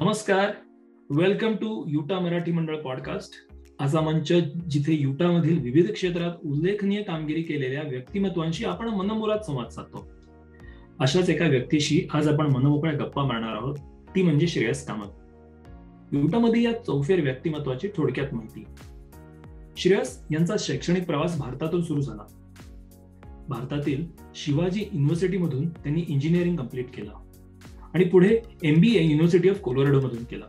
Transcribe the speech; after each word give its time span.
नमस्कार. 0.00 0.50
Welcome 1.10 1.52
to 1.52 1.84
Utah 1.88 2.18
Marathi 2.18 2.52
Mandal 2.52 2.76
podcast 2.76 3.48
असा 3.80 4.00
मंच 4.00 4.32
जिथे 4.70 4.92
युटामधील 4.94 5.62
विविध 5.62 5.92
क्षेत्रात 5.92 6.30
उल्लेखनीय 6.44 7.02
कामगिरी 7.02 7.42
केलेल्या 7.42 7.82
व्यक्तिमत्वांशी 7.82 8.64
आपण 8.64 8.88
मनमोरात 8.88 9.38
संवाद 9.38 9.68
साधतो. 9.68 10.08
अशाच 10.98 11.30
एका 11.30 11.46
व्यक्तीशी 11.46 12.08
आज 12.14 12.28
आपण 12.28 12.46
मनमोकळ्या 12.46 13.04
गप्पा 13.04 13.24
मारणार 13.24 13.56
आहोत. 13.56 13.76
ती 14.16 14.22
म्हणजे 14.22 14.46
श्रेयस 14.46 14.86
कामत. 14.86 15.08
युटामध्ये 16.12 16.62
या 16.62 16.72
चौफेर 16.72 17.22
व्यक्तिमत्वाची 17.22 17.88
थोडक्यात 17.96 18.34
माहिती. 18.34 18.64
श्रेयस 19.76 20.24
यांचा 20.32 20.54
शैक्षणिक 20.58 21.06
प्रवास 21.06 21.38
भारतातून 21.38 21.82
सुरू 21.82 22.00
झाला. 22.00 22.26
भारतातील 23.48 24.06
शिवाजी 24.34 24.80
युनिव्हर्सिटीमधून 24.80 25.68
त्यांनी 25.68 26.04
इंजिनिअरिंग 26.08 26.56
कंप्लीट 26.56 26.96
केलं. 26.96 27.25
आणि 27.95 28.03
पुढे 28.09 28.39
एमबीए 28.63 29.01
युनिव्हर्सिटी 29.01 29.49
ऑफ 29.49 29.59
कोलोराडो 29.61 30.01
मधून 30.01 30.23
केला 30.31 30.45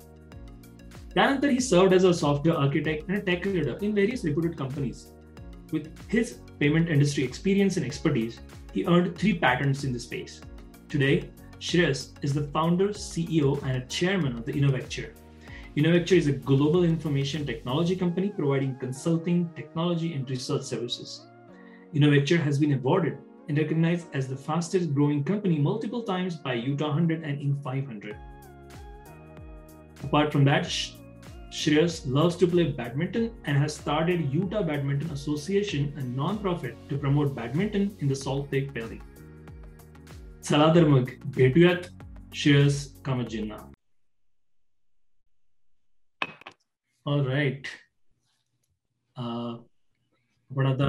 त्यानंतर 1.15 1.48
ही 1.48 1.61
served 1.61 1.93
as 1.93 2.07
a 2.07 2.12
software 2.21 2.59
architect 2.61 3.11
आणि 3.11 3.21
tech 3.27 3.47
lead 3.48 3.84
in 3.84 3.93
various 3.93 4.25
reputed 4.25 4.55
companies 4.59 5.05
with 5.73 5.89
his 6.12 6.33
payment 6.61 6.91
industry 6.91 7.25
experience 7.25 7.79
and 7.79 7.87
expertise 7.87 8.39
he 8.73 8.87
earned 8.87 9.16
three 9.16 9.34
patents 9.39 9.84
in 9.84 9.93
the 9.93 9.98
space. 9.98 10.41
Today, 10.89 11.30
Shreyas 11.61 12.12
is 12.23 12.34
the 12.34 12.45
founder, 12.48 12.89
CEO, 12.89 13.62
and 13.62 13.83
a 13.83 13.87
chairman 13.87 14.37
of 14.37 14.45
the 14.45 14.52
Innovecture. 14.52 15.15
Innovecture 15.77 16.15
is 16.16 16.27
a 16.27 16.33
global 16.33 16.84
information 16.84 17.47
technology 17.47 17.97
company 17.97 18.30
providing 18.30 18.77
consulting, 18.77 19.48
technology, 19.55 20.12
and 20.15 20.29
research 20.29 20.62
services. 20.62 21.27
Innovecture 21.95 22.39
has 22.39 22.59
been 22.59 22.75
awarded 22.75 23.19
and 23.48 23.59
recognized 23.59 24.07
as 24.15 24.29
the 24.29 24.37
fastest 24.37 24.95
growing 24.95 25.23
company 25.25 25.59
multiple 25.59 26.02
times 26.02 26.37
by 26.37 26.55
Utah 26.55 26.89
100 26.89 27.23
and 27.23 27.39
Inc. 27.39 27.62
500. 27.62 28.16
Apart 30.05 30.33
from 30.33 30.45
that, 30.45 30.65
Shreyas 31.52 32.07
loves 32.07 32.37
to 32.37 32.46
play 32.46 32.73
badminton 32.73 33.30
and 33.45 33.59
has 33.59 33.74
started 33.74 34.32
Utah 34.32 34.63
Badminton 34.63 35.10
Association, 35.10 35.93
a 35.99 36.02
non-profit 36.02 36.77
to 36.88 36.96
promote 36.96 37.35
badminton 37.35 37.96
in 38.01 38.09
the 38.09 38.16
Salt 38.16 38.52
Lake 38.52 38.71
Valley. 38.73 39.01
चला 40.43 40.73
तर 40.74 40.85
मग 40.88 41.10
भेटूयात 41.35 41.85
Shreyas 42.35 42.77
कामतजींना 43.05 43.57
all 47.07 47.27
right 47.27 47.66
आपण 49.16 50.66
आता 50.66 50.88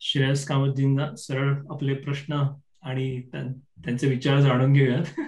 श्रेयस 0.00 0.46
कामतजींना 0.46 1.14
सरळ 1.16 1.54
आपले 1.70 1.94
प्रश्न 1.94 2.42
आणि 2.82 3.20
त्यांचे 3.32 4.08
विचार 4.08 4.40
जाणून 4.40 4.72
घेऊयात. 4.72 5.20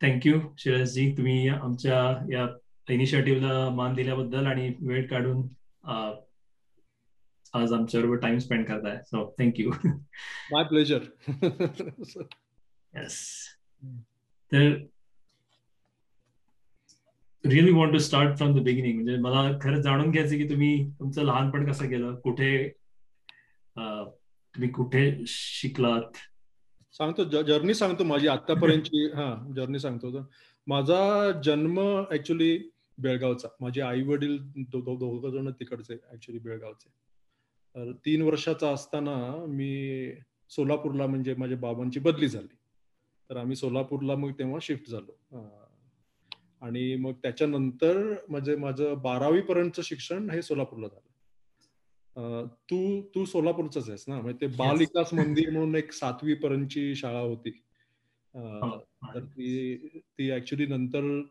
थँक्यू 0.00 0.40
श्रेयसजी. 0.58 1.10
तुम्ही 1.16 1.48
आमच्या 1.48 1.98
या 2.32 2.46
इनिशिएटिव्हला 2.88 3.68
मान 3.70 3.94
दिल्याबद्दल 3.94 4.46
आणि 4.46 4.72
वेळ 4.80 5.06
काढून 5.08 5.46
आज 7.54 7.72
आमच्याबरोबर 7.72 8.16
टाइम 8.16 8.38
स्पेंड 8.38 8.64
करताय. 8.66 8.96
So 9.06 9.34
thank you 9.38 9.70
my 10.52 10.64
pleasure 10.64 11.04
yes 12.92 13.20
तर 14.52 14.74
really 17.50 17.72
want 17.72 17.92
to 17.92 17.98
start 17.98 18.36
from 18.36 18.58
the 18.58 18.62
beginning. 18.62 18.94
म्हणजे 18.94 19.16
मला 19.16 19.58
खरंच 19.62 19.84
जाणून 19.84 20.10
घ्यायचं 20.10 20.36
की 20.36 20.48
तुम्ही 20.50 20.90
तुमचं 20.90 21.22
लहानपण 21.22 21.70
कसं 21.70 21.88
गेलं? 21.88 22.14
कुठे 22.14 22.68
तुम्ही 23.78 24.68
कुठे 24.68 25.24
शिकलात? 25.26 26.16
सांगतो 26.92 27.42
जर्नी 27.42 27.74
सांगतो 27.74 28.04
माझी 28.04 28.28
आतापर्यंतची 28.28 29.06
हा 29.14 29.52
जर्नी 29.56 29.78
सांगतो 29.78 30.28
माझा 30.66 31.30
जन्म 31.44 32.02
ऍक्च्युली 32.12 32.70
बेळगावचा. 32.98 33.48
माझे 33.60 33.80
आई 33.80 34.02
वडील 34.02 34.38
दोघ 34.56 35.26
जण 35.26 35.50
तिकडचे 35.50 35.94
ऍक्च्युली 35.94 36.38
बेळगावचे. 36.38 36.88
तर 37.74 37.92
तीन 37.92 38.22
वर्षाचा 38.22 38.70
असताना 38.70 39.44
मी 39.48 40.12
सोलापूरला 40.50 41.06
म्हणजे 41.06 41.34
माझ्या 41.34 41.58
बाबांची 41.58 42.00
बदली 42.00 42.28
झाली. 42.28 42.56
तर 43.30 43.36
आम्ही 43.36 43.56
सोलापूरला 43.56 44.16
मग 44.16 44.30
तेव्हा 44.30 44.58
शिफ्ट 44.62 44.90
झालो. 44.90 45.16
आणि 46.64 46.96
मग 46.96 47.12
त्याच्यानंतर 47.12 47.96
म्हणजे 48.28 48.56
माझं 48.56 48.94
बारावी 49.02 49.40
पर्यंतचं 49.40 49.82
शिक्षण 49.82 50.30
हे 50.30 50.42
सोलापूरला 50.42 50.86
झालं. 50.86 52.46
तू 52.70 53.02
तू 53.14 53.24
सोलापूरच 53.24 53.76
आहेस 53.88 54.04
ना? 54.08 54.20
म्हणजे 54.20 54.40
ते 54.40 54.46
बाल 54.56 54.76
विकास 54.78 55.12
मंदिर 55.14 55.50
म्हणून 55.50 55.74
एक 55.74 55.92
सातवी 55.92 56.34
पर्यंतची 56.34 56.94
शाळा 56.94 57.20
होती. 57.20 57.50
हो, 58.34 58.78
तर 59.14 59.24
ती 59.24 59.76
ती 60.18 60.30
ऍक्च्युली 60.32 60.66
नंतर 60.66 61.22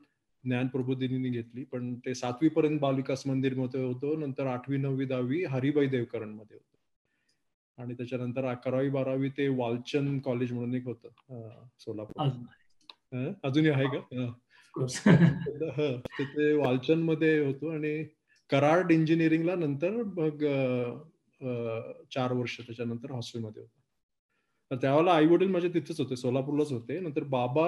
ज्ञान 0.44 0.68
प्रबोधिनीने 0.68 1.30
घेतली. 1.30 1.64
पण 1.64 1.94
ते 1.96 2.14
सातवी 2.16 2.50
पर्यंत 2.50 2.80
बाल 2.80 2.96
विकास 2.96 3.28
मंदिरमध्ये 3.28 3.84
होतो. 3.84 4.16
नंतर 4.16 4.46
आठवी 4.46 4.78
नववी 4.78 5.06
दहावी 5.06 5.44
हरिबाई 5.44 5.88
देवकरणमध्ये 5.88 6.58
होतं. 6.58 6.72
आणि 7.78 7.94
त्याच्यानंतर 7.94 8.46
अकरावी 8.46 8.90
बारावी 8.90 9.30
ते 9.30 9.48
वालचंद 9.48 10.22
कॉलेज 10.22 10.52
म्हणून 10.52 10.74
एक 10.76 10.86
होतं 10.86 11.66
सोलापूर. 11.80 12.28
अजूनही 13.44 13.72
आहे 13.72 13.86
का? 13.88 14.32
तिथे 14.78 16.53
वालचंदमध्ये 16.53 17.38
होतो 17.45 17.69
आणि 17.69 18.03
कराड 18.50 18.91
इंजिनिअरिंगला 18.91 19.56
नंतर 19.56 19.91
मग 20.17 20.44
चार 22.13 22.31
वर्ष 22.34 22.57
त्याच्यानंतर 22.57 23.11
हॉस्टेलमध्ये 23.11 23.61
होतो. 23.61 23.79
तर 24.72 24.75
त्यावेळेला 24.81 25.13
आई 25.13 25.25
वडील 25.28 25.47
माझे 25.51 25.69
तिथेच 25.73 26.00
होते 26.00 26.16
सोलापूरलाच 26.16 26.72
होते. 26.72 27.00
नंतर 27.00 27.23
बाबा 27.23 27.67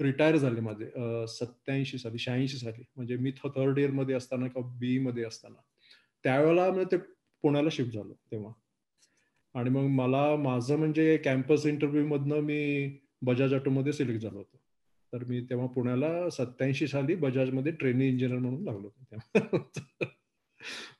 रिटायर 0.00 0.36
झाले 0.36 0.60
माझे 0.60 0.90
सत्याऐंशी 1.28 1.98
साली 1.98 2.18
शहाऐंशी 2.18 2.58
साली. 2.58 2.82
म्हणजे 2.96 3.16
मी 3.16 3.30
थर्ड 3.44 3.78
इयरमध्ये 3.78 4.14
असताना 4.14 4.46
किंवा 4.46 4.68
बी 4.78 4.98
मध्ये 4.98 5.24
असताना. 5.24 5.60
त्यावेळेला 6.24 6.70
म्हणजे 6.70 6.96
ते 6.96 7.02
पुण्याला 7.44 7.68
शिफ्ट 7.72 7.92
झालो 7.92 8.12
तेव्हा. 8.32 8.52
आणि 9.54 9.70
मग 9.70 9.86
मला 9.96 10.24
माझं 10.36 10.76
म्हणजे 10.78 11.16
कॅम्पस 11.24 11.66
इंटरव्ह्यू 11.66 12.06
मधनं 12.06 12.40
मी 12.40 12.98
बजाज 13.22 13.54
ऑटो 13.54 13.70
मध्ये 13.70 13.92
सिलेक्ट 13.92 14.22
झालो 14.22 14.36
होतो. 14.38 14.56
तर 15.12 15.24
मी 15.24 15.40
तेव्हा 15.40 15.66
पुण्याला 15.66 16.30
सत्याऐंशी 16.30 16.86
साली 16.86 17.14
बजाजमध्ये 17.14 17.72
ट्रेनिंग 17.72 18.10
इंजिनियर 18.10 18.38
म्हणून 18.38 18.64
लागलो 18.64 18.90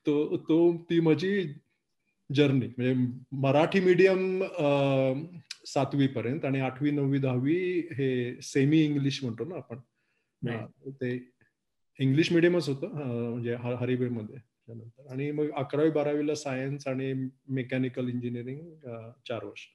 तो 0.07 0.37
तो 0.37 0.77
ती 0.77 1.01
माझी 1.01 1.55
जर्नी 2.35 2.67
म्हणजे 2.67 2.95
मराठी 3.33 3.81
मीडियम 3.81 4.43
सातवी 5.67 6.07
पर्यंत 6.07 6.45
आणि 6.45 6.61
आठवी 6.61 6.91
नववी 6.91 7.19
दहावी 7.19 7.89
हे 7.93 8.41
सेमी 8.43 8.85
इंग्लिश 8.85 9.25
म्हणतो 9.25 9.45
ना 9.45 9.57
आपण. 9.57 9.79
ते 10.87 11.33
इंग्लिश 12.01 12.33
मिडियमच 12.33 12.69
होतं 12.69 12.89
म्हणजे 13.31 13.55
हरिबे 13.55 14.09
मध्ये 14.09 14.37
त्यानंतर. 14.37 15.07
आणि 15.11 15.31
मग 15.31 15.51
अकरावी 15.51 15.91
बारावीला 15.91 16.35
सायन्स 16.35 16.89
आणि 16.89 17.13
मेकॅनिकल 17.49 18.09
इंजिनिअरिंग 18.09 18.75
चार 19.29 19.45
वर्ष. 19.45 19.67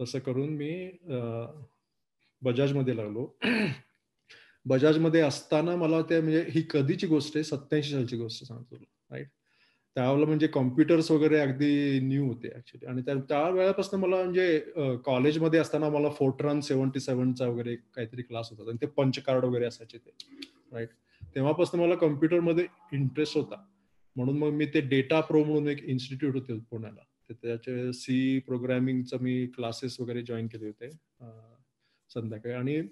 तसं 0.00 0.18
करून 0.18 0.48
मी 0.48 0.90
बजाजमध्ये 2.42 2.96
लागलो. 2.96 3.26
बजाजमध्ये 4.66 5.20
असताना 5.20 5.74
मला 5.76 6.00
ते 6.10 6.20
म्हणजे 6.20 6.44
ही 6.50 6.62
कधीची 6.70 7.06
गोष्ट 7.06 7.36
आहे? 7.36 7.44
सत्याऐंशी 7.44 7.90
सालची 7.90 8.16
गोष्ट 8.16 8.44
सांगतो 8.44 8.76
राईट 8.76 9.26
त्यावेळेला 9.96 10.26
म्हणजे 10.26 10.46
कॉम्प्युटर्स 10.46 11.10
वगैरे 11.10 11.38
अगदी 11.40 11.98
न्यू 12.00 12.26
होते 12.26 12.48
ऍक्च्युली 12.56 12.86
आणि 12.86 13.02
त्या 13.28 13.48
वेळापासून 13.48 14.00
मला 14.00 14.16
म्हणजे 14.16 14.58
कॉलेजमध्ये 15.04 15.60
असताना 15.60 15.88
मला 15.88 16.10
फोर्ट्रॉन 16.10 16.60
सेव्हन्टी 16.60 17.00
सेव्हनचा 17.00 17.46
वगैरे 17.46 17.74
काहीतरी 17.94 18.22
क्लास 18.22 18.50
होता. 18.50 18.68
आणि 18.70 18.78
ते 18.82 18.86
पंच 18.86 19.18
कार्ड 19.18 19.44
वगैरे 19.44 19.64
असायचे 19.64 19.98
ते 19.98 20.10
राईट 20.72 20.88
तेव्हापासून 21.34 21.80
मला 21.80 21.94
कम्प्युटरमध्ये 21.94 22.66
इंटरेस्ट 22.92 23.36
होता. 23.36 23.64
म्हणून 24.16 24.38
मग 24.38 24.50
मी 24.52 24.66
ते 24.66 24.80
डेटा 24.80 25.20
प्रो 25.20 25.44
म्हणून 25.44 25.68
एक 25.68 25.84
इन्स्टिट्यूट 25.84 26.34
होते 26.34 26.58
पुण्याला. 26.70 27.02
त्याचे 27.42 27.92
सी 27.92 28.38
प्रोग्रॅमिंगचं 28.38 29.18
मी 29.20 29.46
क्लासेस 29.46 30.00
वगैरे 30.00 30.22
जॉईन 30.22 30.46
केले 30.46 30.66
होते. 30.66 30.88
संध्याकाळी. 32.14 32.54
आणि 32.54 32.82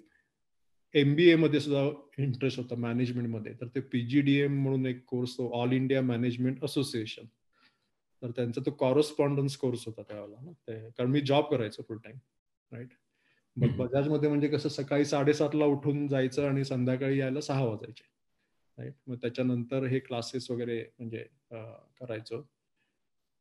एमबीए 0.93 1.35
मध्ये 1.35 1.59
सुद्धा 1.59 1.81
इंटरेस्ट 2.23 2.59
होता 2.59 2.75
मॅनेजमेंटमध्ये 2.75 3.53
तर 3.61 3.67
ते 3.75 3.79
पीजीडीएम 3.81 4.61
म्हणून 4.63 4.85
एक 4.85 5.03
कोर्स 5.07 5.37
तो 5.37 5.49
ऑल 5.59 5.71
इंडिया 5.71 6.01
मॅनेजमेंट 6.01 6.63
असोसिएशन 6.63 7.25
तर 8.21 8.31
त्यांचा 8.31 8.61
तो 8.65 8.71
कॉरस्पॉन्डन्स 8.71 9.55
कोर्स 9.57 9.85
होता 9.85 10.01
त्यावेळेला 10.01 10.41
ना. 10.41 10.51
ते 10.51 10.89
कारण 10.89 11.09
मी 11.11 11.21
जॉब 11.21 11.45
करायचो 11.51 11.83
फुल 11.87 11.97
टाइम 11.97 12.17
राईट 12.71 12.89
मग 13.57 13.75
बजाजमध्ये 13.77 14.29
म्हणजे 14.29 14.47
कसं 14.47 14.69
सकाळी 14.69 15.05
साडेसातला 15.05 15.65
उठून 15.65 16.07
जायचं 16.07 16.47
आणि 16.47 16.63
संध्याकाळी 16.63 17.19
यायला 17.19 17.41
सहा 17.41 17.63
वाजायचे 17.63 18.03
राईट 18.77 18.93
मग 19.07 19.15
त्याच्यानंतर 19.15 19.85
हे 19.85 19.99
क्लासेस 19.99 20.49
वगैरे 20.51 20.83
म्हणजे 20.99 21.25
करायचो. 21.51 22.41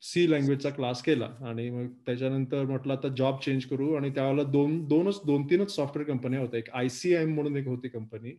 सी 0.02 0.30
लँग्वेजचा 0.30 0.70
क्लास 0.70 1.02
केला. 1.02 1.28
आणि 1.48 1.68
मग 1.70 1.86
त्याच्यानंतर 2.06 2.64
म्हटलं 2.64 2.92
आता 2.92 3.08
जॉब 3.08 3.38
चेंज 3.38 3.64
करू. 3.64 3.92
आणि 3.94 4.10
त्यावेळेला 4.10 4.50
दोन 4.50 4.84
दोनच 4.88 5.20
दोन 5.26 5.44
तीनच 5.50 5.74
सॉफ्टवेअर 5.76 6.08
कंपन्या 6.08 6.40
होत्या. 6.40 6.58
एक 6.58 6.70
आय 6.70 6.88
सी 6.88 7.12
एम 7.14 7.34
म्हणून 7.34 7.56
एक 7.56 7.66
होती 7.66 7.88
कंपनी 7.88 8.30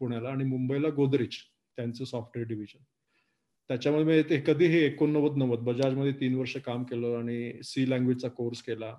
पुण्याला 0.00 0.28
आणि 0.28 0.44
मुंबईला 0.44 0.88
गोदरेज 0.88 1.36
त्यांचं 1.76 2.04
सॉफ्टवेअर 2.04 2.48
डिव्हिजन 2.48 2.82
त्याच्यामध्ये 3.68 4.22
ते 4.22 4.42
कधी 4.46 4.66
हे 4.66 4.78
एकोणनव्वद 4.86 5.36
नव्वद 5.36 5.58
बजाजमध्ये 5.58 6.12
तीन 6.12 6.34
वर्ष 6.34 6.56
काम 6.56 6.82
केलं 6.84 7.16
आणि 7.18 7.52
सी 7.64 7.90
लँग्वेजचा 7.90 8.28
कोर्स 8.28 8.62
केला. 8.62 8.94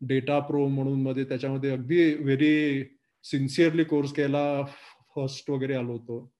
डेटा 0.00 0.38
प्रो 0.38 0.66
म्हणून 0.68 1.02
मध्ये 1.02 1.24
त्याच्यामध्ये 1.24 1.70
अगदी 1.70 2.14
व्हेरी 2.14 2.84
सिन्सिअरली 3.24 3.84
कोर्स 3.84 4.12
केला. 4.12 4.62
फर्स्ट 5.14 5.50
वगैरे 5.50 5.74
आलो 5.74 5.92
होतो. 5.92 6.32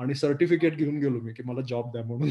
आणि 0.00 0.14
सर्टिफिकेट 0.14 0.76
घेऊन 0.76 0.98
गेलो 0.98 1.20
मी 1.20 1.32
की 1.32 1.42
मला 1.46 1.60
जॉब 1.68 1.90
द्या 1.92 2.02
म्हणून. 2.04 2.28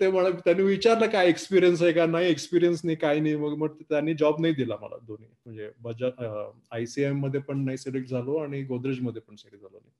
ते 0.00 0.10
मला 0.10 0.30
त्यांनी 0.30 0.62
विचारलं 0.62 1.06
काय 1.06 1.28
एक्सपिरियन्स 1.28 1.82
आहे 1.82 1.92
का? 1.92 2.06
नाही 2.06 2.30
एक्सपिरियन्स 2.30 2.80
नाही 2.84 2.96
काय 2.96 3.20
नाही. 3.20 3.36
मग 3.36 3.56
मग 3.58 3.82
त्यांनी 3.82 4.14
जॉब 4.14 4.40
नाही 4.40 4.54
दिला 4.54 4.76
मला 4.82 4.96
दोन्ही. 5.06 5.28
म्हणजे 5.46 5.70
बजाज 5.80 6.24
आयसीएममध्ये 6.70 7.40
पण 7.40 7.64
नाही 7.64 7.78
सिलेक्ट 7.78 8.10
झालो 8.10 8.36
आणि 8.36 8.62
गोदरेजमध्ये 8.64 9.22
पण 9.28 9.36
सिलेक्ट 9.36 9.62
झालो 9.62 9.78
नाही. 9.78 9.92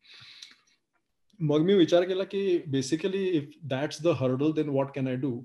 मग 1.41 1.61
मी 1.61 1.75
विचार 1.75 2.05
केला 2.05 2.25
की 2.25 2.59
basically 2.67 3.25
if 3.29 3.51
that's 3.63 4.03
the 4.03 4.09
hurdle 4.17 4.53
then 4.53 4.69
what 4.69 4.95
can 4.95 5.09
I 5.09 5.17
do 5.17 5.41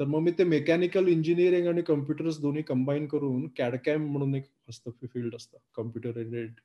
तर 0.00 0.04
मग 0.04 0.20
मी 0.20 0.30
ते 0.30 0.44
मेकॅनिकल 0.44 1.08
इंजिनिअरिंग 1.08 1.66
आणि 1.68 1.82
कम्प्युटर्स 1.82 2.40
दोन्ही 2.40 2.62
कंबाईन 2.62 3.06
करून 3.06 3.46
कॅडकॅम 3.48 4.06
म्हणून 4.06 4.34
एक 4.34 4.44
असतं 4.68 4.90
फील्ड 5.06 5.34
असतं 5.34 5.58
कम्प्युटर 5.74 6.16
रिलेटेड 6.16 6.60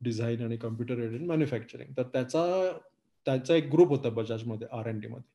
डिझाईन 0.00 0.44
आणि 0.44 0.56
कम्प्युटर 0.56 0.94
रिलेटेड 0.94 1.26
मॅन्युफॅक्चरिंग 1.28 1.92
तर 1.96 2.02
त्याचा 2.02 2.44
त्याचा 3.26 3.54
एक 3.54 3.70
ग्रुप 3.72 3.88
होता 3.88 4.08
बजाजमध्ये 4.10 4.68
आर 4.72 4.86
एन 4.88 5.00
डी 5.00 5.08
मध्ये. 5.08 5.28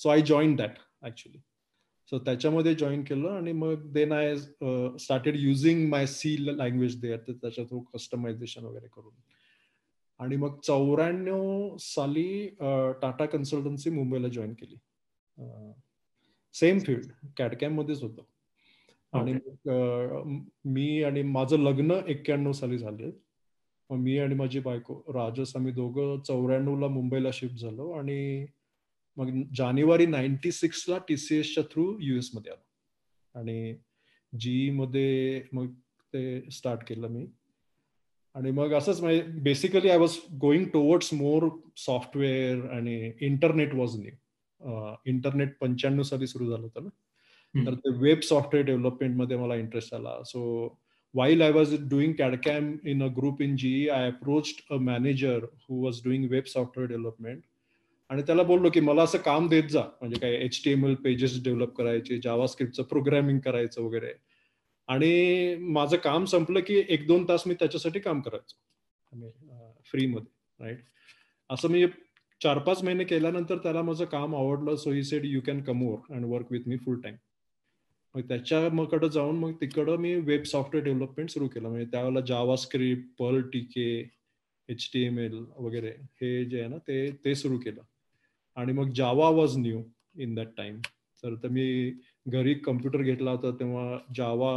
So 0.00 0.08
I 0.08 0.20
join 0.26 0.54
that 0.56 0.78
actually 1.06 1.38
so 2.12 2.18
त्याच्यामध्ये 2.18 2.74
जॉईन 2.74 3.02
केलं 3.04 3.28
आणि 3.28 3.52
मग 3.52 3.90
then 3.92 4.12
I 4.12 4.36
started 4.36 5.36
using 5.36 5.88
my 5.90 6.06
C 6.06 6.34
language 6.46 7.00
there 7.00 7.18
तर 7.28 7.32
त्याच्या 7.32 7.64
थ्रू 7.64 7.80
कस्टमायझेशन 7.94 8.64
वगैरे 8.64 8.86
करून. 8.86 9.12
आणि 10.20 10.36
मग 10.36 10.58
चौऱ्याण्णव 10.64 11.76
साली 11.80 12.46
टाटा 13.02 13.26
कन्सल्टन्सी 13.26 13.90
मुंबईला 13.90 14.28
जॉईन 14.28 14.52
केली. 14.54 14.76
सेम 16.54 16.78
फील्ड 16.78 17.06
कॅडकॅम 17.36 17.74
मध्येच 17.74 18.02
होतं. 18.02 18.22
आणि 19.12 19.34
मी 20.64 21.02
आणि 21.02 21.22
माझं 21.22 21.58
लग्न 21.58 22.00
एक्क्याण्णव 22.08 22.52
साली 22.52 22.78
झाले. 22.78 23.10
मग 23.90 23.96
मी 23.96 24.18
आणि 24.18 24.34
माझी 24.34 24.60
बायको 24.60 24.94
राजस 25.14 25.56
आम्ही 25.56 25.72
दोघं 25.72 26.20
चौऱ्याण्णव 26.20 26.78
ला 26.80 26.88
मुंबईला 26.88 27.30
शिफ्ट 27.32 27.56
झालो 27.56 27.90
आणि 27.92 28.46
मग 29.16 29.30
जानेवारी 29.56 30.06
नाईन्टी 30.06 30.52
सिक्सला 30.52 30.98
टी 31.08 31.16
सी 31.16 31.38
एसच्या 31.38 31.64
थ्रू 31.64 31.96
युएसमध्ये 32.00 32.52
आलो. 32.52 32.64
आणि 33.34 33.74
जी 34.32 34.70
मध्ये 34.70 35.42
मग 35.52 35.72
ते 36.14 36.50
स्टार्ट 36.50 36.80
केलं 36.88 37.08
मी. 37.08 37.26
आणि 38.34 38.50
मग 38.50 38.72
असंच 38.72 39.00
म्हणजे 39.00 39.22
basically 39.42 39.90
I 39.90 39.96
was 39.96 40.16
going 40.40 40.64
towards 40.64 41.12
more 41.14 41.48
software 41.76 42.68
आणि 42.70 43.12
इंटरनेट 43.20 43.74
वॉज 43.74 43.96
न्यू 44.00 44.94
इंटरनेट 45.06 45.56
पंच्याण्णव 45.60 46.02
साली 46.02 46.26
सुरू 46.26 46.50
झालं 46.50 46.62
होतं 46.62 46.84
ना. 46.84 46.88
तर 47.66 47.74
ते 47.74 47.90
वेब 47.98 48.20
सॉफ्टवेअर 48.20 48.66
डेव्हलपमेंटमध्ये 48.66 49.36
मला 49.36 49.54
इंटरेस्ट 49.54 49.94
आला. 49.94 50.22
So 50.24 50.66
while 51.16 51.42
I 51.42 51.50
was 51.50 51.70
doing 51.90 52.14
CAD-CAM 52.16 52.64
in 52.84 53.02
a 53.02 53.08
group 53.08 53.40
in 53.40 53.56
GE, 53.56 53.90
I 53.90 54.00
approached 54.08 54.58
a 54.70 54.78
manager 54.78 55.36
who 55.66 55.76
was 55.84 56.00
doing 56.06 56.24
web 56.30 56.48
software 56.54 56.88
development. 56.94 57.42
आणि 58.10 58.22
त्याला 58.22 58.42
बोललो 58.42 58.70
की 58.70 58.80
मला 58.80 59.02
असं 59.02 59.18
काम 59.18 59.48
देत 59.48 59.70
जा. 59.70 59.82
म्हणजे 60.00 60.18
काय 60.20 60.34
H 60.44 60.60
T 60.64 60.70
M 60.70 60.84
L 60.86 60.94
pages 61.04 61.42
develop 61.44 61.72
करायचे 61.76 62.18
जावा 62.24 62.46
प्रोग्रॅमिंग 62.90 63.38
करायचं 63.44 63.82
वगैरे. 63.82 64.12
आणि 64.88 65.56
माझं 65.60 65.96
काम 66.04 66.24
संपलं 66.24 66.60
की 66.66 66.82
एक 66.88 67.06
दोन 67.06 67.24
तास 67.28 67.46
मी 67.46 67.54
त्याच्यासाठी 67.54 68.00
काम 68.00 68.20
करायचो. 68.20 69.30
फ्रीमध्ये 69.90 70.64
राईट 70.64 70.78
असं 71.50 71.68
मी 71.70 71.86
चार 72.40 72.58
पाच 72.58 72.82
महिने 72.84 73.04
केल्यानंतर 73.04 73.58
त्याला 73.62 73.82
माझं 73.82 74.04
काम 74.04 74.34
आवडलं. 74.36 74.76
So 74.76 74.90
he 74.90 75.02
said 75.02 75.24
you 75.24 75.40
can 75.46 75.62
come 75.64 75.82
over 75.82 76.14
and 76.14 76.24
work 76.26 76.52
with 76.52 76.60
me 76.66 76.76
full 76.76 77.00
time 77.00 77.16
मग 78.16 78.22
त्याच्या 78.28 78.68
मग 78.72 79.06
जाऊन 79.06 79.36
मग 79.38 79.52
तिकडं 79.60 79.96
मी 80.00 80.14
वेब 80.26 80.42
सॉफ्टवेअर 80.42 80.84
डेव्हलपमेंट 80.84 81.30
सुरू 81.30 81.46
केलं. 81.48 81.68
म्हणजे 81.68 81.86
त्यावेळेला 81.92 82.20
JavaScript 82.56 83.08
Perl 83.18 83.40
TK 83.52 83.88
H 84.68 84.88
T 84.92 85.02
M 85.04 85.18
L 85.18 85.34
वगैरे 85.56 85.90
हे 86.20 86.44
जे 86.44 86.60
आहे 86.60 86.68
ना 86.68 86.78
ते 86.88 87.10
ते 87.24 87.34
सुरू 87.34 87.58
केलं. 87.58 87.80
आणि 88.56 88.72
मग 88.72 88.92
Java 88.96 89.28
was 89.30 89.56
new 89.58 89.82
in 90.22 90.34
that 90.34 90.56
time 90.56 90.80
तर 91.22 91.48
मी 91.48 91.90
घरी 92.26 92.54
कम्प्युटर 92.54 93.02
घेतला 93.02 93.30
होता 93.30 93.50
तेव्हा 93.58 93.98
जावा 94.16 94.52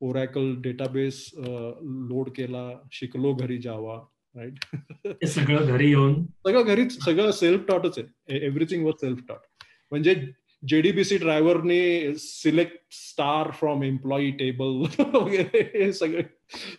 ओरॅकल 0.00 0.54
डेटाबेस 0.62 1.24
लोड 1.36 2.28
केला. 2.36 2.70
शिकलो 2.92 3.32
घरी 3.34 3.58
जावा 3.58 4.00
राईट 4.34 5.26
सगळं 5.26 5.66
घरी 5.66 5.88
येऊन? 5.88 6.14
सगळं 6.46 6.62
घरीच 6.62 6.98
सगळं 7.04 7.30
सेल्फ 7.30 7.66
टॉटच 7.68 7.98
आहे. 7.98 8.38
एव्हरीथिंग 8.46 8.84
वॉज 8.84 9.00
सेल्फ 9.00 9.20
टॉट 9.28 9.64
म्हणजे 9.92 10.14
जेडीबीसी 10.62 11.16
ड्रायव्हरने 11.18 12.14
select 12.18 12.78
star 12.92 13.50
from 13.58 13.82
employee 13.82 14.30
table 14.38 14.82
वगैरे 15.14 15.92
सगळे 15.92 16.22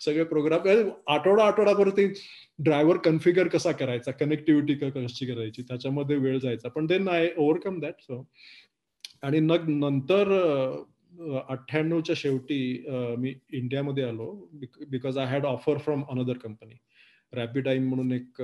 सगळे 0.06 0.24
प्रोग्राम 0.24 0.68
आठवडा 1.14 1.44
आठवडाभर 1.44 1.90
ते 1.98 2.08
ड्रायव्हर 2.64 2.98
कन्फिगर 3.06 3.48
कसा 3.48 3.72
करायचा 3.72 4.12
कनेक्टिव्हिटी 4.20 4.74
कशी 4.90 5.26
करायची 5.26 5.62
त्याच्यामध्ये 5.62 6.16
वेळ 6.16 6.38
जायचा. 6.40 6.70
पण 6.70 6.86
then 6.86 7.08
I 7.10 7.30
overcome 7.38 7.80
that 7.80 8.02
so 8.02 8.24
आणि 9.24 9.40
मग 9.40 9.70
नंतर 9.70 10.32
अठ्ठ्याण्णवच्या 11.50 12.16
शेवटी 12.18 12.86
मी 13.18 13.34
इंडियामध्ये 13.54 14.04
आलो 14.04 14.32
because 14.90 15.18
I 15.18 15.26
had 15.28 15.46
offer 15.46 15.78
from 15.78 16.04
another 16.10 16.38
company 16.44 16.76
Rapidigm 17.34 17.88
म्हणून 17.90 18.12
एक 18.12 18.42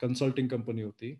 कन्सल्टिंग 0.00 0.48
कंपनी 0.48 0.82
होती. 0.82 1.14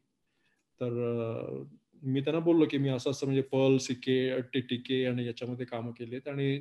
तर 0.81 1.63
मी 2.05 2.21
त्यांना 2.21 2.41
बोललो 2.45 2.67
की 2.71 2.79
मी 2.79 2.89
असं 2.89 3.11
असं 3.11 3.27
म्हणजे 3.27 3.43
पर्ल 3.43 3.77
सिके 3.79 4.41
टीटीके 4.53 5.05
आणि 5.07 5.27
याच्यामध्ये 5.27 5.67
कामं 5.67 5.91
केलीत 5.91 6.29
आणि 6.29 6.61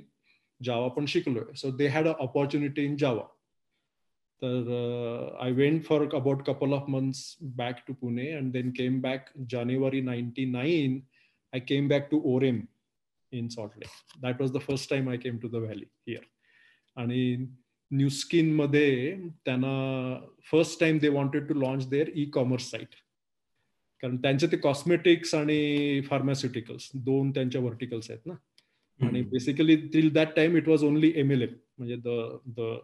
जावा 0.62 0.88
पण 0.88 1.06
शिकलोय. 1.06 1.54
So 1.56 1.72
they 1.78 1.88
had 1.88 2.07
a 2.07 2.12
opportunity 2.19 2.86
in 2.86 2.95
Java 2.95 3.24
तर 4.42 5.36
I 5.42 5.51
went 5.51 5.84
for 5.86 6.07
about 6.16 6.44
couple 6.45 6.74
of 6.74 6.90
months 6.90 7.36
back 7.57 7.84
to 7.88 7.94
Pune 7.94 8.31
and 8.31 8.51
then 8.51 8.69
came 8.78 9.00
back 9.01 9.30
January 9.51 10.01
ninety 10.01 10.45
nine 10.45 11.00
I 11.54 11.60
came 11.60 11.88
back 11.88 12.07
to 12.12 12.22
Orem 12.36 12.62
in 13.31 13.48
Salt Lake 13.48 14.22
that 14.22 14.42
was 14.42 14.51
the 14.51 14.57
first 14.57 14.89
time 14.89 15.10
I 15.10 15.18
came 15.18 15.38
to 15.38 15.48
the 15.48 15.56
valley 15.56 15.86
here 16.07 16.24
आणि 16.96 17.36
Nu 17.92 18.10
स्किनमध्ये 18.10 19.16
त्यांना 19.46 19.74
first 20.51 20.80
time 20.80 20.98
they 20.98 21.10
wanted 21.10 21.48
to 21.48 21.54
launch 21.54 21.89
their 21.89 22.10
e 22.16 22.25
commerce 22.25 22.69
site 22.72 22.96
कारण 24.03 24.15
त्यांचे 24.17 24.47
ते 24.47 24.57
cosmetics 24.57 25.33
आणि 25.35 26.01
pharmaceuticals 26.05 26.89
दोन 27.05 27.29
त्यांच्या 27.31 27.61
verticals 27.61 28.09
आहेत 28.11 28.25
ना. 28.25 28.33
आणि 29.00 29.21
basically 29.21 29.75
till 29.94 30.09
that 30.13 30.35
time 30.35 30.57
it 30.57 30.67
was 30.67 30.83
only 30.83 31.11
M 31.15 31.31
L 31.31 31.41
M 31.41 31.53
म्हणजे 31.77 31.95
the 32.05 32.17
the 32.57 32.75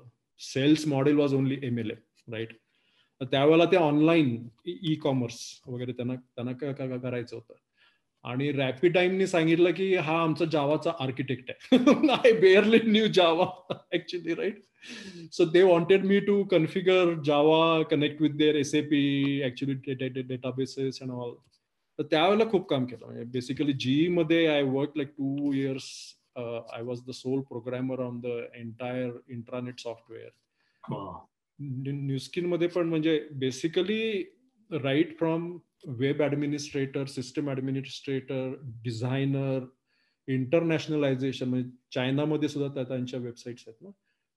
sales 0.42 0.88
model 0.88 1.16
was 1.16 1.34
only 1.34 1.58
M 1.64 1.80
L 1.80 1.92
M 1.92 2.34
right 2.34 2.54
त्यावेळेला 3.22 3.66
ते 3.66 3.76
ऑनलाईन 3.76 4.48
ई 4.66 4.96
कॉमर्स 4.96 5.40
वगैरे 5.68 5.92
त्यांना 5.92 6.16
त्यांना 6.16 6.98
करायचं 6.98 7.36
होतं. 7.36 7.54
आणि 8.24 8.52
रॅपिड 8.52 8.94
टाइमनी 8.94 9.28
सांगितलं 9.28 9.72
की 9.72 9.94
हा 9.96 10.22
आमचा 10.22 10.46
जावाचा 10.52 10.92
आर्किटेक्ट 11.00 11.52
आहे. 11.52 11.78
I 12.14 12.32
barely 12.40 12.80
knew 12.86 13.08
Java 13.14 13.48
actually 13.94 14.36
right 14.36 14.66
so 15.36 15.46
they 15.54 15.62
wanted 15.68 16.06
me 16.10 16.18
to 16.28 16.34
configure 16.52 17.08
Java, 17.30 17.86
connect 17.86 18.22
with 18.26 18.38
their 18.42 18.60
SAP, 18.60 18.94
actually 19.48 19.76
databases 20.30 21.00
and 21.02 21.12
all. 21.12 21.34
तर 22.00 22.04
त्यावेळेला 22.12 22.46
खूप 22.52 22.68
काम 22.70 22.86
केलं. 22.86 23.06
म्हणजे 23.06 23.24
बेसिकली 23.32 23.74
जी 23.80 24.08
मध्ये 24.08 24.46
I 24.48 24.62
work 24.64 24.96
like 24.98 25.10
two 25.18 25.52
years 25.54 25.90
I 26.36 26.82
was 26.82 27.02
the 27.08 27.12
sole 27.12 27.42
programmer 27.50 28.00
on 28.00 28.20
the 28.20 28.40
entire 28.56 29.12
intranet 29.30 29.80
software 29.80 30.30
न्यूस्किनमध्ये 31.60 32.68
पण 32.68 32.88
म्हणजे 32.90 33.20
basically 33.32 34.02
Right 34.71 35.19
from 35.19 35.59
web 35.87 36.23
administrator 36.23 37.05
system 37.05 37.51
administrator 37.51 38.55
designer 38.65 39.65
internationalization 40.29 41.49
म्हणजे 41.49 41.71
चायनामध्ये 41.95 42.49
सुद्धा 42.49 42.83
त्यांच्या 42.83 43.21
वेबसाईट्स 43.21 43.65
आहेत 43.67 43.83
ना 43.83 43.91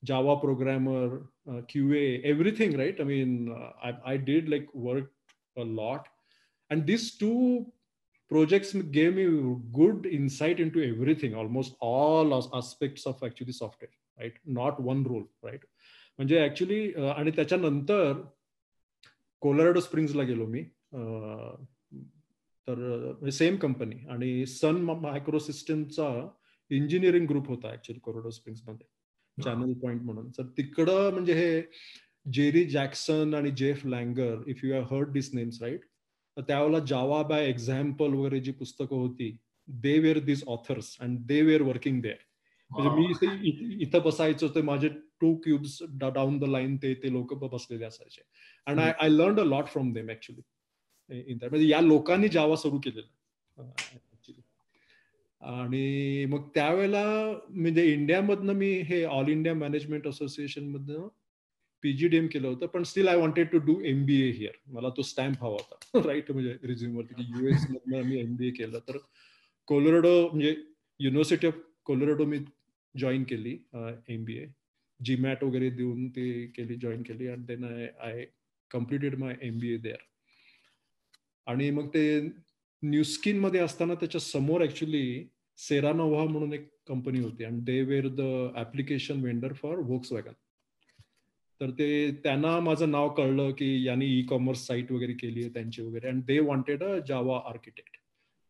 Java 0.03 0.39
programmer, 0.39 1.29
uh, 1.49 1.61
QA, 1.61 2.21
everything, 2.23 2.77
right? 2.77 2.99
I 2.99 3.03
mean, 3.03 3.51
uh, 3.51 3.71
I, 3.83 4.13
I 4.13 4.17
did 4.17 4.47
like 4.47 4.67
work 4.73 5.11
a 5.57 5.63
lot. 5.63 6.07
And 6.69 6.85
these 6.85 7.17
two 7.17 7.65
projects 8.29 8.73
gave 8.73 9.15
me 9.15 9.55
good 9.73 10.05
insight 10.05 10.59
into 10.59 10.83
everything, 10.83 11.33
almost 11.33 11.75
all 11.79 12.33
aspects 12.53 13.05
of 13.05 13.21
actually 13.23 13.53
software, 13.53 13.89
right? 14.19 14.33
Not 14.45 14.79
one 14.79 15.03
role, 15.03 15.27
right? 15.41 15.61
म्हणजे 16.17 16.39
actually 16.45 16.93
आणि 17.15 17.31
त्याच्यानंतर 17.31 18.13
Colorado 19.42 19.80
स्प्रिंग्सला 19.80 20.22
गेलो 20.22 20.46
मी. 20.46 20.62
तर 22.68 23.28
same 23.32 23.56
company. 23.56 23.96
आणि 24.10 24.46
Sun 24.46 24.76
Micro 24.84 25.38
सिस्टमचा 25.38 26.08
engineering 26.70 27.26
group 27.28 27.48
होता 27.48 27.72
actually 27.72 28.00
Colorado 28.00 28.30
स्प्रिंग्समध्ये 28.30 29.42
channel 29.44 29.72
point 29.82 30.02
म्हणून. 30.02 30.28
तर 30.30 30.46
तिकडं 30.56 31.10
म्हणजे 31.12 31.32
हे 31.34 31.62
जेरी 32.32 32.64
जॅक्सन 32.64 33.34
आणि 33.34 33.50
Jeff 33.50 33.86
Langer 33.86 34.42
if 34.46 34.64
you 34.64 34.72
have 34.72 34.94
heard 34.94 35.10
this 35.12 35.34
names 35.34 35.62
right 35.62 35.80
तर 36.36 36.42
त्यावेळेला 36.42 36.78
जावा 36.78 37.22
बाय 37.22 37.48
एक्झाम्पल 37.48 38.14
वगैरे 38.14 38.40
जी 38.40 38.52
पुस्तकं 38.52 38.96
होती 38.96 39.36
they 39.68 39.98
were 39.98 40.18
this 40.18 40.44
authors 40.46 40.96
and 41.00 41.18
they 41.26 41.40
were 41.42 41.62
working 41.62 42.00
there 42.02 42.20
म्हणजे 42.78 43.26
मी 43.26 43.78
इथे 43.82 44.00
बसायचो 44.00 44.48
ते 44.48 44.62
माझे 44.62 44.88
two 45.20 45.34
cubes 45.34 45.78
down 46.00 46.38
the 46.38 46.44
line 46.44 46.76
ते 46.76 46.94
ते 46.94 47.12
लोक 47.12 47.34
बसलेले 47.44 47.84
असायचे. 47.84 48.22
And 48.66 48.80
I 48.80 48.92
I 49.00 49.08
learn 49.08 49.40
a 49.40 49.44
lot 49.44 49.66
from 49.66 49.92
them 49.92 50.10
actually 50.10 51.22
in 51.30 51.38
that 51.38 51.50
म्हणजे 51.50 51.68
या 51.68 51.80
लोकांनी 51.80 52.28
जावा 52.28 52.56
सुरू 52.56 52.78
केलेलं. 52.78 53.06
आणि 55.40 56.24
मग 56.24 56.48
त्यावेळेला 56.54 57.04
म्हणजे 57.48 57.84
इंडियामधनं 57.92 58.52
मी 58.52 58.70
हे 58.80 59.02
ऑल 59.04 59.28
इंडिया 59.28 59.54
मॅनेजमेंट 59.54 60.06
असोसिएशन 60.06 60.68
मधनं 60.68 61.08
पीजीडीएम 61.84 62.26
केलं 62.26 62.48
होतं 62.48 62.66
पण 62.66 62.82
still 62.82 63.08
I 63.08 63.16
wanted 63.16 63.48
to 63.48 63.58
do 63.58 63.80
MBA 63.84 64.30
here 64.30 64.52
मला 64.66 64.88
तो 64.96 65.02
स्टॅम्प 65.02 65.42
हवा 65.44 65.56
होता. 65.60 66.00
राईट 66.08 66.30
म्हणजे 66.32 66.56
रिझ्युम 66.62 66.96
वरती 66.96 67.14
की 67.14 67.24
युएस 67.38 67.66
मधनं 67.70 68.02
मी 68.02 68.18
एमबीए 68.20 68.50
केलं. 68.50 68.78
तर 68.78 68.96
कोलोराडो 69.68 70.28
म्हणजे 70.28 70.54
युनिव्हर्सिटी 71.00 71.46
ऑफ 71.46 71.58
कोलोराडो 71.84 72.24
मी 72.24 72.38
जॉईन 72.94 73.24
केली 73.24 73.56
एमबीए 74.08 74.46
जीमॅट 75.00 75.44
वगैरे 75.44 75.70
देऊन 75.70 76.08
ते 76.08 76.46
केली 76.46 76.74
जॉईन 76.74 77.02
केली 77.02 77.26
and 77.26 77.46
then 77.46 77.64
I 77.64 77.88
I 78.00 78.24
completed 78.70 79.18
my 79.18 79.34
MBA 79.42 79.76
there 79.76 80.02
आणि 81.46 81.70
मग 81.70 81.88
ते 81.88 82.20
न्यू 82.82 83.02
स्किनमध्ये 83.02 83.60
असताना 83.60 83.94
त्याच्यासमोर 83.94 84.62
ऍक्च्युली 84.62 85.24
सेरानोव्हा 85.58 86.24
म्हणून 86.24 86.52
एक 86.52 86.68
कंपनी 86.88 87.20
होती 87.20 87.44
and 87.44 87.64
they 87.64 87.80
were 87.82 88.08
the 88.08 88.20
application 88.56 89.20
vendor 89.20 89.52
for 89.52 89.78
Volkswagen 90.12 90.32
तर 91.60 91.70
ते 91.70 92.10
त्यांना 92.24 92.58
माझं 92.60 92.90
नाव 92.90 93.08
कळलं 93.08 93.50
की 93.50 93.86
यांनी 93.86 94.06
ई 94.18 94.22
कॉमर्स 94.22 94.66
साईट 94.66 94.92
वगैरे 94.92 95.12
केली 95.12 95.40
आहे 95.40 95.48
त्यांची 95.48 95.82
वगैरे 95.82 96.08
and 96.08 96.24
they 96.24 96.38
wanted 96.40 96.82
a 96.82 96.98
Java 97.08 97.40
architect 97.46 97.96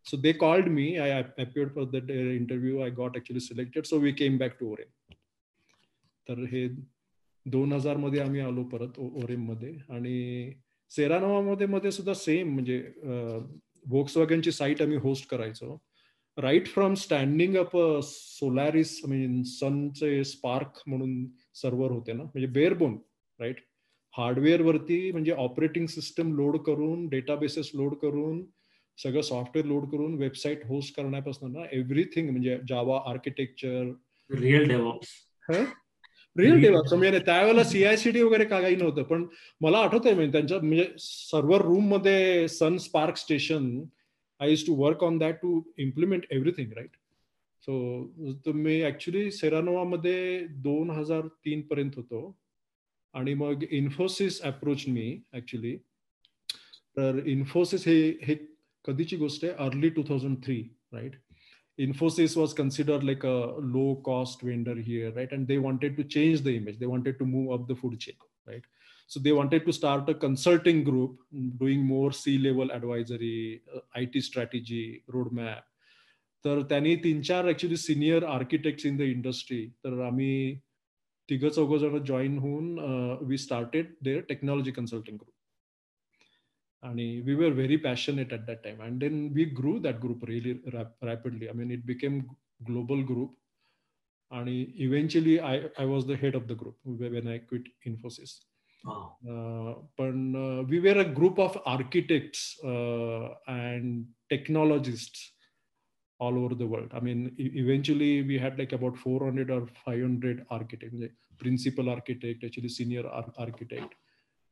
so 0.06 0.16
they 0.16 0.32
called 0.32 0.68
me 0.68 0.87
I 0.99 1.11
appeared 1.44 1.75
for 1.75 1.85
the 1.90 2.06
uh, 2.11 2.32
interview. 2.40 2.80
I 2.82 2.90
got 2.90 3.16
actually 3.16 3.40
selected 3.40 3.85
so 3.85 3.99
we 3.99 4.12
came 4.12 4.38
back 4.38 4.56
to 4.61 4.71
Orem 4.73 5.14
तर 6.26 6.44
हे 6.52 6.66
दोन 7.47 7.73
हजारमध्ये 7.73 8.21
आम्ही 8.21 8.40
आलो 8.40 8.64
परत 8.73 8.99
ओरेममध्ये. 8.99 9.73
आणि 9.90 10.52
सेरानोवा 10.90 11.40
मध्ये 11.50 11.66
मध्ये 11.66 11.90
सुद्धा 11.90 12.14
सेम 12.14 12.52
म्हणजे 12.52 12.78
वोक्स 13.90 14.16
वॅगनची 14.16 14.52
साईट 14.52 14.82
आम्ही 14.82 14.97
होस्ट 15.02 15.28
करायचो. 15.30 15.76
Right 16.37 16.66
from 16.66 16.94
standing 16.94 17.56
up 17.56 17.76
Solaris 18.04 19.00
mean 19.09 19.42
सनचे 19.47 20.23
spark 20.25 20.82
म्हणून 20.87 21.26
सर्व्हर 21.54 21.90
होते 21.90 22.12
ना. 22.12 22.23
म्हणजे 22.23 22.47
बेअरबोन 22.52 22.97
राईट 23.40 23.61
हार्डवेअर 24.14 24.62
वरती 24.62 25.11
म्हणजे 25.12 25.32
ऑपरेटिंग 25.32 25.87
सिस्टम 25.87 26.35
लोड 26.37 26.56
करून 26.66 27.06
डेटाबेसेस 27.09 27.71
लोड 27.75 27.94
करून 28.02 28.42
सगळं 28.99 29.20
सॉफ्टवेअर 29.20 29.68
लोड 29.68 29.84
करून 29.90 30.14
वेबसाईट 30.14 30.64
होस्ट 30.66 30.96
करण्यापासून 30.96 31.52
ना 31.52 31.64
एव्हरीथिंग 31.72 32.30
म्हणजे 32.30 32.58
Java 32.68 33.00
architecture 33.11 33.92
real 34.30 34.64
DevOps 34.68 35.08
real 36.37 36.61
develops 36.61 36.92
म्हणजे 36.92 37.18
त्यावेळेला 37.18 37.64
सीआयसीडी 37.64 38.22
वगैरे 38.22 38.44
काही 38.44 38.76
नव्हतं 38.76 39.02
पण 39.02 39.26
मला 39.61 39.78
आठवतंय 39.78 40.14
म्हणजे 40.14 40.32
त्यांच्या 40.32 40.58
म्हणजे 40.58 40.87
सर्व्हर 40.99 41.62
रूममध्ये 41.62 42.49
Sun 42.49 42.76
SPARC 42.76 43.16
station 43.16 43.84
I 44.40 44.50
use 44.50 44.66
to 44.66 44.75
work 44.75 45.04
on 45.04 45.18
that 45.18 45.34
to 45.34 45.62
implement 45.78 46.22
everything 46.30 46.72
right 46.72 46.96
so 47.62 48.52
me 48.52 48.82
actually 48.82 49.30
Seranova 49.30 49.84
मध्ये 49.84 50.46
दोन 50.50 50.90
हजार 50.90 51.26
तीन 51.26 51.61
पर्यंत 51.61 51.90
होतो. 51.96 52.38
आणि 53.14 53.34
मग 53.34 53.62
इन्फोसिस 53.70 54.40
अप्रोच 54.42 54.84
मी 54.88 55.20
ऍक्च्युली 55.32 55.76
तर 56.96 57.20
इन्फोसिस 57.26 57.88
हे 57.88 58.34
हे 58.81 58.91
कधीची 58.91 59.17
गोष्ट 59.17 59.45
आहे 59.45 59.53
early 59.65 59.89
two 59.89 60.03
thousand 60.09 60.43
three 60.43 60.62
right 60.93 61.15
Infosys 61.79 62.36
was 62.36 62.53
considered 62.53 63.03
like 63.03 63.24
a 63.24 63.53
low 63.59 64.01
cost 64.03 64.41
vendor 64.41 64.75
here, 64.75 65.12
right? 65.12 65.31
And 65.31 65.47
they 65.47 65.59
wanted 65.59 65.95
to 65.97 66.03
change 66.03 66.41
the 66.41 66.55
image. 66.57 66.79
They 66.79 66.88
wanted 66.88 67.19
to 67.19 67.25
move 67.25 67.51
up 67.51 67.67
the 67.67 67.75
food 67.75 68.00
chain, 68.00 68.15
right? 68.47 68.63
So 69.05 69.19
they 69.19 69.31
wanted 69.31 69.65
to 69.65 69.71
start 69.71 70.09
a 70.09 70.15
consulting 70.15 70.83
group 70.83 71.19
doing 71.59 71.86
more 71.86 72.12
C 72.12 72.39
level 72.39 72.71
advisory, 72.71 73.62
uh, 73.75 73.81
IT 73.95 74.24
strategy, 74.24 75.03
roadmap. 75.07 75.63
तर 76.45 76.62
त्यांनी 76.69 76.95
तीन 77.03 77.21
चार 77.21 77.47
actually 77.50 77.77
senior 77.77 78.24
architects 78.24 78.86
in 78.86 78.97
the 78.97 79.01
industry 79.01 79.65
तर 79.83 80.00
आम्ही 80.05 80.55
तिघ 81.29 81.45
चौघ 81.45 81.77
जण 81.77 81.97
join 82.05 82.38
होऊन 82.39 82.77
we 83.27 83.38
started 83.38 83.88
their 84.03 84.21
technology 84.29 84.71
consulting 84.71 85.17
group 85.17 85.30
and 86.82 86.96
we 86.96 87.34
were 87.34 87.50
very 87.50 87.78
passionate 87.78 88.32
at 88.32 88.46
that 88.46 88.62
time 88.64 88.80
and 88.80 89.00
then 89.00 89.32
we 89.34 89.44
grew 89.44 89.78
that 89.80 90.00
group 90.00 90.22
really 90.26 90.60
rap- 90.72 90.96
rapidly 91.02 91.48
i 91.50 91.52
mean 91.52 91.70
it 91.70 91.84
became 91.86 92.28
global 92.64 93.02
group 93.02 93.30
and 94.30 94.48
eventually 94.48 95.40
I, 95.40 95.68
I 95.78 95.84
was 95.84 96.06
the 96.06 96.16
head 96.16 96.34
of 96.34 96.48
the 96.48 96.54
group 96.54 96.76
when 96.84 97.28
i 97.28 97.38
quit 97.38 97.62
infosys 97.86 98.34
Wow. 98.84 99.16
Uh, 99.32 99.74
but 99.96 100.08
uh, 100.38 100.62
we 100.64 100.80
were 100.80 100.98
a 100.98 101.04
group 101.04 101.38
of 101.38 101.56
architects 101.66 102.58
uh, 102.64 103.28
and 103.46 104.06
technologists 104.28 105.32
all 106.18 106.36
over 106.36 106.54
the 106.54 106.66
world. 106.66 106.90
I 106.92 107.00
mean, 107.00 107.34
e- 107.38 107.52
eventually 107.54 108.22
we 108.22 108.38
had 108.38 108.58
like 108.58 108.72
about 108.72 108.96
400 108.96 109.50
or 109.50 109.68
500 109.84 110.44
architects, 110.50 110.96
like 110.98 111.14
principal 111.38 111.88
architect, 111.90 112.44
actually 112.44 112.68
senior 112.68 113.06
ar- 113.08 113.32
architect. 113.38 113.94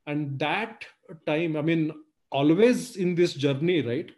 And 0.07 0.39
that 0.39 0.85
time, 1.27 1.57
I 1.57 1.63
mean, 1.63 1.93
always 2.32 2.96
in 2.96 3.16
this 3.16 3.34
journey, 3.34 3.82
right? 3.82 4.12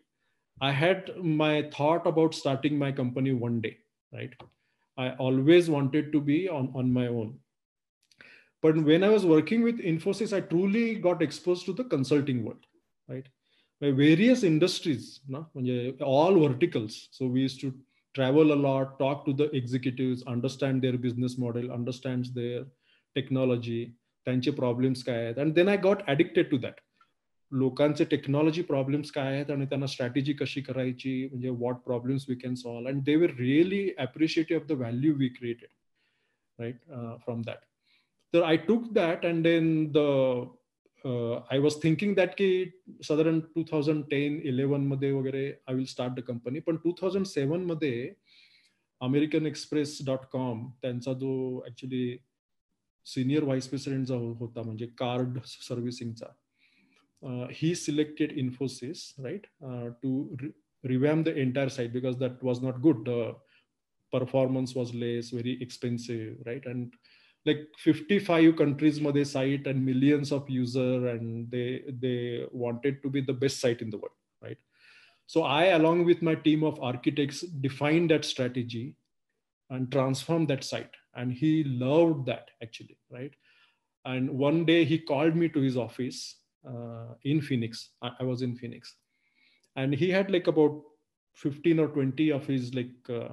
I 0.61 0.71
had 0.71 1.11
my 1.23 1.69
thought 1.73 2.07
about 2.07 2.33
starting 2.33 2.77
my 2.77 2.91
company 2.91 3.33
one 3.33 3.61
day, 3.61 3.77
right? 4.11 4.33
I 4.97 5.11
always 5.11 5.69
wanted 5.69 6.11
to 6.11 6.19
be 6.19 6.49
on, 6.49 6.71
on 6.73 6.91
my 6.91 7.07
own. 7.07 7.37
But 8.63 8.75
when 8.83 9.03
I 9.03 9.09
was 9.09 9.25
working 9.25 9.61
with 9.61 9.79
Infosys, 9.79 10.35
I 10.35 10.41
truly 10.41 10.95
got 10.95 11.21
exposed 11.21 11.65
to 11.67 11.73
the 11.73 11.83
consulting 11.83 12.43
world, 12.43 12.65
right? 13.07 13.27
by 13.79 13.91
various 13.91 14.43
industries, 14.43 15.19
no? 15.27 15.47
all 16.01 16.39
verticals. 16.39 17.09
So 17.11 17.27
we 17.27 17.41
used 17.41 17.61
to 17.61 17.73
travel 18.15 18.53
a 18.53 18.55
lot, 18.55 18.97
talk 18.97 19.25
to 19.25 19.33
the 19.33 19.55
executives, 19.55 20.23
understand 20.25 20.81
their 20.81 20.97
business 20.97 21.37
model, 21.37 21.71
understand 21.71 22.29
their 22.33 22.65
technology, 23.15 23.93
त्यांचे 24.27 24.51
problems 24.51 25.03
काय 25.03 25.23
आहेत 25.23 25.37
आणि 25.39 25.51
then 25.55 25.67
I 25.69 25.77
got 25.83 25.97
addicted 26.09 26.49
to 26.51 26.57
that 26.57 26.79
लोकांचे 27.52 28.04
technology 28.04 28.62
problems 28.62 29.10
काय 29.10 29.34
आहेत 29.34 29.50
आणि 29.50 29.64
त्यांना 29.66 29.86
strategy 29.86 30.32
कशी 30.32 30.60
करायची 30.60 31.12
म्हणजे 31.26 31.48
what 31.48 31.76
problems 31.76 32.24
we 32.28 32.34
can 32.34 32.54
solve 32.54 32.88
and 32.88 33.02
they 33.04 33.16
were 33.16 33.30
really 33.38 33.88
appreciative 33.98 34.62
of 34.62 34.68
the 34.68 34.72
value 34.72 35.14
we 35.14 35.28
created 35.28 35.68
right 36.58 36.76
from 37.24 37.42
that 37.42 37.64
तर 38.34 38.42
I 38.42 38.56
took 38.68 38.92
that 38.92 39.26
and 39.26 39.42
then 39.42 39.86
the 39.92 39.98
I 41.50 41.58
was 41.58 41.82
thinking 41.82 42.14
that 42.14 42.34
की 42.34 42.64
साधारण 43.02 43.40
टू 43.54 43.62
थाउजंड 43.62 44.04
टेन 44.10 44.40
इलेव्हनमध्ये 44.44 45.10
वगैरे 45.12 45.46
I 45.68 45.74
will 45.74 45.84
start 45.84 46.12
the 46.12 46.20
company 46.20 46.60
पण 46.60 46.76
two 46.76 46.92
thousand 47.00 47.26
सेवनमध्ये 47.26 48.12
American 49.00 49.46
Express 49.46 49.98
dot 50.06 50.24
com 50.32 50.68
त्यांचा 50.82 51.12
जो 51.12 51.32
actually 51.66 52.16
senior 53.06 53.44
vice 53.44 53.68
president 53.68 54.06
जो 54.06 54.18
होता 54.32 54.62
म्हणजे 54.62 54.86
card 54.98 55.38
सर्व्हिसिंगचा 55.44 56.26
he 57.61 57.73
selected 57.75 58.31
Infosys 58.39 59.13
right 59.25 59.47
to 60.03 60.37
revamp 60.85 61.23
the 61.23 61.27
entire 61.27 61.69
site 61.77 61.91
because 61.91 62.17
that 62.17 62.43
was 62.43 62.63
not 62.63 62.79
good 62.81 63.09
performance 64.13 64.75
was 64.77 64.93
less 64.95 65.33
very 65.33 65.57
expensive 65.61 66.43
right 66.47 66.67
and 66.67 66.89
like 67.47 67.67
55 67.77 68.57
countries 68.57 68.99
made 68.99 69.25
site 69.25 69.67
and 69.67 69.83
millions 69.83 70.31
of 70.37 70.49
user 70.49 71.07
and 71.07 71.49
they 71.49 71.81
they 72.01 72.45
wanted 72.51 73.01
to 73.01 73.09
be 73.09 73.21
the 73.21 73.37
best 73.43 73.61
site 73.61 73.81
in 73.85 73.89
the 73.89 73.97
world 73.97 74.17
right 74.41 74.57
so 75.35 75.43
i 75.43 75.65
along 75.79 76.03
with 76.09 76.21
my 76.29 76.35
team 76.47 76.63
of 76.69 76.81
architects 76.91 77.41
defined 77.67 78.11
that 78.13 78.25
strategy 78.25 78.85
and 79.69 79.91
transformed 79.91 80.47
that 80.53 80.63
site 80.71 80.99
and 81.15 81.33
he 81.43 81.51
loved 81.85 82.25
that 82.25 82.51
actually 82.61 82.97
right 83.17 83.33
and 84.05 84.29
one 84.47 84.65
day 84.65 84.83
he 84.91 84.99
called 85.13 85.39
me 85.43 85.49
to 85.55 85.63
his 85.67 85.77
office 85.85 86.19
uh, 86.68 87.14
in 87.24 87.40
phoenix 87.40 87.90
I, 88.02 88.10
I, 88.20 88.24
was 88.24 88.42
in 88.42 88.54
phoenix 88.56 88.96
and 89.76 89.94
he 89.94 90.10
had 90.10 90.30
like 90.30 90.46
about 90.46 90.80
15 91.34 91.78
or 91.80 91.88
20 91.88 92.30
of 92.30 92.46
his 92.46 92.74
like 92.74 92.90
uh, 93.08 93.28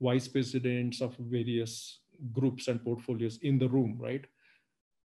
vice 0.00 0.28
presidents 0.28 1.00
of 1.00 1.16
various 1.16 2.00
groups 2.32 2.68
and 2.68 2.82
portfolios 2.82 3.38
in 3.42 3.58
the 3.58 3.68
room, 3.68 3.96
right? 4.00 4.24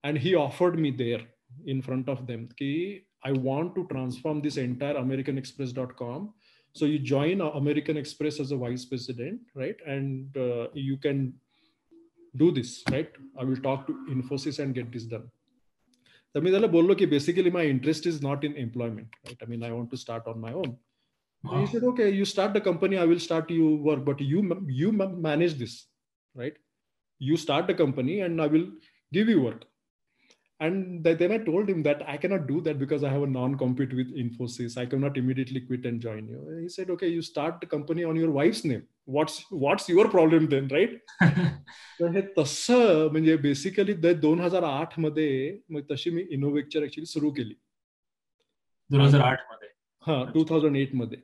And 0.04 0.18
he 0.18 0.36
offered 0.36 0.78
me 0.80 0.92
there 0.92 1.22
in 1.66 1.82
front 1.82 2.10
of 2.10 2.28
them, 2.28 2.50
ki, 2.58 3.06
I 3.24 3.32
want 3.32 3.76
to 3.76 3.88
transform 3.90 4.42
this 4.42 4.58
entire 4.58 4.96
AmericanExpress.com. 4.96 6.34
So 6.74 6.86
you 6.86 7.00
join 7.00 7.42
American 7.42 7.98
Express 7.98 8.40
as 8.40 8.52
a 8.52 8.58
vice 8.58 8.86
president, 8.86 9.42
right? 9.56 9.76
And 9.86 10.36
uh, 10.38 10.68
you 10.74 10.98
can 10.98 11.34
do 12.36 12.52
this, 12.52 12.84
right? 12.92 13.10
I 13.40 13.44
will 13.44 13.58
talk 13.58 13.88
to 13.88 13.94
Infosys 14.10 14.60
and 14.60 14.76
get 14.76 14.92
this 14.92 15.04
done. 15.04 15.32
Basically 16.42 17.50
my 17.50 17.66
interest 17.66 18.06
is 18.06 18.22
not 18.22 18.44
in 18.44 18.56
employment. 18.56 19.08
I 19.42 19.46
mean, 19.46 19.64
I 19.64 19.72
want 19.72 19.90
to 19.92 19.98
start 19.98 20.28
on 20.28 20.40
my 20.40 20.54
own. 20.54 20.78
Wow. 21.44 21.62
He 21.62 21.68
said, 21.68 21.84
okay, 21.84 22.10
you 22.10 22.26
start 22.26 22.54
the 22.54 22.62
company, 22.62 22.98
I 22.98 23.06
will 23.06 23.20
start 23.20 23.50
you 23.52 23.76
work, 23.76 24.04
but 24.04 24.20
you 24.20 24.66
you 24.68 24.92
manage 24.92 25.54
this, 25.54 25.86
right? 26.36 26.54
You 27.20 27.38
start 27.38 27.68
the 27.68 27.74
company, 27.74 28.22
and 28.22 28.42
I 28.42 28.48
will 28.48 28.68
give 29.14 29.30
you 29.30 29.42
work 29.42 29.66
and 30.61 31.03
then 31.05 31.33
I 31.33 31.39
told 31.39 31.69
him 31.69 31.83
that 31.83 32.03
I 32.07 32.17
cannot 32.17 32.47
do 32.47 32.61
that 32.67 32.79
because 32.79 33.03
I 33.03 33.09
have 33.09 33.23
a 33.23 33.27
non-compete 33.27 33.93
with 33.93 34.15
Infosys. 34.17 34.77
I 34.79 34.87
cannot 34.87 35.17
immediately 35.17 35.61
quit 35.61 35.87
and 35.87 36.01
join 36.01 36.29
you. 36.29 36.59
He 36.61 36.69
said, 36.69 36.91
okay, 36.91 37.09
you 37.09 37.21
start 37.21 37.61
the 37.61 37.67
company 37.67 38.05
on 38.05 38.15
your 38.15 38.31
wife's 38.31 38.65
name. 38.65 38.85
What's 39.07 39.45
what's 39.51 39.89
your 39.89 40.09
problem 40.09 40.47
then, 40.53 40.69
right? 40.69 41.01
तर 41.99 42.15
हे 42.15 42.21
तसं 42.37 43.11
म्हणजे 43.13 43.37
basically 43.37 43.95
दोन 44.13 44.41
हजार 44.41 44.63
आठ 44.63 44.99
मध्ये 45.01 45.59
मग 45.71 45.91
तशी 45.91 46.11
मी 46.11 46.23
इनोव्हेक्चर 46.39 46.85
ऍक्च्युली 46.85 47.07
सुरू 47.07 47.31
केली 47.31 47.55
दोन 48.91 49.01
हजार 49.01 49.21
आठ 49.21 49.43
मध्ये 49.51 49.69
हा 50.07 50.23
टू 50.35 50.45
थाउजंड 50.49 50.77
एट 50.77 50.95
मध्ये 50.95 51.19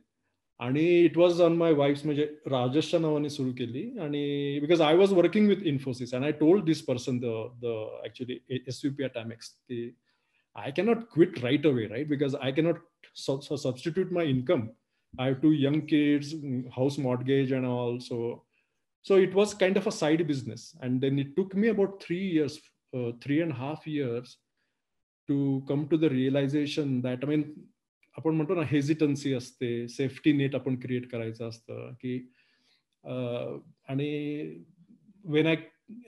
आणि 0.61 0.85
it 1.04 1.16
was 1.18 1.40
on 1.40 1.56
my 1.56 1.73
wife's 1.73 2.04
म्हणजे 2.04 2.25
राजेशच्या 2.50 3.00
नावाने 3.00 3.30
सुरू 3.30 3.52
केली 3.58 3.82
आणि 4.00 4.58
because 4.61 4.80
I 4.80 4.97
was 4.97 5.12
working 5.12 5.49
with 5.49 5.62
Infosys 5.66 6.14
and 6.14 6.25
I 6.25 6.32
told 6.40 6.64
this 6.64 6.82
person 6.85 7.18
the 7.18 7.47
the 7.62 7.76
actually 8.04 8.38
S 8.68 8.80
U 8.85 8.90
P 8.99 9.08
Timex 9.14 9.49
की 9.49 9.90
I 10.56 10.70
cannot 10.76 11.04
quit 11.14 11.38
right 11.42 11.66
away 11.66 11.87
right 11.88 12.08
because 12.08 12.35
I 12.40 12.52
cannot 12.52 12.76
substitute 13.16 14.12
my 14.12 14.30
income 14.30 14.66
I 15.16 15.26
have 15.26 15.40
two 15.40 15.52
young 15.52 15.87
kids, 15.87 16.35
house 16.75 16.99
mortgage, 16.99 17.52
and 17.52 17.64
all. 17.64 17.99
So, 18.00 18.44
so 19.02 19.16
it 19.16 19.35
was 19.35 19.54
kind 19.54 19.76
of 19.76 19.87
a 19.87 19.92
side 19.92 20.26
business. 20.26 20.76
And 20.82 21.00
then 21.00 21.18
it 21.18 21.35
took 21.37 21.54
me 21.54 21.68
about 21.68 22.02
three 22.02 22.28
years, 22.28 22.61
uh, 22.92 23.12
three 23.23 23.40
and 23.40 23.52
a 23.52 23.54
half 23.54 23.87
years, 23.87 24.37
to 25.28 25.62
come 25.68 25.88
to 25.88 25.97
the 25.97 26.11
realization 26.11 27.02
that 27.02 27.20
I 27.23 27.26
mean, 27.26 27.54
आपण 28.16 28.35
म्हणतो 28.35 28.54
ना 28.54 28.62
हेजिटन्सी 28.70 29.32
असते 29.32 29.88
safety 29.88 30.32
net 30.32 30.54
आपण 30.54 30.78
create 30.80 31.11
करायचं 31.11 31.49
असतं 31.49 31.92
की 31.94 32.18
आणि 33.88 34.08
when 35.25 35.47
I 35.47 35.56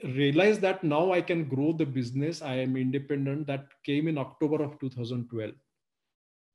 realize 0.05 0.59
that 0.59 0.83
now 0.83 1.11
I 1.11 1.21
can 1.21 1.41
grow 1.41 1.71
the 1.77 1.87
business 1.93 2.41
I 2.43 2.61
am 2.61 2.77
independent 2.77 3.45
that 3.45 3.73
came 3.85 4.07
in 4.07 4.17
October 4.17 4.61
of 4.61 4.77
two 4.81 4.89
thousand 4.89 5.25
twelve 5.29 5.55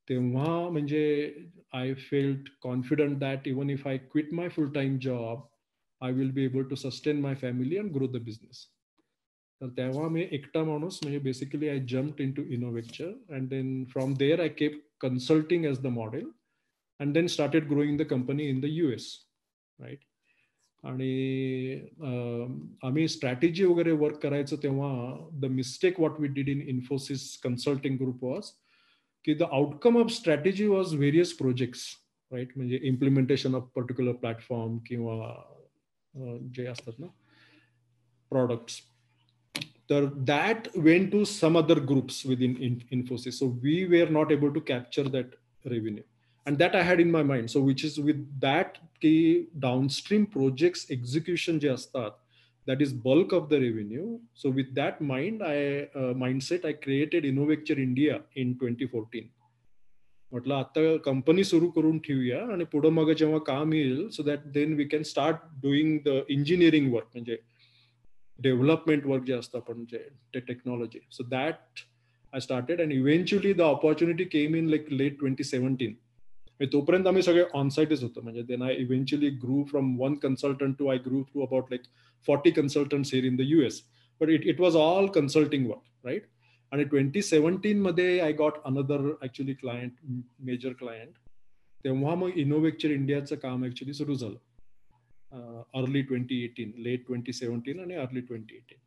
तेव्हा 0.09 0.69
म्हणजे 0.69 1.33
I 1.73 1.95
felt 1.95 2.49
confident 2.61 3.19
that 3.19 3.49
even 3.49 3.71
if 3.71 3.87
I 3.89 3.99
quit 4.13 4.33
my 4.35 4.49
full 4.49 4.71
time 4.73 4.99
job 4.99 5.47
I 6.01 6.13
will 6.13 6.31
be 6.31 6.45
able 6.45 6.63
to 6.63 6.75
sustain 6.75 7.21
my 7.21 7.35
family 7.35 7.77
and 7.77 7.93
grow 7.93 8.07
the 8.07 8.23
business 8.23 8.67
तर 9.62 9.70
तेव्हा 9.78 10.08
मी 10.10 10.26
एकटा 10.32 10.64
माणूस 10.64 11.00
म्हणजे 11.04 11.18
basically 11.20 11.68
I 11.70 11.80
jump 11.90 12.22
in 12.22 12.32
to 12.32 12.44
Innovecture 12.50 13.12
and 13.36 13.50
then 13.50 13.84
from 13.86 14.14
there 14.14 14.40
I 14.40 14.50
kept 14.50 14.80
consulting 15.02 15.66
as 15.66 15.80
the 15.80 15.88
model 15.88 16.30
and 17.00 17.14
then 17.14 17.28
started 17.28 17.68
growing 17.70 17.98
the 17.98 18.06
company 18.10 18.48
in 18.50 18.60
the 18.62 18.66
U 18.66 18.90
S 18.92 19.08
right 19.80 20.00
आणि 20.84 21.74
आम्ही 22.84 23.08
strategy 23.08 23.64
वगैरे 23.64 23.92
work 23.92 24.18
करायचं 24.24 24.56
तेव्हा 24.64 25.16
the 25.42 25.46
mistake 25.52 26.00
what 26.00 26.20
we 26.20 26.28
did 26.28 26.50
in 26.50 26.62
Infosys 26.70 27.38
consulting 27.38 27.98
group 27.98 28.24
was 28.24 28.52
की 29.26 29.34
the 29.34 29.44
outcome 29.52 29.98
of 29.98 30.12
strategy 30.12 30.66
was 30.68 30.94
various 30.96 31.34
projects 31.34 31.88
right 32.32 32.58
म्हणजे 32.58 32.80
implementation 32.84 33.56
of 33.56 33.70
particular 33.76 34.14
platform 34.14 34.78
किंवा 34.78 35.34
जे 36.56 36.66
असतात 36.66 37.00
ना 37.00 37.08
products 38.32 38.82
तर 39.91 40.05
that 40.05 40.69
went 40.77 41.11
to 41.11 41.25
some 41.25 41.59
other 41.59 41.79
groups 41.79 42.27
within 42.43 42.75
Infosys 42.91 43.39
so 43.39 43.47
we 43.47 43.85
we 43.85 44.01
are 44.01 44.09
not 44.09 44.33
able 44.33 44.49
to 44.49 44.61
capture 44.61 45.09
that 45.09 45.27
revenue 45.67 46.03
and 46.47 46.59
that 46.59 46.75
i 46.75 46.83
had 46.83 47.01
in 47.01 47.11
my 47.11 47.23
mind 47.23 47.51
so 47.51 47.61
which 47.61 47.83
is 47.85 47.97
with 48.09 48.21
that 48.41 48.79
ki 49.01 49.43
downstream 49.65 50.25
projects 50.37 50.85
execution 50.97 51.59
je 51.59 51.73
astat 51.73 52.15
that 52.67 52.85
is 52.87 52.93
bulk 53.07 53.33
of 53.33 53.49
the 53.49 53.59
revenue 53.61 54.19
so 54.43 54.53
with 54.53 54.71
that 54.77 55.03
mind 55.11 55.43
i 55.43 55.59
uh, 56.01 56.13
mindset 56.23 56.65
i 56.65 56.75
created 56.87 57.27
innovecture 57.33 57.79
india 57.89 58.45
in 58.45 58.55
2014 58.63 59.21
म्हटलं 60.33 60.55
आता 60.55 60.97
company 60.97 61.45
सुरू 61.45 61.71
करून 61.71 61.99
ठेवूया 61.99 62.47
आणि 62.47 62.65
पुढे 62.65 62.89
मग 62.89 63.13
जेव्हा 63.13 63.39
काम 63.39 63.73
येईल 63.73 64.09
so 64.09 64.23
that 64.23 64.39
then 64.47 64.73
we 64.73 64.85
can 64.85 65.03
start 65.03 65.37
doing 65.63 65.99
the 66.05 66.09
engineering 66.29 66.93
work 66.93 67.07
म्हणजे 67.15 67.37
डेव्हलपमेंट 68.41 69.07
वर्क 69.07 69.25
जे 69.25 69.33
असतं 69.33 69.59
आपण 69.59 69.85
जे 69.85 69.99
ते 70.35 70.41
technology 70.41 70.99
so 71.13 71.25
that 71.25 71.81
I 72.33 72.41
started 72.41 72.81
and 72.81 72.93
eventually 72.93 73.53
the 73.53 73.61
opportunity 73.61 74.25
came 74.25 74.55
in 74.55 74.69
like 74.69 74.93
late 74.93 75.19
twenty 75.19 75.45
seventeen 75.45 75.95
तोपर्यंत 76.73 77.07
आम्ही 77.07 77.23
सगळे 77.23 77.45
ऑनसाईटच 77.55 78.03
होतो 78.03 78.21
म्हणजे 78.21 78.43
then 78.43 78.63
I 78.63 78.75
eventually 78.75 79.29
grew 79.43 79.63
from 79.65 79.97
one 80.01 80.15
consultant 80.15 80.77
to 80.79 80.87
I 80.87 80.99
grew 80.99 81.23
to 81.35 81.45
about 81.47 81.65
like 81.71 81.81
forty 82.29 82.51
consultants 82.51 83.15
here 83.15 83.27
in 83.27 83.37
the 83.37 83.41
US 83.41 83.83
but 84.21 84.29
it 84.29 84.47
it 84.47 84.61
was 84.61 84.77
all 84.77 85.07
consulting 85.07 85.67
work 85.67 86.07
right 86.07 86.27
आणि 86.73 86.85
twenty 86.85 87.23
seventeen 87.23 87.81
मध्ये 87.81 88.19
I 88.21 88.33
got 88.33 88.53
another 88.65 89.11
actually 89.23 89.55
client 89.55 89.93
major 90.41 90.73
client 90.73 91.15
तेव्हा 91.85 92.15
मग 92.15 92.39
इनोव्हेक्चर 92.39 92.91
इंडियाचं 92.91 93.37
काम 93.37 93.65
actually 93.65 93.93
सुरू 93.93 94.15
झालं 94.15 94.37
early 95.33 96.03
twenty 96.03 96.45
eighteen 96.45 96.73
late 96.77 97.07
twenty 97.07 97.33
seventeen 97.33 97.81
आणि 97.81 97.95
early 97.95 98.21
twenty 98.21 98.57
eighteen 98.57 98.79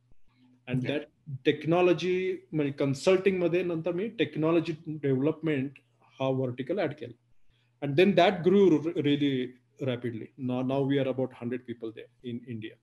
and 0.68 0.88
that 0.88 1.02
technology 1.46 2.38
म्हणजे 2.54 2.72
कन्सल्टिंग 2.80 3.40
मध्ये 3.40 3.64
नंतर 3.64 3.92
मी 3.92 4.08
टेक्नॉलॉजी 4.20 4.74
डेव्हलपमेंट 4.88 5.80
हा 6.20 6.30
व्हर्टिकल 6.30 6.80
ऍड 6.80 6.94
केला 6.94 7.26
and 7.82 7.96
then 7.96 8.12
that 8.12 8.34
grew 8.46 8.80
really 8.96 9.46
rapidly 9.82 10.26
now 10.38 10.88
we 10.88 10.98
are 10.98 11.08
about 11.08 11.30
hundred 11.42 11.62
people 11.68 11.92
there 11.92 12.06
in 12.30 12.40
India 12.48 12.76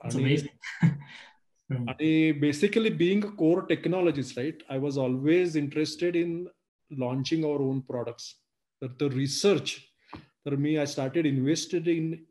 आणि 0.00 2.32
basically 2.40 2.90
being 2.90 3.24
a 3.24 3.28
core 3.38 3.64
technologies 3.68 4.32
right 4.36 4.62
I 4.70 4.78
was 4.78 4.98
always 4.98 5.56
interested 5.56 6.16
in 6.16 6.44
launching 6.90 7.44
our 7.44 7.60
own 7.60 7.80
products 7.80 8.34
तर 8.82 8.86
the 9.00 9.12
research 9.14 9.74
तर 10.45 10.55
मी 10.55 10.75
I 10.75 10.85
started 10.85 11.25
invested 11.25 11.87
in 11.87 12.25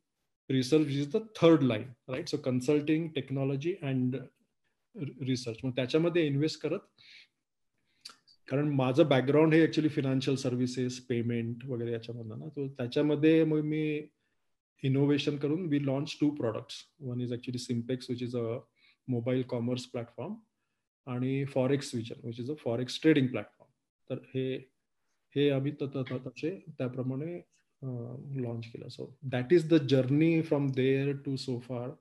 research 0.51 0.89
is 0.89 1.17
the 1.17 1.17
third 1.43 1.63
line 1.63 1.93
right 2.09 2.29
so 2.29 2.39
consulting 2.39 3.09
technology 3.15 3.75
and 3.83 4.17
research 5.29 5.59
मग 5.65 5.71
त्याच्यामध्ये 5.77 6.27
invest 6.27 6.61
करत 6.63 6.79
कारण 8.49 8.69
माझं 8.69 9.09
background 9.09 9.55
हे 9.55 9.63
actually 9.63 9.89
financial 9.89 10.37
services 10.37 10.99
payment 11.01 11.65
वगैरे 11.65 11.93
याच्यामधलं 11.93 12.39
ना. 12.39 12.49
तो 12.49 12.69
त्याच्यामध्ये 12.69 13.45
मग 13.45 13.61
मी 13.61 14.09
इनोव्हेशन 14.83 15.37
करून 15.37 15.67
we 15.67 15.87
launch 15.87 16.17
two 16.21 16.31
products 16.31 16.87
one 17.01 17.21
is 17.21 17.33
actually 17.33 17.59
Simpex 17.59 18.11
which 18.11 18.23
is 18.23 18.37
a 18.37 18.59
mobile 19.09 19.43
commerce 19.43 19.87
platform 19.87 20.35
आणि 21.07 21.45
forex 21.45 21.95
vision 21.95 22.27
which 22.27 22.41
is 22.41 22.51
a 22.51 22.55
forex 22.55 23.01
trading 23.03 23.27
platform 23.27 23.71
तर 24.11 24.23
हे 24.35 24.55
हे 25.35 25.51
आम्ही 25.51 25.73
Uh, 27.85 28.17
launch 28.37 28.73
killer. 28.73 28.89
So 28.89 29.13
that 29.25 29.53
is 29.53 29.69
the 29.69 29.79
journey 29.79 30.41
from 30.41 30.69
there 30.73 31.13
to 31.13 31.37
so 31.37 31.61
far. 31.61 31.99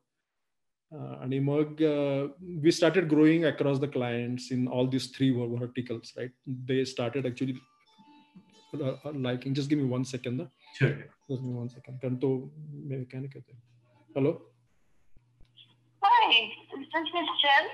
Uh, 0.96 1.18
and 1.22 1.34
emerg 1.34 1.82
uh, 1.82 2.32
we 2.62 2.72
started 2.72 3.10
growing 3.10 3.46
across 3.46 3.80
the 3.80 3.88
clients 3.88 4.52
in 4.52 4.68
all 4.68 4.88
these 4.88 5.08
three 5.08 5.32
verticals 5.60 6.14
right 6.16 6.30
they 6.68 6.86
started 6.86 7.26
actually 7.26 7.56
uh, 8.80 8.96
liking 9.28 9.56
just 9.56 9.70
give 9.72 9.80
me 9.80 9.86
one 9.86 10.06
second 10.06 10.42
uh. 10.42 10.46
sure 10.78 10.94
give 11.28 11.44
me 11.44 11.54
one 11.62 11.68
second 11.68 12.00
kanto 12.00 12.52
mechanic 12.94 13.36
hello 14.14 14.40
hi 16.04 16.50
this 16.78 17.08
is 17.24 17.38
jen 17.44 17.66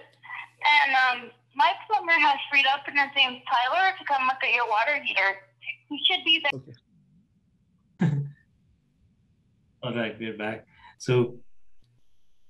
and 0.76 0.92
um, 1.04 1.30
my 1.56 1.72
plumber 1.88 2.20
has 2.28 2.40
freed 2.50 2.68
up 2.74 2.88
and 2.88 2.98
his 2.98 3.12
name's 3.18 3.42
tyler 3.52 3.88
to 4.00 4.06
come 4.06 4.24
look 4.32 4.42
at 4.42 4.54
your 4.56 4.70
water 4.76 4.96
heater 5.04 5.32
he 5.90 6.00
should 6.08 6.24
be 6.24 6.40
there 6.46 6.62
okay. 6.62 6.72
All 9.83 9.95
right, 9.95 10.17
we're 10.19 10.37
back. 10.37 10.67
So, 10.99 11.39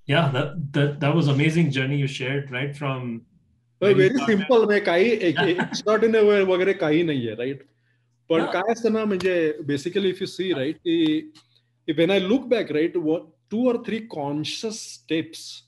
yeah, 0.09 0.31
that, 0.31 0.73
that 0.73 1.01
that 1.01 1.15
was 1.15 1.29
amazing 1.29 1.71
journey 1.71 1.97
you 1.97 2.07
shared, 2.07 2.51
right? 2.51 2.77
From 2.77 3.21
very 3.83 4.19
simple 4.19 4.65
म्हणजे 4.65 4.81
काही 4.81 5.11
extraordinary 5.29 6.43
वगैरे 6.45 6.73
काही 6.73 7.03
नाहीये 7.03 7.35
right 7.35 7.63
पण 8.29 8.45
काय 8.45 8.73
असतं 8.73 8.93
ना 8.93 9.05
म्हणजे 9.05 9.53
basically 9.67 10.09
if 10.09 10.21
you 10.21 10.27
see 10.27 10.53
right 10.53 10.77
की 10.77 11.93
when 11.97 12.11
I 12.11 12.21
look 12.21 12.47
back 12.49 12.73
right 12.73 12.97
two 13.51 13.69
or 13.69 13.77
three 13.87 13.99
conscious 14.11 14.81
steps 14.95 15.63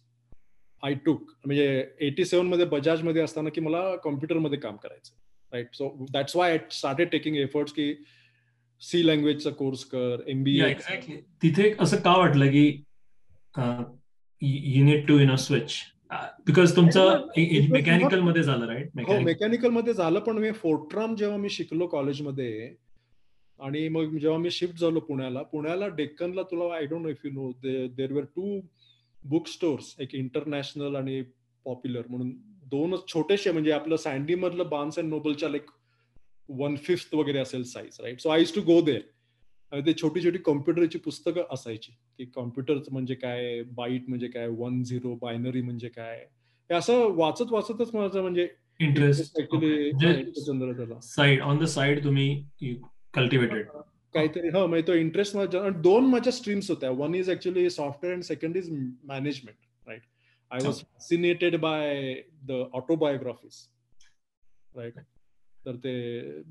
I 0.83 0.95
took 0.95 1.33
म्हणजे 1.47 1.67
एटी 2.01 2.25
सेव्हन 2.25 2.47
मध्ये 2.47 2.67
बजाज 2.67 3.03
मध्ये 3.03 3.23
असताना 3.23 3.49
की 3.49 3.61
मला 3.61 3.97
कॉम्प्युटरमध्ये 3.97 4.59
काम 4.59 4.77
करायचं 4.77 5.15
right 5.53 5.75
so 5.75 6.07
that's 6.13 6.37
why 6.37 6.51
I 6.51 6.59
started 6.71 7.09
taking 7.09 7.37
efforts 7.37 7.73
की 7.73 7.95
सी 8.82 9.06
लँग्वेजचा 9.08 9.50
कोर्स 9.50 9.84
कर 9.84 10.24
एमबीए 10.28 10.70
एक्झॅक्टली 10.70 11.16
तिथे 11.42 11.74
असं 11.80 11.98
का 11.98 12.18
वाटलं 12.18 12.52
की 12.52 12.66
you 14.42 14.84
need 14.86 15.08
to 15.08 15.20
in 15.20 15.32
a 15.32 15.36
switch 15.36 15.74
because 16.48 16.76
तुमचं 16.76 17.28
मेकॅनिकलमध्ये 17.72 18.44
झालं 18.44 18.66
राईट 18.66 19.00
हो 19.08 19.20
मेकॅनिकलमध्ये 19.20 19.94
झालं 19.94 20.20
पण 20.20 20.38
मी 20.38 20.52
फोर्ट्राम 20.52 21.16
जेव्हा 21.16 21.38
मी 21.38 21.50
शिकलो 21.50 21.88
कॉलेजमध्ये 21.88 22.74
आणि 23.60 23.88
मग 23.90 24.18
जेव्हा 24.18 24.38
मी 24.40 24.52
शिफ्ट 24.52 24.80
झालो 24.80 25.00
पुण्याला 25.00 25.42
पुण्याला 25.42 25.88
डेक्कनला 25.88 26.42
तुला 26.42 26.74
I 26.76 26.86
don't 26.86 27.02
know 27.02 27.10
if 27.10 27.26
you 27.26 27.32
know 27.32 27.52
there 27.98 28.14
were 28.14 28.24
two 28.36 28.60
book 29.26 29.48
stores 29.48 29.96
एक 30.00 30.16
इंटरनॅशनल 30.16 30.96
आणि 30.96 31.22
पॉप्युलर 31.66 32.02
म्हणून 32.10 32.32
दोनच 32.66 33.08
छोटेसे 33.08 33.52
म्हणजे 33.52 33.72
आपलं 33.72 33.96
सँडी 33.96 34.36
मधलं 34.36 34.70
बार्न्स 34.70 35.00
अँड 35.00 35.10
नोबलच्या 35.10 35.50
लाईक 35.50 35.70
वन 36.50 36.76
फिफ्थ 36.76 37.14
वगैरे 37.16 37.40
असेल 37.40 37.64
size 37.64 37.98
right 38.02 38.20
so 38.22 38.30
I 38.30 38.44
to 38.56 38.62
go 38.62 38.80
there 38.82 39.02
आणि 39.72 39.82
ते 39.86 39.94
छोटी 40.02 40.24
छोटी 40.24 40.38
कॉम्प्युटरची 40.38 40.98
पुस्तकं 40.98 41.44
असायची. 41.52 41.92
की 42.18 42.26
कॉम्प्युटर 42.26 42.78
म्हणजे 42.92 43.16
काय 43.16 43.62
बाईट 43.76 44.10
म्हणजे 44.10 44.28
काय 44.28 44.48
वन 44.48 44.82
झिरो 44.84 45.14
बायनरी 45.22 45.62
म्हणजे 45.62 45.90
काय? 45.90 46.18
हे 46.70 46.76
असं 46.76 47.14
वाचत 47.16 47.52
वाचतच 47.52 47.94
माझं 47.96 48.22
म्हणजे 48.22 48.48
interest 48.80 49.38
side 51.04 51.42
on 51.42 51.60
the 51.60 51.64
side 51.68 52.04
तुम्ही 52.04 52.78
कल्टिवेटेड 53.14 53.68
काहीतरी 54.14 54.50
हा 54.50 54.66
म्हणजे 54.66 54.88
तो 54.88 54.94
इंटरेस्ट 54.94 55.36
माझ्या 55.36 55.70
दोन 55.82 56.06
माझ्या 56.06 56.32
स्ट्रीम्स 56.34 56.70
होत्या. 56.72 56.90
One 56.92 57.16
is 57.16 57.30
actually 57.30 57.70
software 57.70 58.14
and 58.16 58.24
second 58.24 58.58
is 58.58 58.70
management 58.72 59.58
right 59.88 60.02
I 60.52 60.66
was 60.66 60.80
fascinated 60.82 61.56
by 61.60 62.14
the 62.48 62.64
autobiographies 62.74 63.66
right 64.76 65.00
तर 65.66 65.76
ते 65.76 65.94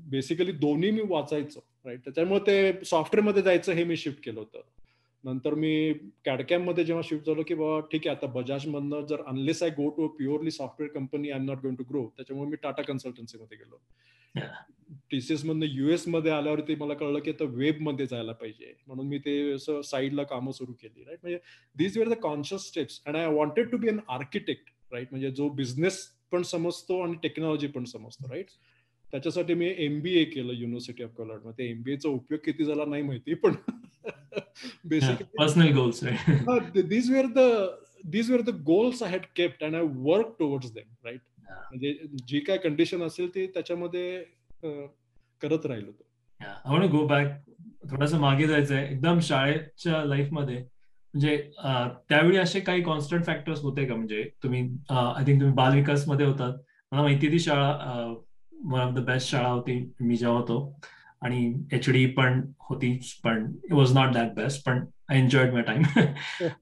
बेसिकली 0.09 0.51
दोन्ही 0.51 0.91
मी 0.91 1.01
वाचायचो 1.09 1.59
राईट 1.85 2.03
त्याच्यामुळे 2.03 2.39
ते 2.47 2.85
सॉफ्टवेअरमध्ये 2.85 3.41
जायचं 3.43 3.73
हे 3.73 3.83
मी 3.83 3.95
शिफ्ट 3.97 4.23
केलं 4.23 4.39
होतं. 4.39 4.61
नंतर 5.23 5.53
मी 5.53 5.93
कॅडकॅममध्ये 6.25 6.83
जेव्हा 6.83 7.01
शिफ्ट 7.05 7.25
झालो 7.25 7.43
की 7.47 7.53
बाबा 7.53 7.79
ठीक 7.91 8.07
आहे 8.07 8.15
आता 8.15 8.27
बजाज 8.33 8.65
मधनं 8.67 9.05
जर 9.05 9.21
unless 9.27 9.61
I 9.63 9.69
go 9.69 9.89
to 9.89 10.07
purely 10.17 10.51
software 10.51 10.93
company 10.93 11.29
I 11.29 11.39
am 11.39 11.45
not 11.45 11.57
going 11.61 11.75
to 11.77 11.83
grow 11.89 12.05
त्याच्यामुळे 12.17 12.49
मी 12.49 12.55
टाटा 12.63 12.81
कन्सल्टन्सी 12.83 13.37
मध्ये 13.37 13.57
गेलो. 13.57 13.79
टीसीएस 15.11 15.43
मधनं 15.45 15.65
युएसमध्ये 15.69 16.31
आल्यावरती 16.31 16.75
मला 16.75 16.93
कळलं 16.93 17.19
की 17.19 17.31
आता 17.31 17.45
वेबमध्ये 17.47 18.05
जायला 18.07 18.31
पाहिजे. 18.31 18.73
म्हणून 18.87 19.07
मी 19.07 19.17
ते 19.25 19.51
असं 19.53 19.81
साईडला 19.81 20.23
कामं 20.23 20.51
सुरू 20.51 20.73
केली 20.73 21.03
राईट 21.03 21.19
म्हणजे 21.23 21.39
this 21.75 21.97
were 21.97 22.09
the 22.09 22.17
conscious 22.21 22.67
steps 22.67 23.01
and 23.05 23.17
I 23.17 23.27
wanted 23.33 23.69
to 23.71 23.77
be 23.77 23.89
an 23.89 23.99
architect 24.09 24.69
right 24.93 25.07
म्हणजे 25.11 25.31
जो 25.31 25.49
बिझनेस 25.55 26.03
पण 26.31 26.41
समजतो 26.43 27.01
आणि 27.01 27.15
टेक्नॉलॉजी 27.23 27.67
पण 27.67 27.83
समजतो 27.85 28.31
राईट 28.31 28.49
त्याच्यासाठी 29.11 29.53
मी 29.53 29.73
एमबीए 29.77 30.23
केलं 30.25 30.53
युनिव्हर्सिटी 30.53 31.03
ऑफ 31.03 31.09
कोलाडमध्ये. 31.17 31.69
एमबीएचा 31.69 32.09
उपयोग 32.09 32.39
किती 32.45 32.65
झाला 32.65 32.85
नाही 32.85 33.03
माहिती 33.03 33.33
पण 33.33 33.53
basically 34.89 35.23
personal 35.37 35.71
goals 35.75 36.03
these 36.75 37.11
were 37.11 37.25
the 37.35 37.39
these 38.11 38.31
were 38.31 38.41
the 38.41 38.49
goals 38.65 39.03
I 39.03 39.09
had 39.11 39.25
kept 39.35 39.63
and 39.63 39.75
I 39.75 39.81
work 39.95 40.35
towards 40.39 40.71
them 40.73 40.93
right 41.05 41.19
म्हणजे 41.49 41.93
जी 42.27 42.39
काय 42.39 42.57
कंडिशन 42.57 43.01
असेल 43.03 43.27
ती 43.35 43.45
त्याच्यामध्ये 43.47 44.23
करत 45.41 45.65
राहिलो 45.65 45.91
तो. 45.91 46.87
गो 46.87 47.05
बॅक 47.07 47.31
थोडस 47.91 48.13
मागे 48.13 48.47
जायचंय. 48.47 48.85
एकदम 48.85 49.19
शाळेच्या 49.19 50.03
लाईफमध्ये 50.05 50.55
म्हणजे 50.55 51.37
त्यावेळी 52.09 52.37
असे 52.37 52.59
काही 52.59 52.81
कॉन्स्टंट 52.83 53.25
फॅक्टर्स 53.25 53.61
होते 53.61 53.85
का? 53.85 53.95
म्हणजे 53.95 54.23
तुम्ही 54.43 54.61
आय 54.89 55.25
थिंक 55.25 55.39
तुम्ही 55.39 55.55
बाल 55.55 55.75
विकासमध्ये 55.75 56.25
होतात. 56.25 56.53
मला 56.91 57.01
माहिती 57.01 57.31
ती 57.31 57.39
शाळा 57.39 58.13
वन 58.63 58.79
ऑफ 58.79 58.93
द 58.95 58.99
बेस्ट 59.05 59.29
शाळा 59.31 59.49
होती 59.49 59.79
मी 59.99 60.15
जेव्हा 60.17 60.39
होतो. 60.39 60.79
आणि 61.21 61.53
एच 61.73 61.89
डी 61.89 62.05
पण 62.17 62.41
होती 62.69 62.97
पण 63.23 63.45
it 63.65 63.73
was 63.73 63.93
not 63.93 64.13
that 64.13 64.33
best 64.35 64.65
पण 64.65 64.83
आय 65.09 65.17
एन्जॉयड 65.19 65.53
माय 65.53 65.61
टाइम 65.63 65.83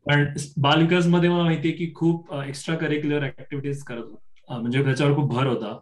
पण 0.07 0.25
बाल 0.61 0.81
विकासमध्ये 0.81 1.29
मला 1.29 1.43
माहितीये 1.43 1.73
की 1.75 1.91
खूप 1.95 2.33
एक्स्ट्रा 2.35 2.75
करिक्युलर 2.77 3.23
ऍक्टिव्हिटीज 3.25 3.83
करत 3.83 4.51
म्हणजे 4.51 4.83
त्याच्यावर 4.83 5.15
खूप 5.15 5.33
भर 5.33 5.47
होता. 5.47 5.77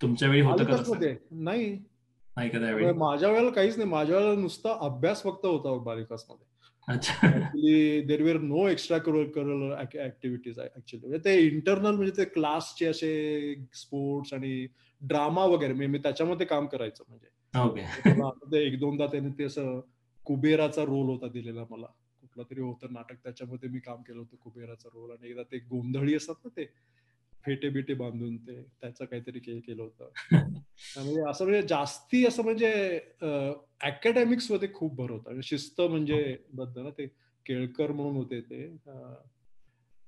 तुमच्या 0.00 0.28
वेळी 0.28 0.40
होतं 0.42 0.64
का 0.64 0.76
नाही. 1.32 1.70
नाही 2.36 2.48
का 2.50 2.58
त्यावेळी? 2.58 2.92
माझ्या 2.98 3.28
वेळेला 3.30 3.50
काहीच 3.50 3.76
नाही. 3.78 3.88
माझ्या 3.90 4.16
वेळेला 4.16 4.40
नुसता 4.40 4.76
अभ्यास 4.86 5.22
फक्त 5.22 5.46
होता 5.46 5.76
बालिकासमध्ये 5.84 8.00
there 8.06 8.22
were 8.22 8.38
no 8.40 8.66
extra 8.68 8.98
curricular 8.98 9.74
activities 9.80 10.58
actually 10.60 11.18
ते 11.24 11.34
इंटरनल 11.46 11.94
म्हणजे 11.96 12.12
ते 12.16 12.24
क्लासचे 12.30 12.86
असे 12.86 13.54
स्पोर्ट्स 13.74 14.32
आणि 14.34 14.66
ड्रामा 15.02 15.44
वगैरे 15.44 15.72
मी 15.72 15.98
त्याच्यामध्ये 15.98 16.46
काम 16.46 16.66
करायचं 16.66 17.04
म्हणजे. 17.08 17.26
एक 18.66 18.78
दोनदा 18.80 19.06
त्याने 19.06 19.28
ते 19.38 19.44
असं 19.44 19.80
कुबेराचा 20.26 20.82
रोल 20.82 21.06
होता 21.06 21.28
दिलेला 21.28 21.64
मला. 21.70 21.86
कुठलं 22.20 22.42
तरी 22.42 22.60
होतं 22.60 22.92
नाटक 22.92 23.14
त्याच्यामध्ये 23.14 23.68
मी 23.68 23.78
काम 23.78 24.02
केलं 24.02 24.18
होतं 24.18 24.36
कुबेराचा 24.36 24.88
रोल 24.94 25.10
आणि 25.10 25.30
एकदा 25.30 25.42
ते 25.42 25.58
गोंधळी 25.58 26.14
असतात 26.14 26.34
ना 26.44 26.48
ते 26.56 26.64
फेटे 27.44 27.68
बिटे 27.68 27.94
बांधून 27.94 28.36
ते 28.36 28.62
त्याचं 28.62 29.04
काहीतरी 29.04 29.38
केलं 29.38 29.82
होतं. 29.82 30.08
म्हणजे 30.96 31.30
असं 31.30 31.44
म्हणजे 31.44 31.62
जास्ती 31.68 32.26
असं 32.26 32.42
म्हणजे 32.42 33.00
अकॅडमिक्समध्ये 33.80 34.68
खूप 34.74 34.94
भर 34.94 35.10
होता. 35.10 35.40
शिस्त 35.42 35.80
म्हणजे 35.80 36.36
बद्द 36.52 36.78
ना 36.78 36.90
ते 36.90 37.06
केळकर 37.46 37.92
म्हणून 37.92 38.16
होते 38.16 38.40
ते 38.40 38.76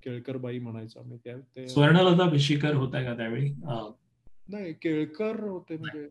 केळकर 0.02 0.36
बाई 0.36 0.58
म्हणायचो 0.58 1.00
आम्ही 1.00 1.18
त्या 1.24 1.36
ते 1.36 1.68
स्वर्णलता 1.68 2.28
भिशीकर 2.28 2.74
होता 2.74 3.02
का 3.04 3.16
त्यावेळी? 3.16 3.52
नाही 4.48 4.72
केळकर 4.72 5.40
होते 5.40 5.76
म्हणजे 5.76 6.08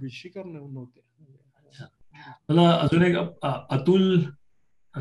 भिशीकर 0.00 0.44
नव्हते 0.44 1.00
मला 2.48 2.70
अजून 2.70 3.02
एक 3.02 3.16
अतुल 3.42 4.20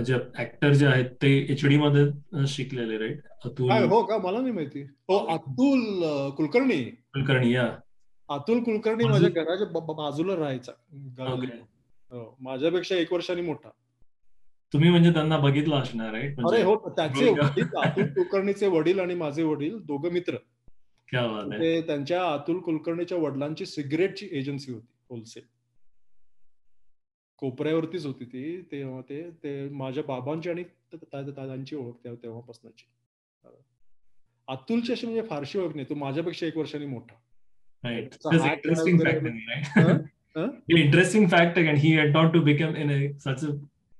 जे 0.06 0.14
ऍक्टर 0.40 0.74
जे 0.74 0.86
आहेत 0.86 1.06
ते 1.06 1.38
एचडी 1.38 1.78
मध्ये 1.78 2.48
शिकलेले 2.48 2.98
राईट 2.98 3.22
अतुल 3.46 3.72
हो 3.72 4.04
का? 4.04 4.18
मला 4.18 4.40
नाही 4.40 4.52
माहिती. 4.52 4.82
हो 4.82 5.26
अतुल 5.26 6.04
कुलकर्णी. 6.30 6.84
कुलकर्णी 6.84 7.54
या. 7.54 7.78
अतुल 8.30 8.64
कुलकर्णी 8.64 9.04
माझ्या 9.04 9.30
घराच्या 9.30 9.94
बाजूला 9.94 10.36
राहायचा. 10.36 10.72
हो, 12.12 12.38
माझ्यापेक्षा 12.40 12.96
एक 12.96 13.14
वर्षांनी 13.14 13.42
मोठा. 13.42 13.70
तुम्ही 14.74 14.90
म्हणजे 14.90 15.14
त्यांना 15.14 15.38
बघितलं 15.38 15.76
असणार 15.76 16.12
राईट 16.12 16.40
अरे 16.40 16.64
हो 16.64 16.76
त्याचे 16.90 17.30
अतुल 17.30 18.08
कुलकर्णीचे 18.08 18.68
वडील 18.68 19.00
आणि 19.00 19.16
माझे 19.16 19.44
वडील 19.44 19.78
दोघं 19.80 20.12
मित्र. 20.12 20.36
ते 21.52 21.82
त्यांच्या 21.82 22.34
अतुल 22.34 22.60
कुलकर्णीच्या 22.60 23.18
वडिलांची 23.18 23.66
सिगरेटची 23.66 24.30
एजन्सी 24.32 24.72
होती 24.72 24.94
होलसेल 25.10 25.44
कोपऱ्यावरतीच 27.38 28.06
होती 28.06 28.26
ती 28.26 28.62
तेव्हा 28.62 29.02
ते 29.02 29.30
ते 29.32 29.70
माझ्या 29.70 30.04
बाबांची 30.04 30.50
आणि 30.50 30.64
दादांची 30.94 31.76
ओळख 31.76 32.08
तेव्हापासूनची. 32.08 32.86
अतुलची 34.48 34.92
अशी 34.92 35.08
म्हणजे 35.08 35.22
फारशी 35.22 35.60
ओळख 35.60 35.76
नाही 35.76 35.90
तो 35.90 35.96
माझ्यापेक्षा 35.96 36.46
एक 36.46 36.58
वर्षांनी 36.58 36.86
मोठा. 36.86 37.16
Interesting 40.68 41.28
fact 41.30 41.60
he 41.60 41.96
not 41.96 42.34
to 42.34 42.42
become 42.42 42.76
in 42.76 43.18
such 43.18 43.46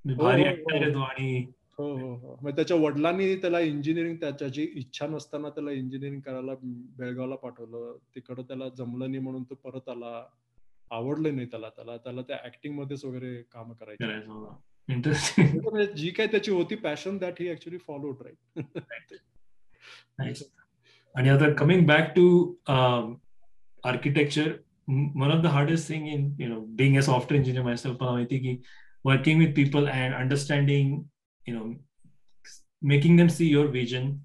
भारी 0.06 0.44
आणि 0.44 1.46
हो 1.78 1.88
हो 1.98 2.14
हो. 2.16 2.38
मग 2.42 2.52
त्याच्या 2.52 2.78
वडिलांनी 2.78 3.36
त्याला 3.36 3.60
इंजिनिअरिंग 3.60 4.16
त्याच्याची 4.16 4.64
इच्छा 4.76 5.08
नसताना 5.08 5.50
त्याला 5.50 5.72
इंजिनिअरिंग 5.72 6.20
करायला 6.20 6.54
बेळगावला 6.98 7.36
पाठवलं. 7.36 7.98
तिकडं 8.16 8.42
त्याला 8.42 8.70
जमलं 8.70 9.10
नाही 9.12 9.24
म्हणून 9.24 9.44
तो 9.44 9.56
परत 9.56 9.90
आला. 9.90 10.24
आवडलं 10.92 11.36
नाही 11.36 11.48
त्याला 11.48 11.70
त्याला 11.70 11.98
त्याला 11.98 12.22
त्या 12.22 12.38
ऍक्टिंग 12.46 12.74
मध्येच 12.76 13.06
वगैरे 13.06 13.42
काम 13.52 13.74
करायचं. 13.74 14.56
जी 15.98 16.10
काय 16.10 16.28
त्याची 16.28 16.52
होती 16.52 16.76
passion 16.76 17.18
that 17.18 17.34
he 17.40 17.50
actually 17.52 17.78
followed 17.78 18.22
right 18.22 19.14
आणि 21.16 21.30
आता 21.30 21.52
coming 21.54 21.86
back 21.88 22.14
to 22.16 22.54
architecture 23.84 24.52
one 24.88 25.32
of 25.32 25.44
the 25.44 25.46
hardest 25.46 25.90
thing 25.90 26.08
in 26.08 26.36
you 26.40 26.48
know 26.48 26.60
being 26.76 26.98
a 26.98 27.02
software 27.02 27.40
engineer 27.42 27.64
myself 27.64 27.98
मला 28.02 28.12
माहिती 28.12 28.40
की 28.40 28.56
working 29.06 29.40
with 29.40 29.54
people 29.54 29.88
and 29.88 30.14
understanding 30.14 30.98
you 31.48 31.54
know 31.56 31.76
making 32.82 33.16
them 33.16 33.30
see 33.30 33.48
your 33.48 33.68
vision 33.68 34.22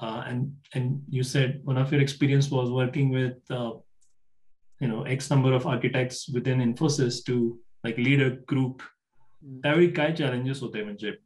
uh, 0.00 0.22
and 0.26 0.54
and 0.74 1.02
you 1.08 1.22
said 1.22 1.60
one 1.64 1.78
of 1.78 1.90
your 1.92 2.00
experience 2.00 2.50
was 2.50 2.70
working 2.70 3.10
with 3.10 3.38
uh, 3.50 3.72
you 4.80 4.88
know 4.88 5.02
x 5.04 5.30
number 5.30 5.52
of 5.52 5.66
architects 5.66 6.28
within 6.28 6.58
infosys 6.60 7.24
to 7.24 7.58
like 7.84 7.98
lead 7.98 8.20
a 8.22 8.30
group. 8.52 8.82
Hmm. 9.44 9.60
Every 9.64 9.90
kai 9.92 10.12
challenges 10.12 10.60
hote 10.60 10.76
hain 10.76 11.16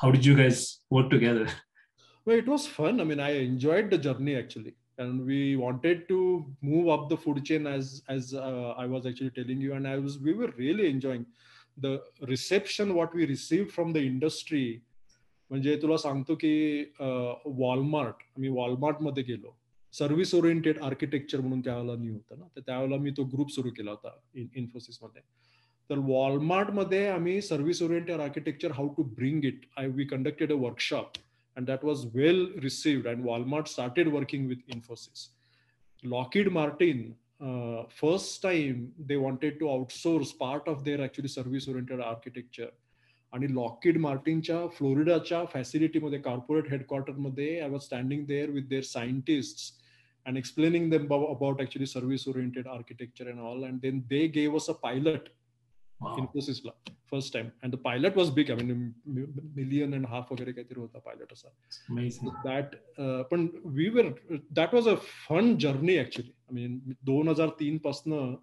how 0.00 0.10
did 0.10 0.24
you 0.24 0.36
guys 0.36 0.80
work 0.90 1.10
together? 1.10 1.46
Well 2.24 2.36
it 2.36 2.46
was 2.46 2.66
fun. 2.66 3.00
I 3.00 3.04
mean 3.04 3.20
i 3.20 3.30
enjoyed 3.30 3.90
the 3.90 3.98
journey 3.98 4.36
actually. 4.36 4.74
And 4.98 5.24
we 5.24 5.56
wanted 5.56 6.06
to 6.08 6.18
move 6.60 6.88
up 6.94 7.08
the 7.08 7.16
food 7.16 7.42
chain 7.44 7.66
as 7.66 8.02
as 8.08 8.34
uh, 8.34 8.74
i 8.76 8.86
was 8.86 9.06
actually 9.06 9.30
telling 9.30 9.60
you. 9.60 9.72
And 9.74 9.88
i 9.88 9.96
was 9.98 10.18
we 10.18 10.34
were 10.34 10.52
really 10.58 10.90
enjoying. 10.90 11.24
the 11.79 11.99
reception 12.21 12.93
what 12.95 13.13
we 13.13 13.25
received 13.25 13.71
from 13.71 13.93
the 13.93 14.03
industry 14.09 14.65
म्हणजे 15.51 15.75
तुला 15.81 15.97
सांगतो 15.97 16.35
की 16.35 16.83
Walmart 17.45 18.23
आम्ही 18.35 18.49
Walmart 18.49 19.01
मध्ये 19.01 19.23
गेलो 19.23 19.55
service 19.93 20.33
oriented 20.35 20.79
architecture 20.83 21.41
म्हणून 21.41 21.59
त्यावेळेला 21.61 21.95
new 21.95 22.13
होतं 22.13 22.39
ना 22.39 22.45
तर 22.55 22.61
त्यावेळेला 22.61 22.97
मी 22.97 23.11
तो 23.11 23.23
ग्रुप 23.23 23.51
सुरू 23.51 23.69
केला 23.69 23.91
होता 23.91 24.15
इन्फोसिस 24.35 24.99
मध्ये 25.03 25.21
तर 25.89 25.97
वॉलमार्ट 25.97 26.69
मध्ये 26.69 27.05
आम्ही 27.07 27.41
service 27.41 27.81
oriented 27.81 28.19
architecture 28.19 28.71
how 28.71 28.87
to 28.87 29.03
bring 29.03 29.45
it 29.45 29.65
I 29.77 29.87
we 29.87 30.05
conducted 30.05 30.51
a 30.51 30.55
workshop 30.55 31.17
and 31.57 31.67
that 31.67 31.85
was 31.85 32.05
well 32.13 32.45
received 32.63 33.07
and 33.07 33.25
Walmart 33.25 33.67
started 33.67 34.07
working 34.07 34.47
with 34.47 34.73
Infosys 34.75 35.27
Lockheed 36.03 36.49
Martin 36.49 37.11
uh, 37.39 37.83
first 37.89 38.41
time 38.41 38.91
they 39.07 39.17
wanted 39.17 39.59
to 39.59 39.65
outsource 39.65 40.37
part 40.37 40.67
of 40.67 40.83
their 40.83 41.01
actually 41.01 41.31
service 41.37 41.67
oriented 41.67 42.01
architecture 42.13 42.71
आणि 43.33 43.47
Lockheed 43.53 43.97
मार्टिनच्या 43.99 44.67
फ्लोरिडाच्या 44.75 45.43
फॅसिलिटीमध्ये 45.53 46.19
corporate 46.19 46.69
हेडक्वार्टरमध्ये 46.71 47.59
I 47.59 47.69
was 47.69 47.81
standing 47.81 48.25
there 48.25 48.49
with 48.49 48.67
their 48.69 48.83
scientist 48.83 49.73
and 50.25 50.37
explaining 50.37 50.89
them 50.89 51.05
about, 51.05 51.25
about 51.31 51.61
actually 51.61 51.85
service 51.85 52.27
oriented 52.27 52.67
architecture 52.67 53.29
and 53.29 53.39
all 53.39 53.65
and 53.65 53.81
then 53.81 54.03
they 54.09 54.27
gave 54.27 54.55
us 54.55 54.69
a 54.69 54.73
pilot 54.73 55.29
Wow. 56.01 56.15
Infosys 56.21 56.57
ला 56.65 56.71
first 57.11 57.31
time 57.33 57.51
and 57.63 57.71
the 57.73 57.77
pilot 57.83 58.15
was 58.19 58.29
big 58.37 58.49
I 58.51 58.55
mean 58.55 58.93
million 59.59 59.93
and 59.97 60.05
a 60.05 60.09
half 60.13 60.31
वगैरे 60.31 60.53
काहीतरी 60.53 60.79
होता 60.79 61.01
pilot 61.05 61.31
असा 61.33 61.49
Amazing. 61.93 62.31
that 62.47 62.75
uh, 63.03 63.23
पण 63.31 63.47
we 63.77 63.89
were 63.97 64.05
that 64.59 64.73
was 64.77 64.87
a 64.93 64.97
fun 65.27 65.57
journey 65.65 65.97
actually 66.03 66.33
I 66.49 66.53
mean 66.57 66.75
दोन 67.11 67.29
हजार 67.29 67.55
तीन 67.59 67.77
पासनं 67.85 68.35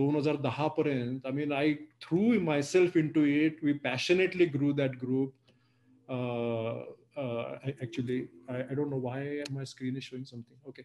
दोन 0.00 0.16
हजार 0.16 0.36
दहा 0.48 0.66
पर्यंत 0.78 1.26
I 1.26 1.32
mean 1.38 1.52
I 1.60 1.78
threw 2.06 2.38
myself 2.50 2.96
into 3.04 3.24
it 3.38 3.62
we 3.62 3.74
passionately 3.88 4.46
grew 4.58 4.72
that 4.82 4.98
group 4.98 5.34
uh, 6.08 6.84
uh, 7.16 7.58
I- 7.66 7.76
actually 7.82 8.28
I, 8.48 8.58
I 8.70 8.74
don't 8.74 8.90
know 8.90 9.02
why 9.08 9.42
my 9.50 9.64
screen 9.64 9.96
is 9.96 10.04
showing 10.04 10.24
something 10.24 10.56
okay 10.68 10.84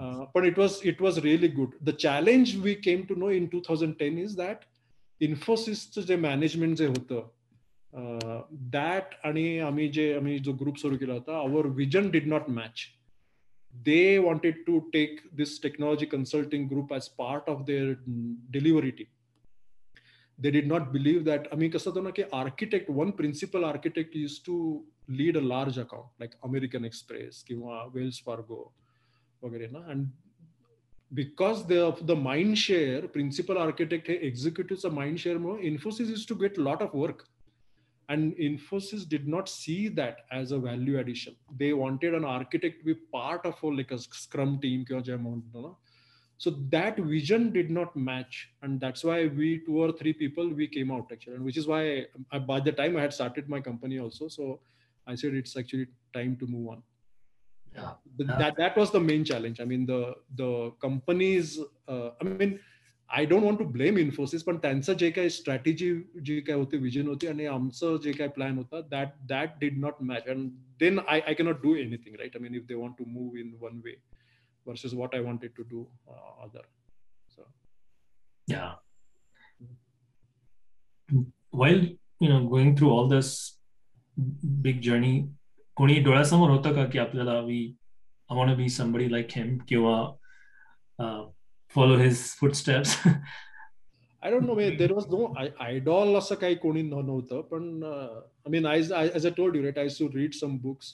uh, 0.00 0.26
but 0.34 0.44
it 0.46 0.56
was 0.56 0.82
it 0.82 1.00
was 1.00 1.22
really 1.30 1.48
good 1.48 1.72
the 1.82 1.92
challenge 1.92 2.56
we 2.56 2.74
came 2.74 3.06
to 3.06 3.14
know 3.24 3.28
in 3.28 3.48
2010 3.50 4.18
is 4.18 4.36
that 4.36 4.64
इन्फोसिसचं 5.21 6.01
जे 6.01 6.15
management 6.15 6.77
जे 6.77 6.85
होतं 6.85 7.29
that 8.51 9.15
आणि 9.23 9.59
आम्ही 9.59 9.87
जे 9.87 10.13
आम्ही 10.13 10.39
जो 10.39 10.51
group 10.53 10.77
सुरू 10.77 10.97
केला 10.97 11.13
होता 11.13 11.37
our 11.39 11.65
vision 11.65 12.09
did 12.09 12.27
not 12.27 12.49
match 12.49 12.85
they 13.73 14.17
wanted 14.17 14.63
to 14.67 14.79
take 14.79 15.19
this 15.33 15.61
technology 15.63 16.05
consulting 16.05 16.67
group 16.67 16.93
as 16.93 17.07
part 17.07 17.49
of 17.49 17.65
their 17.65 17.93
delivery 18.51 18.91
team 18.91 19.15
they 20.41 20.49
did 20.51 20.67
not 20.67 20.81
believe 20.81 21.23
that 21.23 21.47
आम्ही 21.51 21.69
कसं 21.69 21.89
होतं 21.89 22.03
ना 22.03 22.09
की 22.09 22.23
architect 22.33 22.91
one 22.91 23.11
principal 23.11 23.63
architect 23.63 24.17
use 24.17 24.39
to 24.45 24.57
lead 25.09 25.37
a 25.37 25.41
large 25.41 25.79
account 25.79 26.09
like 26.19 26.31
American 26.43 26.85
Express 26.85 27.43
किंवा 27.43 27.83
Wells 27.93 28.21
Fargo 28.25 28.73
वगैरे 29.43 29.67
ना. 29.67 29.79
And 29.79 30.07
because 31.13 31.65
they 31.65 31.77
of 31.77 32.05
the 32.05 32.15
mind 32.15 32.57
share 32.57 33.07
principal 33.07 33.57
architect 33.57 34.09
executives 34.09 34.83
of 34.83 34.93
mind 34.93 35.19
share 35.19 35.39
more 35.39 35.57
infosys 35.57 36.11
is 36.11 36.25
to 36.25 36.35
get 36.35 36.57
a 36.57 36.61
lot 36.61 36.81
of 36.81 36.93
work. 36.93 37.25
And 38.09 38.33
infosys 38.35 39.07
did 39.07 39.27
not 39.27 39.49
see 39.49 39.89
that 39.89 40.19
as 40.31 40.51
a 40.51 40.59
value 40.59 40.99
addition. 40.99 41.35
They 41.57 41.73
wanted 41.73 42.13
an 42.13 42.23
architect 42.23 42.79
to 42.79 42.85
be 42.85 42.93
part 42.93 43.45
of 43.45 43.55
a, 43.61 43.67
like 43.67 43.91
a 43.91 43.99
scrum 43.99 44.59
team 44.59 44.85
so 46.39 46.51
that 46.69 46.97
vision 46.99 47.51
did 47.51 47.71
not 47.71 47.95
match 47.95 48.49
and 48.61 48.79
that's 48.79 49.03
why 49.03 49.25
we 49.25 49.63
two 49.65 49.81
or 49.81 49.91
three 49.91 50.13
people 50.13 50.47
we 50.47 50.67
came 50.67 50.91
out 50.91 51.07
actually. 51.11 51.35
And 51.35 51.43
which 51.43 51.57
is 51.57 51.67
why 51.67 52.05
I, 52.31 52.39
by 52.39 52.59
the 52.59 52.71
time 52.71 52.95
i 52.95 53.01
had 53.01 53.13
started 53.13 53.49
my 53.49 53.59
company 53.59 53.99
also 53.99 54.27
so 54.27 54.59
i 55.07 55.15
said 55.15 55.33
it's 55.33 55.57
actually 55.57 55.87
time 56.13 56.37
to 56.37 56.45
move 56.45 56.69
on 56.69 56.83
Yeah. 57.76 57.92
Th- 58.18 58.28
Yeah. 58.28 58.38
that 58.40 58.58
that 58.58 58.74
was 58.78 58.90
the 58.94 59.00
main 59.02 59.22
challenge 59.28 59.60
i 59.62 59.64
mean 59.68 59.84
the 59.90 60.00
the 60.40 60.48
companies 60.84 61.52
uh, 61.88 62.08
i 62.20 62.24
mean 62.32 62.52
I 63.10 63.24
don't 63.26 63.42
want 63.44 63.58
to 63.58 63.64
blame 63.72 63.98
Infosys 63.98 64.42
पण 64.42 64.56
त्यांचं 64.58 64.92
जे 64.98 65.10
काही 65.10 65.30
strategy 65.30 65.88
जी 66.26 66.40
काय 66.40 66.56
होती 66.56 66.76
vision 66.76 67.08
होती 67.08 67.26
आणि 67.26 67.46
आमचं 67.46 67.96
जे 68.04 68.12
काही 68.12 68.30
प्लॅन 68.34 68.56
होता 68.58 68.80
that 68.90 69.08
that 69.28 69.58
did 69.60 69.78
not 69.78 70.02
match 70.02 70.28
and 70.28 70.48
then 70.80 70.98
I 70.98 71.20
I 71.20 71.34
cannot 71.34 71.60
do 71.62 71.74
anything 71.76 72.14
right 72.18 72.36
I 72.36 72.42
mean 72.42 72.54
if 72.54 72.64
they 72.68 72.74
want 72.74 72.94
to 72.98 73.04
move 73.08 73.40
in 73.40 73.52
one 73.60 73.80
way 73.84 73.94
versus 74.66 74.94
what 74.94 75.14
I 75.14 75.20
wanted 75.22 75.50
to 75.56 75.62
do 75.70 75.84
other 76.44 76.70
Yeah. 78.48 78.70
While 81.50 81.82
you 82.20 82.28
know 82.28 82.46
going 82.48 82.76
through 82.76 82.90
all 82.90 83.08
this 83.08 83.58
big 84.62 84.80
journey, 84.80 85.28
कोणी 85.77 85.99
डोळ्यासमोर 85.99 86.49
होतं 86.49 86.73
का 86.73 86.85
की 86.85 86.99
आपल्याला 86.99 87.39
we 87.39 87.59
I 88.29 88.37
want 88.37 88.57
be 88.57 88.69
somebody 88.69 89.11
like 89.11 89.27
him 89.35 89.57
किंवा 89.67 89.95
follow 91.75 91.97
his 91.97 92.23
footsteps 92.39 92.95
I 93.07 94.31
don't 94.31 94.45
know 94.45 94.53
may 94.55 94.69
there 94.69 94.91
was 94.91 95.05
no 95.07 95.25
idol 95.59 96.15
असं 96.15 96.35
काही 96.35 96.55
कोणी 96.55 96.81
नव्हतं 96.81 97.41
पण 97.41 97.83
I 97.83 98.49
mean 98.49 98.65
I 98.65 98.79
as 99.15 99.27
a 99.27 99.29
told 99.37 99.55
you 99.55 99.61
right 99.63 99.77
I 99.77 99.87
to 99.99 100.07
read 100.15 100.33
some 100.33 100.57
books 100.57 100.93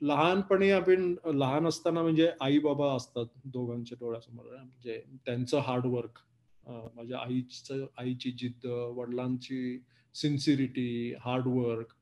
लहानपणी 0.00 0.70
आपण 0.70 1.14
लहान 1.34 1.66
असताना 1.66 2.02
म्हणजे 2.02 2.30
आई 2.40 2.58
बाबा 2.58 2.94
असतात 2.96 3.26
दोघांच्या 3.44 3.96
डोळ्यासमोर 4.00 4.54
म्हणजे 4.56 5.02
त्यांचं 5.26 5.58
हार्डवर्क 5.58 6.18
माझ्या 6.66 7.18
आईचं 7.18 7.84
आईची 7.98 8.30
जिद्द 8.30 8.66
वडिलांची 8.66 9.78
sincerity 10.14 11.14
hard work 11.20 11.92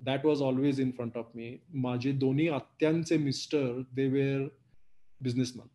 that 0.00 0.24
was 0.26 0.42
always 0.42 0.80
in 0.80 0.90
front 0.90 1.16
of 1.16 1.30
me 1.34 1.56
माझे 1.74 2.12
दोन्ही 2.12 2.48
आत्यांचे 2.48 3.16
मिस्टर 3.18 3.80
दे 3.94 4.06
वेअर 4.08 4.46
बिझनेसमॅन 5.20 5.66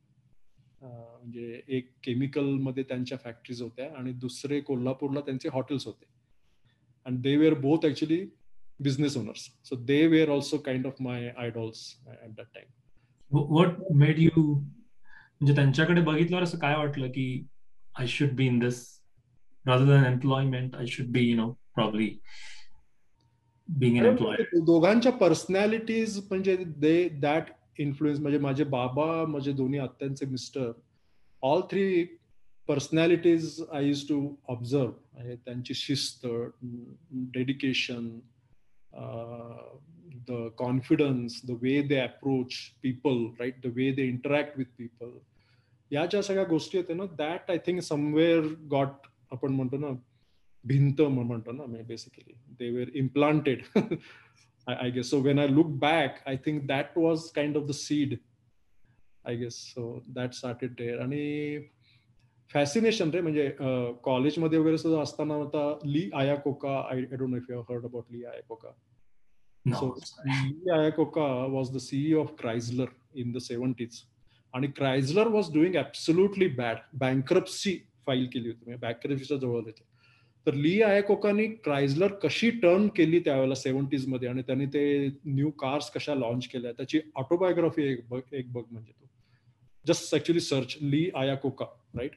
म्हणजे 0.81 1.61
एक 1.67 1.89
केमिकलमध्ये 2.03 2.83
त्यांच्या 2.83 3.17
फॅक्टरीज 3.23 3.61
होत्या 3.61 3.89
आणि 3.97 4.11
दुसरे 4.13 4.59
कोल्हापूरला 4.61 5.19
त्यांचे 5.19 5.49
हॉटेल्स 5.53 5.85
होते. 5.85 6.05
And 7.05 7.21
they 7.21 7.35
were 7.37 7.53
both 7.53 7.85
actually 7.85 8.25
business 8.79 9.17
owners 9.17 9.49
so 9.63 9.75
they 9.75 10.05
were 10.07 10.29
also 10.29 10.57
kind 10.57 10.87
of 10.87 11.01
my 11.01 11.29
idols 11.37 11.83
at 12.23 12.29
that 12.29 12.45
time 12.53 12.67
what 13.31 13.91
made 13.95 14.19
you 14.19 14.53
म्हणजे 14.53 15.55
त्यांच्याकडे 15.55 16.01
बघितल्यावर 16.01 16.43
असं 16.43 16.57
काय 16.57 16.75
वाटलं 16.77 17.07
की 17.07 17.45
I 17.95 18.07
should 18.07 18.35
be 18.35 18.45
in 18.45 18.59
this 18.59 18.83
rather 19.65 19.85
than 19.85 20.05
employment 20.05 20.75
I 20.75 20.85
should 20.85 21.07
be 21.07 21.29
you 21.29 21.35
know 21.35 21.51
probably 21.75 22.09
being 23.69 23.97
employ 23.97 24.59
दोघांच्या 24.59 25.11
personalities 25.11 26.17
म्हणजे 26.29 26.55
दे 26.77 27.09
that 27.09 27.43
influence 27.79 28.19
म्हणजे 28.19 28.39
माझे 28.39 28.63
बाबा 28.63 29.25
माझे 29.25 29.51
दोन्ही 29.51 29.79
आत्यांचे 29.79 30.25
mister 30.25 30.71
all 31.41 31.61
three 31.61 32.03
personalities 32.67 33.61
I 33.73 33.87
use 33.87 34.07
to 34.09 34.35
observe 34.47 34.91
म्हणजे 35.13 35.35
त्यांची 35.35 35.73
शिस्त 35.73 36.27
dedication 37.11 38.09
the 40.27 40.47
confidence 40.57 41.41
the 41.45 41.57
way 41.61 41.81
they 41.81 41.95
approach 41.95 42.53
people 42.83 43.25
right 43.39 43.55
the 43.63 43.71
way 43.75 43.91
they 43.91 44.07
interact 44.07 44.57
with 44.57 44.65
people 44.77 45.09
या 45.91 46.05
ज्या 46.05 46.21
सगळ्या 46.21 46.43
गोष्टी 46.43 46.77
आहेत 46.77 46.95
ना 46.95 47.05
that 47.17 47.51
I 47.51 47.57
think 47.57 47.81
somewhere 47.81 48.41
got 48.71 49.07
आपण 49.31 49.53
म्हणतो 49.53 49.77
ना 49.77 49.87
भिंत 50.64 51.00
म्हणतो 51.00 51.52
ना 51.52 51.82
basically 51.88 52.32
they 52.58 52.70
were 52.70 52.90
implanted 52.94 53.62
I, 54.66 54.90
guess 54.90 55.08
so 55.08 55.18
when 55.18 55.38
i 55.38 55.46
look 55.46 55.70
back 55.80 56.18
i 56.26 56.36
think 56.36 56.66
that 56.66 56.96
was 56.96 57.32
kind 57.32 57.56
of 57.56 57.66
the 57.66 57.74
seed 57.74 58.18
i 59.24 59.34
guess 59.34 59.56
so 59.74 60.02
that 60.16 60.34
started 60.34 60.76
there 60.78 60.98
आणि 61.00 61.58
फॅसिनेशन 62.50 63.10
रे 63.10 63.20
म्हणजे 63.20 63.48
कॉलेजमध्ये 64.02 64.58
वगैरे 64.58 64.78
सुद्धा 64.78 65.00
असताना 65.02 65.34
आता 65.34 65.78
Lee 65.84 66.08
Iacocca 66.34 66.76
I 66.90 67.00
don't 67.00 67.30
know 67.30 67.36
if 67.36 67.50
you 67.50 67.60
heard 67.60 67.84
about 67.84 68.12
Lee 68.12 68.24
Iacocca 68.48 68.70
so 69.66 69.88
Lee 70.26 70.70
Iacocca 70.90 71.26
was 71.52 71.70
the 71.74 71.78
CE 71.78 72.12
of 72.12 72.34
Chrysler 72.38 72.86
in 73.14 73.32
the 73.32 73.38
seventies 73.38 74.02
आणि 74.54 74.66
Chrysler 74.76 75.26
was 75.26 75.52
doing 75.54 75.76
absolutely 75.76 76.48
bad 76.48 76.76
bankruptcy 77.00 77.78
file 78.06 78.26
केली 78.32 78.48
होती 78.48 78.64
म्हणजे 78.64 78.86
बँक्रप्सीच्या 78.86 79.36
जवळ 79.36 79.62
होते 79.62 79.88
तर 80.47 80.53
ली 80.53 80.81
आयकोकानी 80.81 81.47
क्रायझलर 81.47 82.13
कशी 82.13 82.49
टर्न 82.49 82.87
केली 82.87 83.19
त्यावेळेला 83.19 83.55
सेव्हन्टीजमध्ये 83.55 84.29
आणि 84.29 84.41
त्यांनी 84.41 84.65
ते 84.65 85.07
न्यू 85.25 85.49
कार्स 85.51 85.91
कशा 85.91 86.15
लॉन्च 86.15 86.47
केल्या? 86.47 86.71
त्याची 86.71 86.99
ऑटोबायोग्राफी 87.15 87.83
एक 87.83 88.09
बघ 88.09 88.21
एक 88.31 88.51
बघ 88.53 88.63
म्हणजे 88.71 88.91
तो. 88.91 89.09
Just 89.87 90.15
actually 90.15 90.39
search 90.39 90.77
Lee 90.81 91.09
Iacocca 91.15 91.65
right? 91.95 92.11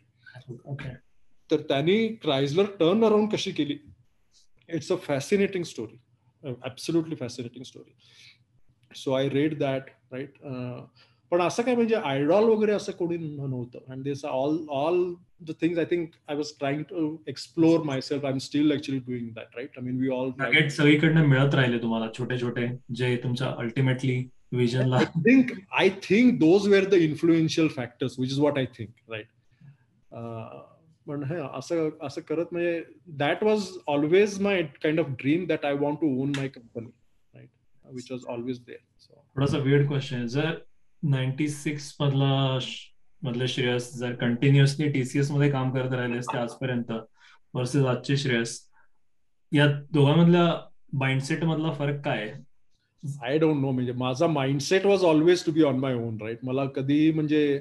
तर 1.51 1.61
त्यांनी 1.61 2.09
क्रायझलर 2.09 2.65
टर्न 2.81 3.05
अराउंड 3.05 3.33
कशी 3.33 3.51
केली? 3.51 3.79
It's 4.69 4.93
a 4.93 4.97
fascinating 4.97 5.65
story. 5.65 5.99
Absolutely 6.49 7.15
fascinating 7.15 7.65
story. 7.65 7.95
So 8.95 9.13
I 9.13 9.29
read 9.29 9.59
that 9.59 9.83
right? 10.13 10.33
पण 11.33 11.41
असं 11.41 11.63
काय 11.63 11.75
म्हणजे 11.75 11.95
आयडॉल 11.95 12.45
वगैरे 12.45 12.73
असं 12.73 12.93
कोणी 12.93 13.17
नव्हतं. 13.17 13.79
And 13.89 14.03
this 14.03 14.25
all 14.25 14.57
all 14.71 15.03
the 15.41 15.53
things 15.61 15.79
I 15.79 15.85
think 15.85 16.09
I 16.29 16.37
was 16.37 16.53
trying 16.59 16.83
to 16.83 17.17
explore 17.29 17.83
my 17.83 18.01
self 18.01 18.25
I 18.25 18.33
am 18.33 18.39
still 18.39 18.73
actually 18.73 19.01
doing 19.07 19.29
that 19.35 19.57
right 19.57 19.79
I 19.79 19.85
mean 19.85 20.01
we 20.01 20.09
all 20.09 20.31
target 20.39 20.71
सगळीकडनं 20.71 21.27
मिळत 21.27 21.55
राहिले 21.55 21.79
तुम्हाला 21.83 22.09
छोटे 22.19 22.39
छोटे 22.41 22.67
जे 22.95 23.17
तुमच्या 23.17 23.55
ultimately 23.59 24.23
विजनला 24.53 24.97
I 24.97 25.05
think 25.25 25.51
I 25.73 25.89
think 26.03 26.39
those 26.39 26.67
were 26.69 26.85
the 26.89 26.95
influential 27.03 27.69
factors 27.69 28.19
which 28.19 28.33
is 28.33 28.39
what 28.41 28.59
I 28.59 28.65
think 28.79 28.91
right 29.11 29.27
पण 31.07 31.23
हे 31.25 31.37
असं 31.59 31.89
असं 32.03 32.21
करत 32.21 32.47
म्हणजे 32.53 32.83
that 33.19 33.43
was 33.43 33.69
always 33.87 34.41
my 34.41 34.63
kind 34.83 35.01
of 35.01 35.11
dream 35.21 35.47
that 35.47 35.65
I 35.65 35.75
want 35.75 36.01
to 36.01 36.09
own 36.23 36.33
my 36.37 36.49
company 36.49 36.87
right 37.35 37.49
which 37.95 38.11
was 38.13 38.25
always 38.29 38.61
there 38.61 39.15
थोडासा 39.37 39.59
वेळ 39.59 39.87
question 39.87 40.27
जर 40.27 40.55
ninety 41.03 41.49
six 41.49 41.95
मधला 42.01 42.59
मधले 43.23 43.49
श्रेयस 43.49 43.93
जर 43.97 44.15
कंटिन्युअसली 44.15 44.89
टीसीएसमध्ये 44.93 45.51
काम 45.51 45.71
करत 45.75 45.93
राहिले 45.93 46.19
असते 46.19 46.39
आजपर्यंत 46.39 46.93
वर्सेस 47.55 47.85
आजचे 47.85 48.17
श्रेयस 48.17 48.61
या 49.53 49.67
दोघांमधल्या 49.93 50.47
माइंडसेट 50.93 51.45
मधला 51.45 51.73
फरक 51.73 52.01
काय 52.05 52.33
आय 53.23 53.39
डोंट 53.39 53.61
नो 53.61 53.71
म्हणजे 53.71 53.93
माझा 53.93 54.27
mindset 54.27 54.87
was 54.87 55.05
always 55.05 55.45
to 55.45 55.53
be 55.53 55.63
on 55.63 55.79
my 55.81 55.95
own 55.95 56.17
right 56.23 56.39
मला 56.45 56.65
कधी 56.77 57.11
म्हणजे 57.13 57.61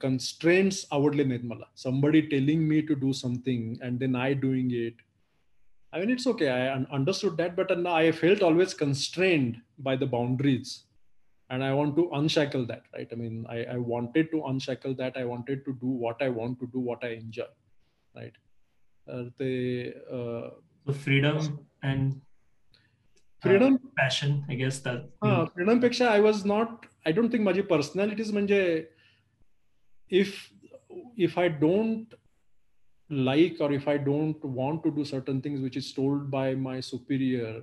कन्स्ट्रेंट्स 0.00 0.86
आवडले 0.90 1.24
नाहीत 1.24 1.44
मला. 1.44 1.64
Somebody 1.76 2.20
telling 2.20 2.62
me 2.68 2.80
to 2.80 2.94
do 3.00 3.12
something 3.12 3.74
and 3.82 3.98
then 3.98 4.16
I 4.16 4.34
doing 4.34 4.72
it 4.72 5.02
I 5.92 5.98
mean, 6.00 6.10
it's 6.10 6.26
okay. 6.26 6.48
I 6.50 6.84
understood 6.96 7.38
that, 7.38 7.56
but 7.56 7.70
I 7.86 8.12
felt 8.12 8.42
always 8.42 8.74
constrained 8.74 9.54
by 9.86 9.96
the 9.96 10.06
boundaries. 10.06 10.84
and 11.50 11.64
i 11.64 11.72
want 11.72 11.96
to 11.96 12.10
unshackle 12.12 12.66
that 12.66 12.82
right? 12.94 13.08
I 13.10 13.14
mean 13.14 13.46
I, 13.48 13.76
wanted 13.76 14.30
to 14.32 14.44
unshackle 14.46 14.94
that. 14.96 15.16
I 15.16 15.24
wanted 15.24 15.64
to 15.64 15.72
do 15.80 15.86
what 15.86 16.20
i 16.20 16.28
want 16.28 16.60
to 16.60 16.66
do 16.72 16.80
what 16.80 17.02
i 17.02 17.08
enjoy 17.08 17.52
right? 18.16 18.32
Uh, 19.10 19.24
the, 19.38 19.94
uh, 20.12 20.92
freedom 20.92 21.66
and 21.82 22.20
uh, 23.44 23.48
freedom 23.48 23.78
passion 23.96 24.44
i 24.48 24.54
guess 24.54 24.78
that 24.80 25.08
you 25.22 25.30
know. 25.30 25.46
freedom 25.54 25.80
picture 25.80 26.08
i 26.08 26.18
was 26.18 26.44
not 26.44 26.86
i 27.06 27.12
don't 27.12 27.30
think 27.30 27.42
my 27.42 27.52
personality 27.52 28.22
is 28.22 28.32
manje 28.32 28.86
if 30.08 30.50
if 31.16 31.36
i 31.38 31.48
don't 31.48 32.14
like 33.10 33.56
or 33.60 33.72
if 33.72 33.88
i 33.88 33.96
don't 33.96 34.44
want 34.44 34.82
to 34.82 34.90
do 34.90 35.04
certain 35.04 35.40
things 35.40 35.60
which 35.60 35.76
is 35.76 35.92
told 35.92 36.30
by 36.30 36.54
my 36.54 36.80
superior 36.80 37.62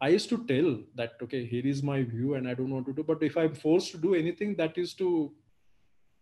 i 0.00 0.08
used 0.08 0.28
to 0.28 0.38
tell 0.50 0.68
that 0.94 1.22
okay 1.22 1.44
here 1.44 1.66
is 1.66 1.82
my 1.82 2.02
view 2.02 2.34
and 2.34 2.48
i 2.48 2.54
don't 2.54 2.74
want 2.76 2.86
to 2.86 2.92
do 2.92 3.04
but 3.12 3.22
if 3.22 3.36
i'm 3.36 3.54
forced 3.54 3.92
to 3.92 3.98
do 3.98 4.14
anything 4.14 4.54
that 4.60 4.78
is 4.78 4.94
to 4.94 5.08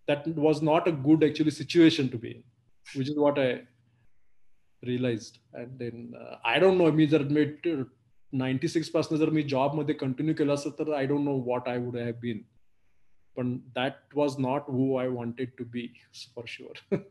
that 0.09 0.27
was 0.49 0.63
not 0.63 0.89
a 0.89 0.93
good 0.93 1.25
actually 1.25 1.51
situation 1.51 2.09
to 2.09 2.19
be 2.19 2.31
in 2.31 2.43
which 2.97 3.09
is 3.09 3.19
what 3.19 3.39
i 3.39 3.61
realized 4.83 5.39
and 5.55 5.79
then 5.79 6.15
uh, 6.23 6.37
i 6.45 6.59
don't 6.59 6.79
know 6.79 6.91
मी 6.93 7.07
जर 7.07 7.23
मी 7.23 7.45
ninety 8.33 8.69
six 8.69 8.89
पासून 8.91 9.19
जर 9.19 9.31
मी 9.31 9.43
job 9.43 9.75
मध्ये 9.75 9.95
continue 9.95 10.35
केलं 10.39 10.55
असतं 10.55 10.71
तर 10.79 10.93
I 10.93 11.07
don't 11.07 11.25
know 11.25 11.33
what 11.47 11.69
I 11.69 11.79
would 11.79 11.97
have 11.97 12.13
been 12.21 12.43
पण 13.37 13.57
that 13.75 13.93
was 14.15 14.35
not 14.39 14.63
who 14.69 14.95
I 14.97 15.09
wanted 15.09 15.51
to 15.59 15.65
be 15.65 15.87
for 16.35 16.45
sure 16.49 16.97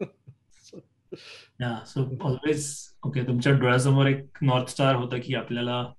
yeah 1.62 1.83
so 1.88 2.01
always 2.21 2.89
okay 3.05 3.27
तुमच्या 3.27 3.53
डोळ्यासमोर 3.60 4.05
एक 4.05 4.38
नॉर्थ 4.41 4.69
स्टार 4.69 4.95
होतं 4.95 5.19
की 5.23 5.36
आपल्याला 5.36 5.93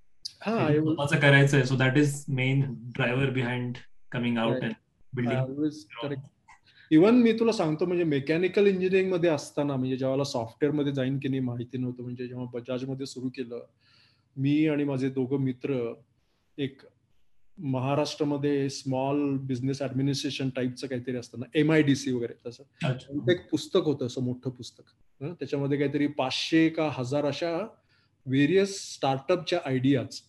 स्वतःचं 0.46 1.20
करायचंय. 1.20 1.64
So 1.64 1.76
that 1.76 1.98
is 1.98 2.24
main 2.28 2.62
driver 2.96 3.30
behind 3.30 3.78
coming 4.12 4.38
out 4.38 4.64
and 4.64 4.74
building 5.14 6.14
even 6.92 7.16
मी 7.16 7.32
तुला 7.34 7.52
सांगतो 7.52 7.86
म्हणजे 7.86 8.04
मेकॅनिकल 8.04 8.68
इंजिनिअरिंगमध्ये 8.68 9.30
असताना 9.30 9.76
म्हणजे 9.76 9.98
जेव्हा 9.98 10.24
सॉफ्टवेअरमध्ये 10.24 10.94
जाईन 10.94 11.18
की 11.20 11.28
नाही 11.28 11.40
माहिती 11.40 11.78
नव्हतं 11.78 12.04
म्हणजे 12.04 12.28
जेव्हा 12.28 12.46
बजाजमध्ये 12.54 13.06
सुरू 13.06 13.30
केलं 13.30 13.60
मी 14.36 14.68
आणि 14.68 14.84
माझे 14.84 15.10
दोघं 15.10 15.38
मित्र 15.38 15.94
एक 16.58 16.82
महाराष्ट्रामध्ये 17.58 18.70
स्मॉल 18.70 19.38
बिझनेस 19.38 19.82
ऍडमिनिस्ट्रेशन 19.82 20.50
टाईपचं 20.50 20.88
काहीतरी 20.88 21.16
असतं 21.16 21.40
ना 21.40 21.46
एम 21.56 21.72
आय 21.72 21.82
डी 21.82 21.96
सी 21.96 22.12
वगैरे 22.12 22.34
तसं. 22.46 22.64
एक 23.32 23.50
पुस्तक 23.52 23.82
होतं 23.86 24.06
असं 24.06 24.24
मोठं 24.24 24.50
पुस्तक. 24.50 24.84
त्याच्यामध्ये 25.22 25.78
काहीतरी 25.78 26.08
पाचशे 26.08 26.70
का 26.70 26.90
हजार 26.94 27.26
अशा 27.26 27.58
व्हेरियस 28.26 28.94
स्टार्टअपच्या 28.94 29.60
आयडियाज 29.66 30.20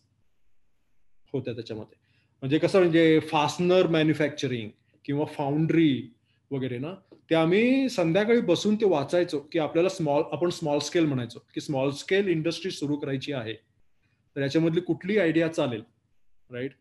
होत्या 1.35 1.55
त्याच्यामध्ये. 1.55 1.97
म्हणजे 2.43 2.59
कसं 2.59 2.79
म्हणजे 2.79 3.19
फास्नर 3.21 3.87
मॅन्युफॅक्चरिंग 3.87 4.69
किंवा 5.05 5.25
फाउंड्री 5.25 6.15
वगैरे 6.51 6.79
ना 6.79 6.95
ते 7.31 7.35
आम्ही 7.35 7.89
संध्याकाळी 7.89 8.41
बसून 8.41 8.75
ते 8.77 8.85
वाचायचो 8.85 9.39
की 9.53 9.59
आपल्याला 9.59 9.89
स्मॉल 9.89 10.23
आपण 10.33 10.51
स्मॉल 10.51 10.79
स्केल 10.79 11.07
म्हणायचो 11.07 11.39
की 11.55 11.61
स्मॉल 11.61 11.91
स्केल 11.91 12.29
इंडस्ट्री 12.29 12.71
सुरू 12.71 12.97
करायची 12.97 13.33
आहे. 13.33 13.55
तर 14.37 14.41
याच्यामधली 14.41 14.81
कुठली 14.81 15.19
आयडिया 15.19 15.49
चालेल? 15.49 15.83
राईट 16.51 16.73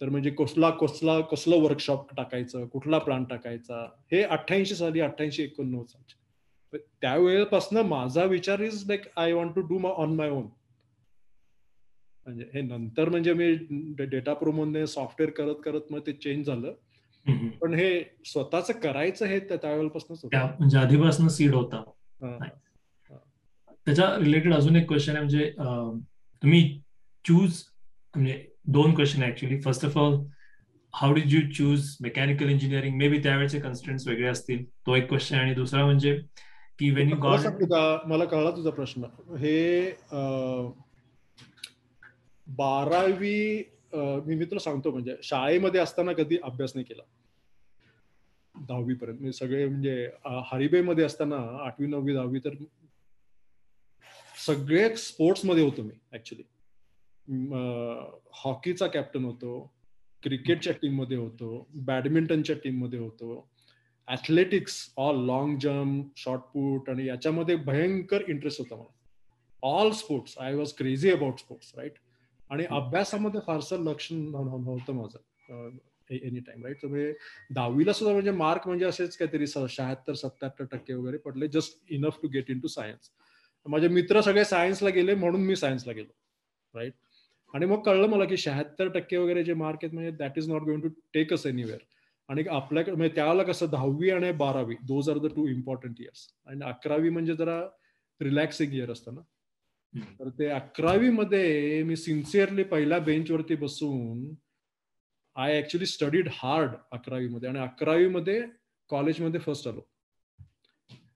तर 0.00 0.08
म्हणजे 0.08 0.30
कसला 0.30 0.70
कसला 0.70 1.20
कसलं 1.20 1.56
वर्कशॉप 1.56 2.14
टाकायचं? 2.16 2.66
कुठला 2.66 2.98
प्लान 2.98 3.24
टाकायचा? 3.24 3.88
हे 4.12 4.22
अठ्ठ्याऐंशी 4.22 4.74
साली 4.74 5.00
अठ्ठ्याऐंशी 5.00 5.42
एकोणनव्वद 5.42 5.86
सालचे. 5.86 6.78
त्यावेळेपासून 7.00 7.78
माझा 7.78 8.24
विचार 8.24 8.60
is 8.60 8.84
like 8.88 9.00
I 9.16 9.32
want 9.32 9.54
to 9.54 9.60
do 9.60 9.86
on 9.86 10.14
my 10.14 10.30
own 10.30 10.46
म्हणजे 12.26 12.44
हे 12.54 12.60
नंतर 12.62 13.08
म्हणजे 13.08 13.32
मी 13.34 13.52
डेटा 13.98 14.34
प्रोमोने 14.34 14.86
सॉफ्टवेअर 14.86 15.32
करत 15.32 15.60
करत 15.64 15.92
मग 15.92 16.00
ते 16.06 16.12
चेंज 16.12 16.46
झालं. 16.46 16.72
पण 17.60 17.74
हे 17.74 17.88
स्वतःच 18.26 18.70
करायचं 18.80 19.26
हे 19.26 19.38
त्यावेळेपासूनच 19.40 20.20
म्हणजे 20.34 20.78
आधीपासून 20.78 21.28
सीड 21.28 21.54
होता. 21.54 21.82
त्याच्या 23.86 24.08
रिलेटेड 24.18 24.54
अजून 24.54 24.76
एक 24.76 24.86
क्वेश्चन 24.88 25.16
आहे 25.16 25.20
म्हणजे 25.20 25.50
तुम्ही 26.42 26.62
चूज 27.24 27.62
म्हणजे 28.14 28.44
दोन 28.72 28.94
question 28.94 29.22
actually 29.22 29.60
first 29.60 29.84
of 29.86 29.96
all 29.98 30.16
how 30.94 31.12
did 31.14 31.32
you 31.32 31.40
choose 31.50 31.88
mechanical 32.02 32.48
engineering 32.50 32.96
may 32.96 33.08
be 33.08 33.18
त्यावेळेचे 33.22 33.60
constraints 33.60 34.06
वेगळे 34.08 34.28
असतील. 34.28 34.64
तो 34.64 34.94
एक 34.96 35.08
क्वेश्चन 35.08 35.36
आणि 35.36 35.54
दुसरा 35.54 35.84
म्हणजे 35.84 36.16
की 36.78 36.90
वेन 36.90 37.10
यू 37.10 37.16
गॉट 37.22 37.72
मला 38.08 38.24
कळला 38.24 38.50
तुझा 38.50 38.70
प्रश्न. 38.70 39.04
हे 39.38 39.84
बारावी 42.46 43.62
मी 43.94 44.34
मित्र 44.34 44.58
सांगतो 44.58 44.90
म्हणजे 44.90 45.14
शाळेमध्ये 45.22 45.80
असताना 45.80 46.12
कधी 46.12 46.38
अभ्यास 46.42 46.72
नाही 46.74 46.84
केला. 46.84 47.02
दहावी 48.54 48.94
पर्यंत 48.94 49.18
म्हणजे 49.20 49.36
सगळे 49.38 49.66
म्हणजे 49.68 50.10
हरिबेमध्ये 50.50 51.04
असताना 51.04 51.36
आठवी 51.66 51.86
नववी 51.86 52.14
दहावी 52.14 52.38
तर 52.44 52.54
सगळे 54.46 54.88
स्पोर्ट्समध्ये 54.96 55.64
होतो 55.64 55.82
मी 55.82 55.94
ऍक्च्युली 56.14 56.42
हॉकीचा 58.42 58.86
कॅप्टन 58.86 59.24
होतो 59.24 59.60
क्रिकेटच्या 60.22 60.72
टीममध्ये 60.82 61.16
होतो 61.16 61.66
बॅडमिंटनच्या 61.86 62.56
टीममध्ये 62.64 62.98
होतो 62.98 63.46
athletics 64.08 64.78
all 64.96 65.24
long 65.26 65.56
jump 65.58 66.18
shot put 66.18 66.90
आणि 66.90 67.06
याच्यामध्ये 67.06 67.56
भयंकर 67.56 68.22
इंटरेस्ट 68.28 68.60
होता 68.60 68.76
मला. 68.76 68.92
All 69.62 69.90
sports 69.92 70.36
I 70.38 70.54
was 70.54 70.72
crazy 70.78 71.10
about 71.10 71.38
sports 71.38 71.72
right 71.76 71.98
आणि 72.50 72.64
अभ्यासामध्ये 72.64 73.40
फारसं 73.46 73.84
लक्ष 73.84 74.08
नव्हतं 74.12 74.92
माझं 74.92 75.68
एनी 76.10 76.40
टाइम 76.40 76.64
राईट 76.64 76.84
म्हणजे 76.84 77.12
दहावीला 77.50 77.92
सुद्धा 77.92 78.12
म्हणजे 78.12 78.30
मार्क 78.30 78.66
म्हणजे 78.66 78.84
असेच 78.84 79.16
काहीतरी 79.16 79.46
शहात्तर 79.46 80.14
सत्याहत्तर 80.14 80.64
टक्के 80.64 80.94
वगैरे 80.94 81.16
पडले 81.16 81.48
just 81.48 81.78
enough 81.90 82.18
to 82.22 82.28
get 82.28 82.50
into 82.60 82.68
science 82.68 83.10
माझे 83.66 83.88
मित्र 83.88 84.20
सगळे 84.20 84.44
सायन्सला 84.44 84.90
गेले 84.90 85.14
म्हणून 85.14 85.40
मी 85.40 85.56
सायन्सला 85.56 85.92
गेलो 85.92 86.78
राईट 86.78 86.92
आणि 87.54 87.66
मग 87.66 87.82
कळलं 87.82 88.06
मला 88.06 88.24
की 88.24 88.36
शहात्तर 88.36 88.88
टक्के 88.88 89.16
वगैरे 89.16 89.44
जे 89.44 89.54
मार्क 89.54 89.78
आहेत 89.82 89.94
म्हणजे 89.94 90.10
that 90.10 90.38
is 90.38 90.48
not 90.48 90.62
going 90.62 90.80
to 90.80 90.88
take 91.14 91.32
us 91.32 91.46
anywhere 91.46 91.78
आणि 92.28 92.44
आपल्याकडे 92.50 92.96
म्हणजे 92.96 93.14
त्यावेळेला 93.14 93.42
कसं 93.42 93.66
दहावी 93.70 94.10
आणि 94.10 94.32
बारावी 94.32 94.74
those 94.82 95.08
are 95.10 95.18
the 95.18 95.26
two 95.26 95.46
important 95.48 96.00
years 96.00 96.28
आणि 96.46 96.64
अकरावी 96.64 97.08
म्हणजे 97.08 97.34
जरा 97.34 97.60
रिलॅक्सिंग 98.20 98.72
इयर 98.72 98.90
असतं 98.90 99.14
ना. 99.14 99.20
तर 99.94 100.28
ते 100.28 100.46
अकरावी 100.46 101.10
मध्ये 101.10 101.82
मी 101.82 101.96
सिन्सिअरली 101.96 102.62
पहिल्या 102.62 102.98
बेंचवरती 102.98 103.54
बसून 103.54 104.34
आय 105.36 105.58
ऍक्च्युली 105.58 105.86
स्टडीड 105.86 106.28
हार्ड 106.32 106.70
अकरावी 106.92 107.28
मध्ये 107.28 107.48
आणि 107.48 107.58
अकरावी 107.58 108.08
मध्ये 108.08 108.42
कॉलेजमध्ये 108.88 109.40
फर्स्ट 109.40 109.68
आलो 109.68 109.80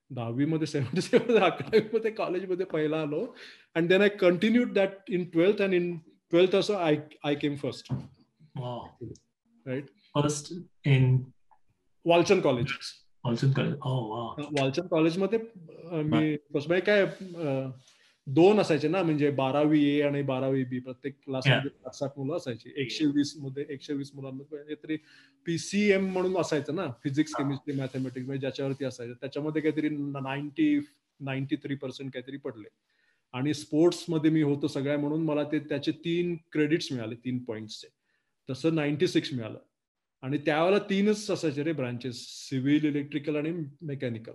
दहावी 0.09 0.45
मध्ये 0.45 0.67
सेव्हन्टी 0.67 1.01
सेव्हन 1.01 1.37
अकरावी 1.37 1.81
मध्ये 1.93 2.11
कॉलेजमध्ये 2.11 2.65
पहिला 2.65 3.01
आलो 3.01 3.25
and 3.75 3.89
then 3.89 4.01
I 4.01 4.09
continued 4.09 4.73
that 4.73 5.11
in 5.11 5.23
twelfth 5.23 5.61
and 5.61 5.73
in 5.73 5.97
twelfth 6.31 6.55
also 6.55 6.73
I 6.73 6.97
I 7.23 7.35
came 7.35 7.55
first 7.55 7.93
right 9.65 9.85
first 10.15 10.53
in 10.87 11.15
Walchand 12.05 12.41
college 12.41 12.73
Walchand 13.23 13.53
college 13.53 13.75
Walchand 14.59 14.87
कॉलेजमध्ये 14.87 15.39
मी 16.03 16.35
फर्स्ट 16.53 16.73
काय 16.85 17.05
दोन 18.33 18.59
असायचे 18.59 18.87
ना 18.87 19.01
म्हणजे 19.03 19.29
बारावी 19.31 19.83
ए 19.85 20.01
आणि 20.01 20.21
बारावी 20.23 20.63
बी 20.63 20.79
प्रत्येक 20.79 21.15
क्लासमध्ये 21.25 21.69
पाच 21.83 21.97
सात 21.99 22.17
मुलं 22.17 22.35
असायची. 22.35 22.71
एकशे 22.75 23.05
वीसमध्ये 23.05 23.65
एकशे 23.69 23.93
वीस 23.93 24.11
मुलांमध्ये 24.15 24.75
तरी 24.83 24.97
पीसीएम 25.45 26.05
म्हणून 26.13 26.37
असायचं 26.37 26.75
ना 26.75 26.87
फिजिक्स 27.03 27.33
केमिस्ट्री 27.35 27.75
मॅथमॅटिक्स 27.75 28.27
म्हणजे 28.27 28.39
ज्याच्यावरती 28.39 28.85
असायचं. 28.85 29.13
त्याच्यामध्ये 29.21 29.61
काहीतरी 29.61 29.89
नाईन्टी 29.89 30.79
नाईन्टी 31.19 31.55
थ्री 31.63 31.75
पर्सेंट 31.75 32.11
काहीतरी 32.13 32.37
पडले. 32.37 32.67
आणि 33.33 33.53
स्पोर्ट्समध्ये 33.53 34.31
मी 34.31 34.41
होतो 34.41 34.67
सगळ्या 34.67 34.97
म्हणून 34.97 35.23
मला 35.25 35.43
ते 35.51 35.59
त्याचे 35.59 35.91
तीन 36.05 36.35
क्रेडिट्स 36.51 36.91
मिळाले 36.91 37.15
तीन 37.25 37.43
पॉईंट्सचे 37.43 37.87
तसं 38.49 38.75
नाईन्टी 38.75 39.07
सिक्स 39.07 39.33
मिळालं. 39.33 39.59
आणि 40.23 40.37
त्यावेळेला 40.45 40.79
तीनच 40.89 41.29
असायचे 41.31 41.63
रे 41.63 41.71
ब्रांचेस 41.71 42.25
सिव्हिल 42.49 42.85
इलेक्ट्रिकल 42.85 43.35
आणि 43.35 43.51
मेकॅनिकल 43.81 44.33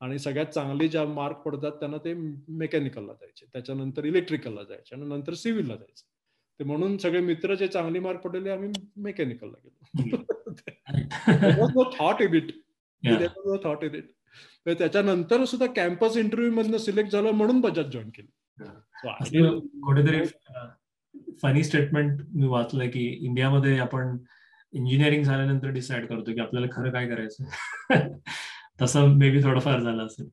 आणि 0.00 0.18
सगळ्यात 0.18 0.46
चांगले 0.46 0.88
ज्या 0.88 1.04
मार्क 1.04 1.36
पडतात 1.36 1.72
त्यांना 1.72 1.96
ते 1.96 2.12
मेकॅनिकलला 2.14 3.12
जायचे. 3.12 3.46
त्याच्यानंतर 3.52 4.04
इलेक्ट्रिकलला 4.04 4.62
जायचे 4.62 4.94
आणि 4.96 5.04
नंतर 5.04 5.34
सिव्हिलला 5.34 5.74
जायचं. 5.76 6.04
ते 6.60 6.64
म्हणून 6.64 6.96
सगळे 6.98 7.20
मित्र 7.20 7.54
जे 7.54 7.68
चांगले 7.68 7.98
मार्क 7.98 8.20
पडलेले 8.20 8.50
आम्ही 8.50 8.70
मेकॅनिकलला 8.96 9.56
गेलो. 9.64 10.52
Thought 11.98 12.22
it 12.22 12.50
thought 13.64 13.84
in 13.84 13.94
it 13.94 14.04
त्याच्यानंतर 14.66 15.44
सुद्धा 15.44 15.66
कॅम्पस 15.76 16.16
इंटरव्ह्यू 16.16 16.52
मधनं 16.52 16.76
सिलेक्ट 16.76 17.12
झालं 17.12 17.30
म्हणून 17.30 17.60
बजाज 17.60 17.86
जॉईन 17.86 18.10
केलं. 18.10 18.30
कुठेतरी 19.80 20.20
फनी 21.42 21.62
स्टेटमेंट 21.64 22.20
मी 22.34 22.46
वाचलंय 22.46 22.88
की 22.88 23.06
इंडियामध्ये 23.20 23.78
आपण 23.78 24.16
इंजिनिअरिंग 24.72 25.22
झाल्यानंतर 25.22 25.68
डिसाइड 25.68 26.06
करतो 26.06 26.32
की 26.34 26.40
आपल्याला 26.40 26.66
खरं 26.72 26.90
काय 26.92 27.08
करायचं 27.08 27.44
तसं 28.80 29.14
मे 29.18 29.30
बी 29.30 29.42
थोडंफार 29.42 29.80
झालं 29.80 30.04
असेल. 30.06 30.28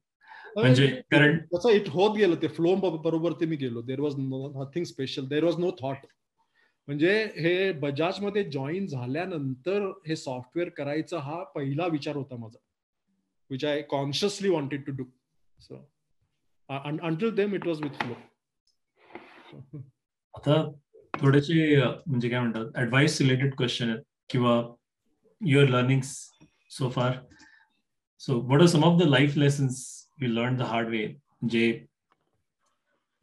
म्हणजे 0.56 0.88
कारण 1.12 1.38
तसं 1.54 1.70
इट 1.70 1.88
होत 1.90 2.16
गेलं 2.18 2.36
ते 2.42 2.48
फ्लो 2.48 2.76
बरोबर 2.76 3.32
ते 3.40 3.46
मी 3.46 3.56
गेलो. 3.56 3.82
There 3.82 4.00
was 4.00 4.16
nothing 4.18 4.86
special 4.86 5.28
there 5.28 5.44
was 5.44 5.58
no 5.60 5.72
thought 5.82 6.06
म्हणजे 6.88 7.12
हे 7.38 7.72
बजाजमध्ये 7.72 8.44
जॉईन 8.52 8.88
झाल्यानंतर 8.88 9.90
हे 10.08 10.16
सॉफ्टवेअर 10.16 10.70
करायचा 10.78 11.20
हा 11.24 11.44
पहिला 11.56 11.86
विचार 11.88 12.16
होता 12.16 12.36
माझा 12.36 12.60
which 13.50 13.66
I 13.66 13.82
consciously 13.90 14.50
wanted 14.50 14.86
to 14.86 14.92
do 14.92 15.04
so 15.60 15.76
until 16.70 17.34
then 17.36 17.56
it 17.56 17.68
was 17.68 17.82
with 17.82 18.02
flow 18.02 18.14
आता 20.34 20.62
थोडेसे 21.14 21.76
म्हणजे 21.78 22.30
काय 22.30 22.40
म्हणतात 22.40 22.78
ऍडवाइस 22.82 23.20
रिलेटेड 23.22 23.56
क्वेश्चन 23.56 23.90
आहेत 23.90 24.02
किंवा 24.30 24.62
your 25.42 25.70
learning 25.70 26.02
so 26.02 26.90
far 26.90 27.18
so 28.24 28.40
what 28.50 28.62
are 28.62 28.68
some 28.72 28.84
of 28.84 29.00
the 29.00 29.06
life 29.14 29.38
lessons 29.38 29.82
you 30.22 30.30
learned 30.36 30.58
the 30.60 30.68
hard 30.68 30.94
way? 30.96 31.08
जे 31.50 31.66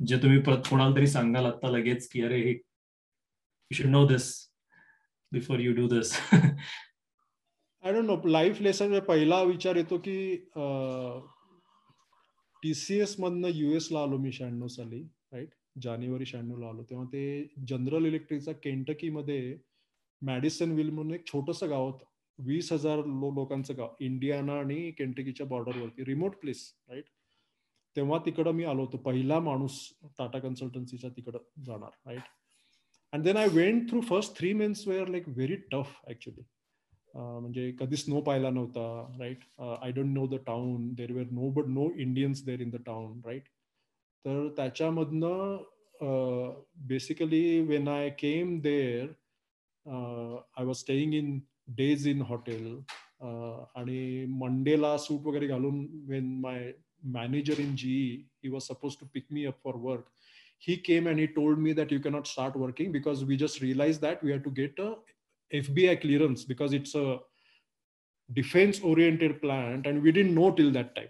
जे 0.01 0.17
तुम्ही 0.23 0.41
कोणाला 0.43 0.95
तरी 0.97 1.07
सांगाल 1.07 1.47
आता 1.47 1.69
लगेच 1.71 2.09
की 2.09 2.23
अरे 2.23 2.41
हे 2.43 2.51
you 2.51 3.77
should 3.77 3.87
know 3.91 4.07
this 4.07 4.27
before 5.33 5.61
you 5.61 5.73
do 5.75 5.87
this 5.89 6.13
I 6.33 7.93
don't 7.93 8.05
know 8.07 8.17
life 8.29 8.61
lesson 8.61 8.99
पहिला 9.09 9.43
विचार 9.43 9.77
येतो 9.77 9.99
की 10.09 10.17
टीसीएस 12.63 13.15
मधनं 13.21 13.51
युएस 13.55 13.89
ला 13.93 14.03
आलो 14.03 14.19
मी 14.19 14.33
शहाण्णव 14.33 14.67
साली 14.67 15.01
राईट 15.33 15.55
जानेवारी 15.83 16.27
शहाण्णव 16.27 16.59
ला 16.61 16.69
आलो. 16.69 16.83
तेव्हा 16.83 17.07
ते 17.13 17.23
जनरल 17.69 18.07
इलेक्ट्रिकचा 18.07 18.53
केंटकी 18.53 19.11
मध्ये 19.11 19.57
मॅडिसन 20.23 20.73
विल 20.73 20.91
म्हणून 20.91 21.15
एक 21.15 21.27
छोटंसं 21.27 21.71
गाव 21.71 21.87
होतं. 21.87 22.05
वीस 22.47 22.73
हजार 22.73 22.99
लो 22.99 23.31
लोकांचं 23.35 23.77
गाव 23.77 24.05
इंडियाना 24.05 24.59
आणि 24.59 24.91
केंटकीच्या 24.99 25.47
बॉर्डरवरती 25.47 26.05
रिमोट 26.05 26.37
प्लेस 26.41 26.73
राईट 26.89 27.05
तेव्हा 27.97 28.19
तिकडं 28.27 28.53
मी 28.53 28.65
आलो 28.65 28.85
होतो. 28.85 28.97
पहिला 28.97 29.39
माणूस 29.41 29.81
टाटा 30.19 30.39
कन्सल्टन्सीच्या 30.39 31.11
तिकडं 31.17 31.39
जाणार 31.65 31.91
right 32.07 32.23
and 33.13 33.25
then 33.25 33.37
I 33.37 33.49
went 33.53 33.89
through 33.91 34.01
first 34.09 34.37
three 34.39 34.53
months 34.53 34.87
were 34.89 35.09
like 35.09 35.29
very 35.29 35.57
tough 35.73 35.95
actually 36.09 36.43
म्हणजे 37.15 37.71
कधी 37.79 37.97
स्नो 37.97 38.21
पाहिला 38.21 38.51
नव्हता 38.51 39.17
right 39.19 39.45
I 39.61 39.93
don't 39.93 40.13
know 40.15 40.27
the 40.27 40.41
town 40.47 40.93
there 40.95 41.13
were 41.13 41.31
no 41.33 41.51
but 41.53 41.69
no 41.69 41.89
Indians 41.97 42.45
there 42.45 42.61
in 42.61 42.71
the 42.71 42.83
town 42.87 43.21
right 43.25 43.49
तर 44.25 44.49
त्याच्यामधनं 44.57 45.57
basically 46.89 47.61
when 47.61 47.89
I 47.89 48.11
came 48.19 48.59
there 48.61 49.07
I 49.87 50.65
was 50.65 50.77
staying 50.77 51.15
in 51.15 51.39
days 51.78 52.08
in 52.08 52.22
hotel 52.22 52.66
आणि 53.80 54.26
मंडेला 54.40 54.98
suit 54.98 55.26
वगैरे 55.28 55.48
घालून 55.48 55.86
when 56.10 56.40
my 56.42 56.72
manager 57.14 57.60
in 57.62 57.76
GE 57.76 57.96
he 58.44 58.50
was 58.50 58.62
supposed 58.62 58.96
to 59.00 59.06
pick 59.14 59.26
me 59.32 59.46
up 59.46 59.64
for 59.64 59.76
work 59.90 60.04
he 60.66 60.78
came 60.78 61.08
and 61.08 61.20
he 61.20 61.28
told 61.28 61.60
me 61.60 61.74
that 61.74 61.92
you 61.92 62.00
cannot 62.00 62.28
start 62.28 62.56
working 62.56 62.92
because 62.92 63.24
we 63.24 63.38
just 63.38 63.62
realized 63.62 64.02
that 64.02 64.24
we 64.24 64.32
have 64.32 64.44
to 64.44 64.50
get 64.50 64.80
a 64.80 64.96
FBI 65.54 66.02
clearance 66.02 66.44
because 66.44 66.74
it's 66.74 66.96
a 66.96 67.20
defense 68.34 68.80
oriented 68.80 69.42
plant 69.42 69.86
and 69.86 70.02
we 70.02 70.12
didn't 70.12 70.34
know 70.34 70.52
till 70.52 70.72
that 70.72 70.96
time. 70.96 71.10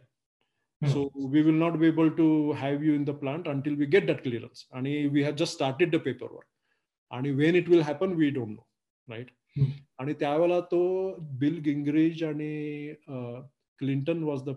Hmm. 0.82 0.89
So 0.89 1.12
we 1.16 1.41
will 1.41 1.53
not 1.53 1.80
be 1.80 1.88
able 1.88 2.12
to 2.12 2.53
have 2.53 2.84
you 2.84 2.93
in 2.93 3.06
the 3.06 3.14
plant 3.14 3.47
until 3.47 3.76
we 3.76 3.86
get 3.86 4.08
that 4.08 4.24
clearance. 4.24 4.66
And 4.74 4.86
we 4.86 5.24
have 5.24 5.36
just 5.36 5.53
started 5.53 5.91
the 5.91 5.99
paperwork. 5.99 6.47
And 7.12 7.38
when 7.38 7.56
it 7.56 7.70
will 7.70 7.84
happen, 7.84 8.18
we 8.18 8.32
don't 8.32 8.56
know. 8.56 8.66
Right. 9.09 9.30
आणि 9.98 10.12
त्यावेळेला 10.20 10.61
तो 10.61 10.80
Bill 11.38 11.59
Gingrich 11.64 12.22
आणि 12.24 12.94
Clinton 13.80 14.22
was 14.22 14.42
the 14.42 14.51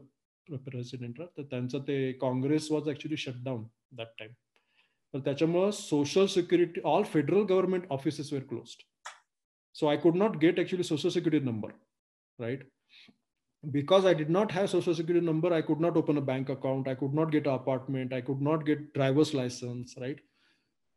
president 0.65 1.21
तर 1.21 1.43
त्यांचं 1.43 1.81
ते 1.87 2.11
Congress 2.21 2.71
was 2.71 2.89
actually 2.89 3.17
shutdown 3.17 3.63
that 3.97 4.07
time 4.19 4.31
तर 5.13 5.19
त्याच्यामुळं 5.19 5.71
social 5.71 6.25
security 6.25 6.81
all 6.83 7.03
federal 7.03 7.43
government 7.49 7.83
offices 7.91 8.31
were 8.33 8.43
closed 8.49 8.83
so 9.75 9.87
I 9.87 9.97
could 9.97 10.15
not 10.17 10.37
get 10.37 10.59
actually 10.59 10.83
social 10.83 11.09
security 11.09 11.45
number 11.45 11.71
right 12.39 12.63
because 13.63 14.05
I 14.05 14.13
did 14.13 14.29
not 14.29 14.51
have 14.51 14.69
social 14.69 14.93
security 14.93 15.25
number, 15.25 15.53
I 15.53 15.61
could 15.61 15.79
not 15.79 15.95
open 15.95 16.17
a 16.17 16.21
bank 16.21 16.49
account, 16.49 16.87
I 16.87 16.95
could 16.95 17.13
not 17.13 17.31
get 17.31 17.47
an 17.47 17.53
apartment, 17.53 18.13
I 18.13 18.21
could 18.21 18.41
not 18.41 18.65
get 18.65 18.93
driver's 18.93 19.33
license, 19.33 19.95
right? 19.99 20.19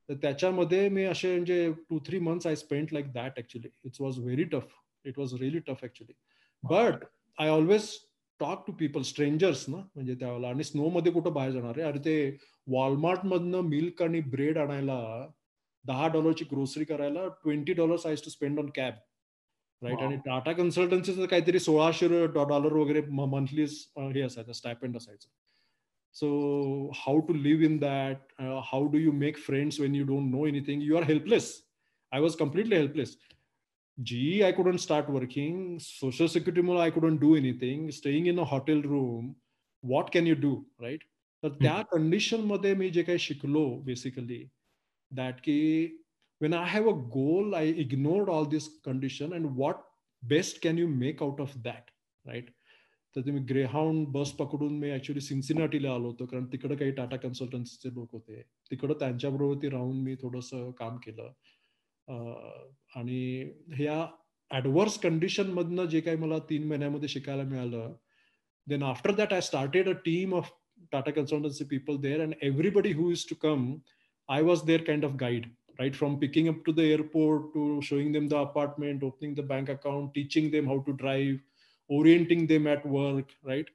तर 0.09 0.15
त्याच्यामध्ये 0.15 0.89
मी 0.89 1.05
असे 1.05 1.35
म्हणजे 1.37 1.73
two 1.91 1.99
three 1.99 2.19
months 2.19 2.47
I 2.47 2.57
spend 2.57 2.89
like 2.93 3.13
that 3.13 3.39
actually 3.39 3.69
it's 3.85 4.01
was 4.01 4.19
very 4.19 4.45
tough 4.45 4.67
it 5.05 5.19
was 5.19 5.35
really 5.35 5.59
tough 5.59 5.85
actually 5.85 6.13
but 6.63 7.05
I 7.39 7.49
always 7.49 7.89
talk 8.41 8.67
to 8.67 8.73
people 8.73 9.03
strangers 9.03 9.65
ना 9.69 9.77
म्हणजे 9.77 10.15
त्यावेळेला. 10.15 10.49
आणि 10.49 10.65
snow 10.65 10.89
मध्ये 10.89 11.13
कुठं 11.13 11.33
बाहेर 11.33 11.53
जाणार 11.53 11.79
आहे 11.79 11.89
अरे 11.89 11.99
ते 11.99 12.37
वॉलमार्ट 12.67 13.25
मधनं 13.25 13.61
मिल्क 13.61 14.03
आणि 14.03 14.21
ब्रेड 14.21 14.59
आणायला 14.59 15.27
दहा 15.85 16.07
डॉलरची 16.09 16.45
ग्रोसरी 16.45 16.85
करायला 16.85 17.27
twenty 17.43 17.73
dollars 17.73 18.07
I used 18.07 18.23
to 18.25 18.31
spend 18.31 18.59
on 18.59 18.71
cab 18.75 18.95
right 19.83 19.99
आणि 19.99 20.17
टाटा 20.17 20.53
कन्सल्टन्सीचं 20.53 21.27
काहीतरी 21.27 21.59
सोळाशे 21.59 22.27
डॉलर 22.27 22.73
वगैरे 22.73 23.01
मंथली 23.11 23.63
हे 23.63 24.21
असायचं 24.21 24.53
स्टायपेंड 24.53 24.97
असायचं. 24.97 25.29
So 26.16 26.30
how 26.98 27.20
to 27.28 27.34
live 27.34 27.66
in 27.66 27.78
that 27.80 28.34
how 28.72 28.88
do 28.92 28.98
you 28.98 29.12
make 29.26 29.38
friends 29.38 29.80
when 29.80 29.96
you 29.96 30.06
don't 30.06 30.32
know 30.32 30.48
anything 30.48 30.84
you 30.84 30.98
are 30.98 31.04
helpless 31.12 31.54
I 32.12 32.22
was 32.22 32.36
completely 32.36 32.76
helpless 32.76 33.18
GE, 33.98 34.44
I 34.44 34.52
couldn't 34.52 34.80
start 34.80 35.10
working. 35.10 35.80
Social 35.80 36.28
Security, 36.28 36.62
I 36.76 36.90
couldn't 36.90 37.18
do 37.18 37.36
anything. 37.36 37.92
Staying 37.92 38.28
in 38.28 38.40
a 38.40 38.46
hotel 38.46 38.82
room, 38.82 39.36
what 39.84 40.12
can 40.12 40.26
you 40.26 40.36
do, 40.36 40.54
right? 40.80 41.04
तर 41.44 41.50
त्या 41.62 41.82
condition 41.92 42.42
मध्ये 42.46 42.74
मी 42.76 42.90
जे 42.90 43.04
काही 43.04 43.20
शिकलो 43.20 43.64
basically 43.86 44.44
that 45.12 45.40
की 45.44 45.86
when 46.42 46.54
I 46.54 46.70
have 46.70 46.90
a 46.90 46.96
goal 47.14 47.54
I 47.56 47.70
ignored 47.84 48.30
all 48.30 48.46
this 48.50 48.68
condition 48.86 49.34
and 49.34 49.48
what 49.58 49.76
best 50.24 50.62
can 50.64 50.78
you 50.78 50.88
make 50.88 51.24
out 51.24 51.42
of 51.42 51.58
that 51.64 51.90
right 52.26 52.50
तर 53.17 53.21
तुम्ही 53.21 53.43
greyhound 53.45 54.07
बस 54.13 54.31
पकडून 54.31 54.79
मी 54.79 54.91
ऍक्च्युली 54.95 55.21
सिन्सिनाटीला 55.21 55.93
आलो 55.95 56.07
होतो 56.07 56.27
कारण 56.27 56.45
तिकडं 56.45 56.77
काही 56.77 56.91
टाटा 56.91 57.17
कन्सल्टन्सीचे 57.17 57.95
लोक 57.95 58.13
होते. 58.13 58.43
तिकडं 58.71 58.95
त्यांच्याबरोबर 58.95 59.69
राहून 59.73 60.03
मी 60.03 60.15
थोडंसं 60.15 60.71
काम 60.71 60.97
केलं. 61.07 61.33
आणि 62.97 63.51
ह्या 63.77 64.07
ऍडव्हर्स 64.51 64.99
कंडिशन 64.99 65.51
मधनं 65.51 65.85
जे 65.85 66.01
काही 66.01 66.17
मला 66.17 66.39
तीन 66.51 66.67
महिन्यामध्ये 66.69 67.09
शिकायला 67.09 67.43
मिळालं 67.43 67.95
then 68.67 68.83
after 68.83 69.15
that 69.15 69.33
I 69.33 69.41
started 69.41 69.89
a 69.89 69.93
team 70.05 70.35
of 70.35 70.51
Tata 70.93 71.11
consultancy 71.11 71.65
people 71.65 71.97
there 71.97 72.21
and 72.21 72.35
everybody 72.43 72.93
who 72.93 73.11
is 73.11 73.25
to 73.31 73.35
come 73.43 73.75
I 74.29 74.43
was 74.43 74.63
there 74.67 74.83
kind 74.83 75.05
of 75.05 75.13
guide 75.21 75.47
right? 75.79 75.95
From 75.95 76.19
picking 76.19 76.49
up 76.49 76.65
to 76.65 76.73
the 76.73 76.85
airport 76.93 77.53
to 77.55 77.81
showing 77.83 78.13
them 78.13 78.29
the 78.29 78.37
apartment 78.37 79.03
opening 79.03 79.35
the 79.35 79.43
bank 79.43 79.69
account 79.69 80.15
teaching 80.15 80.51
them 80.51 80.67
how 80.67 80.79
to 80.87 80.93
drive 80.93 81.39
orienting 81.90 82.48
them 82.48 82.68
at 82.68 82.86
work 82.86 83.32
right 83.44 83.70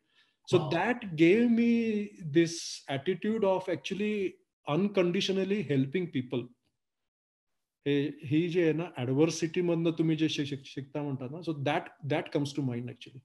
so 0.48 0.58
wow. 0.58 0.70
that 0.70 1.16
gave 1.16 1.50
me 1.50 2.10
this 2.36 2.82
attitude 2.88 3.44
of 3.44 3.68
actually 3.68 4.34
unconditionally 4.66 5.62
helping 5.62 6.12
people 6.18 6.46
ही 7.86 8.48
जे 8.48 8.62
आहे 8.62 8.72
ना 8.72 8.84
adversity 8.98 9.60
मधनं 9.62 9.90
तुम्ही 9.98 10.16
जे 10.16 10.28
शिकता 10.28 11.02
म्हणतात 11.02 11.30
ना 11.32 11.40
so 11.42 11.52
that 11.64 11.88
that 12.10 12.28
comes 12.32 12.54
to 12.56 12.62
mind 12.62 12.90
actually 12.90 13.18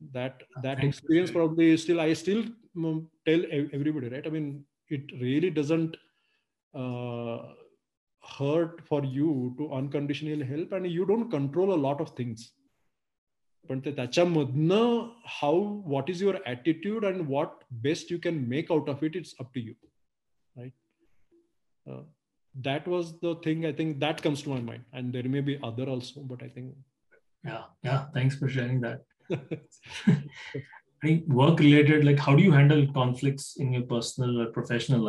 that 0.00 0.42
that 0.62 0.84
experience 0.84 1.30
probably 1.32 1.76
still 1.76 1.98
I 1.98 2.14
still 2.14 2.42
tell 3.26 3.44
everybody 3.50 4.08
right 4.08 4.26
I 4.26 4.32
mean 4.32 4.50
it 4.90 5.12
really 5.20 5.48
doesn't 5.60 5.96
hurt 8.24 8.80
for 8.88 9.04
you 9.12 9.48
to 9.58 9.68
unconditional 9.76 10.42
help 10.50 10.74
and 10.74 10.86
you 10.86 11.04
don't 11.12 11.30
control 11.32 11.72
a 11.72 11.80
lot 11.82 12.00
of 12.00 12.12
things 12.18 12.50
पण 13.68 13.80
ते 13.84 13.92
त्याच्यामधनं 13.96 15.08
how 15.26 15.64
what 15.88 16.10
is 16.10 16.22
your 16.22 16.36
attitude 16.46 17.04
and 17.06 17.20
what 17.20 17.64
best 17.82 18.12
you 18.12 18.18
can 18.24 18.38
make 18.48 18.72
out 18.72 18.88
of 18.88 19.04
it 19.04 19.16
it's 19.16 19.34
up 19.40 19.54
to 19.54 19.60
you 19.60 19.72
right 20.56 20.72
that 22.66 22.86
was 22.92 23.10
the 23.24 23.32
thing 23.42 23.64
i 23.66 23.70
think 23.80 23.98
that 24.04 24.20
comes 24.22 24.40
to 24.44 24.52
my 24.52 24.60
mind 24.68 24.96
and 24.98 25.16
there 25.16 25.28
may 25.34 25.42
be 25.48 25.54
other 25.68 25.84
also 25.94 26.22
but 26.30 26.40
i 26.46 26.48
think 26.54 26.72
yeah 27.48 27.62
yeah 27.88 28.00
thanks 28.16 28.38
for 28.40 28.48
sharing 28.54 28.80
that 28.86 29.04
I 31.02 31.06
think 31.06 31.28
work 31.28 31.60
related 31.60 32.04
like 32.04 32.18
how 32.18 32.34
do 32.34 32.42
you 32.42 32.52
handle 32.52 32.80
conflicts 32.94 33.56
in 33.56 33.72
your 33.72 33.82
personal 33.82 34.40
or 34.42 34.46
professional 34.46 35.00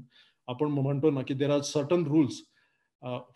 आपण 0.46 0.66
म्हणतो 0.66 1.11
ना 1.11 1.22
की 1.22 1.34
there 1.34 1.50
are 1.50 1.61
certain 1.61 2.05
rules 2.05 2.42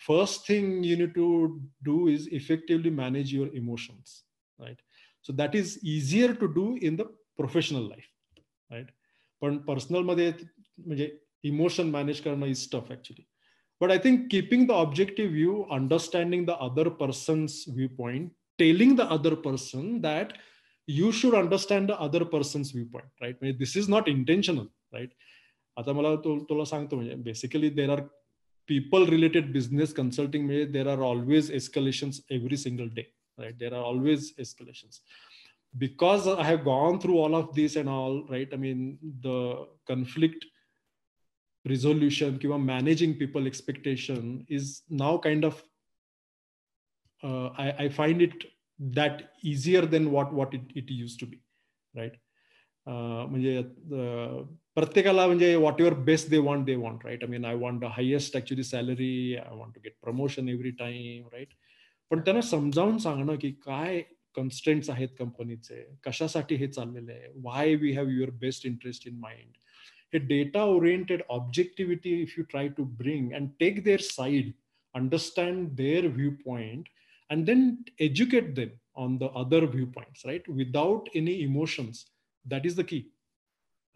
first 0.08 0.48
thing 0.48 0.86
you 0.86 0.96
need 0.96 1.14
to 1.14 1.46
do 1.80 2.08
is 2.08 2.28
effectively 2.32 2.90
manage 2.90 3.34
your 3.34 3.48
emotions 3.54 4.24
right 4.60 4.76
so 5.26 5.32
that 5.32 5.56
is 5.56 5.78
easier 5.82 6.32
to 6.32 6.46
do 6.46 6.76
in 6.82 6.96
the 6.96 7.00
professional 7.36 7.82
life 7.82 8.04
right 8.72 8.86
पण 9.40 9.58
पर्सनलमध्ये 9.58 10.32
म्हणजे 10.86 11.18
emotion 11.42 11.90
manage 11.90 12.20
करणं 12.20 12.46
is 12.46 12.70
tough 12.70 12.90
actually 12.90 13.24
but 13.80 13.90
i 13.90 13.98
think 13.98 14.28
keeping 14.28 14.66
the 14.66 14.74
objective 14.74 15.30
view 15.30 15.64
understanding 15.70 16.44
the 16.44 16.56
other 16.56 16.90
person's 16.90 17.64
viewpoint 17.64 18.32
telling 18.58 18.94
the 18.96 19.08
other 19.16 19.34
person 19.36 20.00
that 20.00 20.32
you 20.86 21.12
should 21.12 21.34
understand 21.34 21.88
the 21.88 21.98
other 22.00 22.24
person's 22.24 22.70
viewpoint 22.70 23.10
right 23.22 23.36
this 23.58 23.76
is 23.76 23.88
not 23.88 24.08
intentional 24.08 24.68
right 24.92 25.12
आता 25.78 25.92
मला 25.92 26.14
तुला 26.24 26.64
सांगतो 26.64 26.96
म्हणजे 26.96 27.14
basically 27.24 27.68
there 27.70 27.90
are 27.90 28.00
people 28.68 29.06
related 29.06 29.52
business 29.52 29.92
consulting 29.98 30.48
there 30.72 30.88
are 30.94 31.02
always 31.10 31.50
escalations 31.58 32.20
every 32.36 32.56
single 32.64 32.88
day 32.98 33.06
right 33.42 33.58
there 33.58 33.74
are 33.74 33.84
always 33.90 34.32
escalations 34.44 35.00
because 35.84 36.26
i 36.26 36.44
have 36.48 36.64
gone 36.64 36.98
through 37.00 37.18
all 37.22 37.34
of 37.34 37.54
this 37.54 37.76
and 37.76 37.88
all 37.88 38.18
right 38.34 38.52
i 38.52 38.56
mean 38.56 38.98
the 39.22 39.38
conflict 39.86 40.44
resolution 41.72 42.38
kiva 42.38 42.58
managing 42.58 43.14
people 43.22 43.46
expectation 43.46 44.44
is 44.48 44.82
now 44.88 45.16
kind 45.18 45.44
of 45.44 45.62
uh, 47.22 47.48
I, 47.56 47.74
I 47.84 47.88
find 47.88 48.22
it 48.22 48.44
that 48.78 49.30
easier 49.42 49.84
than 49.84 50.10
what 50.10 50.32
what 50.32 50.54
it, 50.54 50.62
it 50.74 50.90
used 50.90 51.20
to 51.20 51.26
be 51.26 51.40
right 51.94 52.16
म्हणजे 52.86 53.62
प्रत्येकाला 54.74 55.26
म्हणजे 55.26 55.54
what 55.56 55.80
your 55.80 55.94
best 56.04 56.28
they 56.30 56.38
want 56.38 56.64
they 56.66 56.74
want 56.74 57.04
right 57.04 57.24
I 57.24 57.30
mean 57.30 57.44
I 57.44 57.54
want 57.54 57.80
the 57.80 57.84
highest 57.96 58.36
actually 58.36 58.62
salary 58.64 59.34
I 59.36 59.56
want 59.56 59.74
to 59.74 59.80
get 59.84 59.94
promotion 60.02 60.48
every 60.48 60.70
time 60.78 61.26
right 61.32 61.48
पण 62.10 62.20
त्यांना 62.20 62.40
समजावून 62.40 62.98
सांगणं 62.98 63.36
की 63.40 63.50
काय 63.66 64.00
कन्स्टंट्स 64.36 64.90
आहेत 64.90 65.08
कंपनीचे 65.18 65.84
कशासाठी 66.06 66.54
हे 66.54 66.66
चाललेलं 66.68 67.12
आहे 67.12 67.28
why 67.42 67.74
we 67.74 67.92
have 67.92 68.08
your 68.08 68.30
best 68.40 68.66
interest 68.66 69.06
in 69.08 69.18
mind 69.20 69.52
a 70.14 70.18
data 70.18 70.60
oriented 70.60 71.22
objectivity 71.28 72.22
if 72.22 72.36
you 72.36 72.44
try 72.44 72.68
to 72.68 72.84
bring 72.84 73.34
and 73.34 73.50
take 73.60 73.84
their 73.84 73.98
side 73.98 74.54
understand 74.94 75.76
their 75.76 76.08
viewpoint 76.08 76.86
and 77.30 77.46
then 77.46 77.84
educate 77.98 78.54
them 78.54 78.70
on 78.94 79.18
the 79.18 79.26
other 79.42 79.66
viewpoints 79.66 80.24
right 80.24 80.46
without 80.48 81.08
any 81.14 81.42
emotions 81.42 82.06
that 82.46 82.64
is 82.66 82.74
the 82.74 82.84
key 82.84 83.08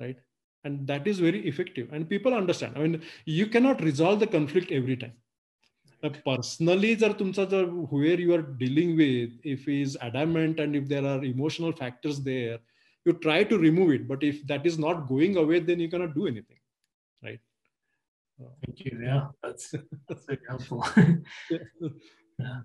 right 0.01 0.17
and 0.65 0.87
that 0.87 1.07
is 1.07 1.19
very 1.19 1.41
effective 1.49 1.93
and 1.93 2.09
people 2.09 2.35
understand 2.35 2.77
i 2.77 2.81
mean 2.81 3.03
you 3.25 3.47
cannot 3.47 3.83
resolve 3.83 4.21
the 4.21 4.27
conflict 4.27 4.71
every 4.71 4.97
time 4.97 5.17
personally 6.25 6.95
जर 6.97 7.13
तुमचा 7.19 7.45
जर 7.51 7.67
whoever 7.91 8.21
you 8.21 8.35
are 8.35 8.43
dealing 8.63 8.97
with 8.97 9.31
if 9.45 9.65
he 9.65 9.81
is 9.83 9.97
adamant 10.01 10.61
and 10.61 10.75
if 10.77 10.89
there 10.89 11.05
are 11.07 11.25
emotional 11.25 11.73
factors 11.73 12.21
there 12.21 12.59
you 13.05 13.13
try 13.27 13.43
to 13.45 13.59
remove 13.59 13.93
it 13.97 14.09
but 14.09 14.23
if 14.23 14.45
that 14.47 14.67
is 14.67 14.79
not 14.79 15.07
going 15.09 15.37
away 15.37 15.61
then 15.61 15.79
you 15.81 15.89
cannot 15.89 16.15
do 16.15 16.27
anything 16.27 16.59
right 17.23 17.41
thank 18.65 18.85
you 18.85 18.99
yeah 19.05 19.29
that's 19.43 19.75
that's 20.09 20.27
very 20.27 20.41
helpful 20.49 20.85
yeah 22.39 22.61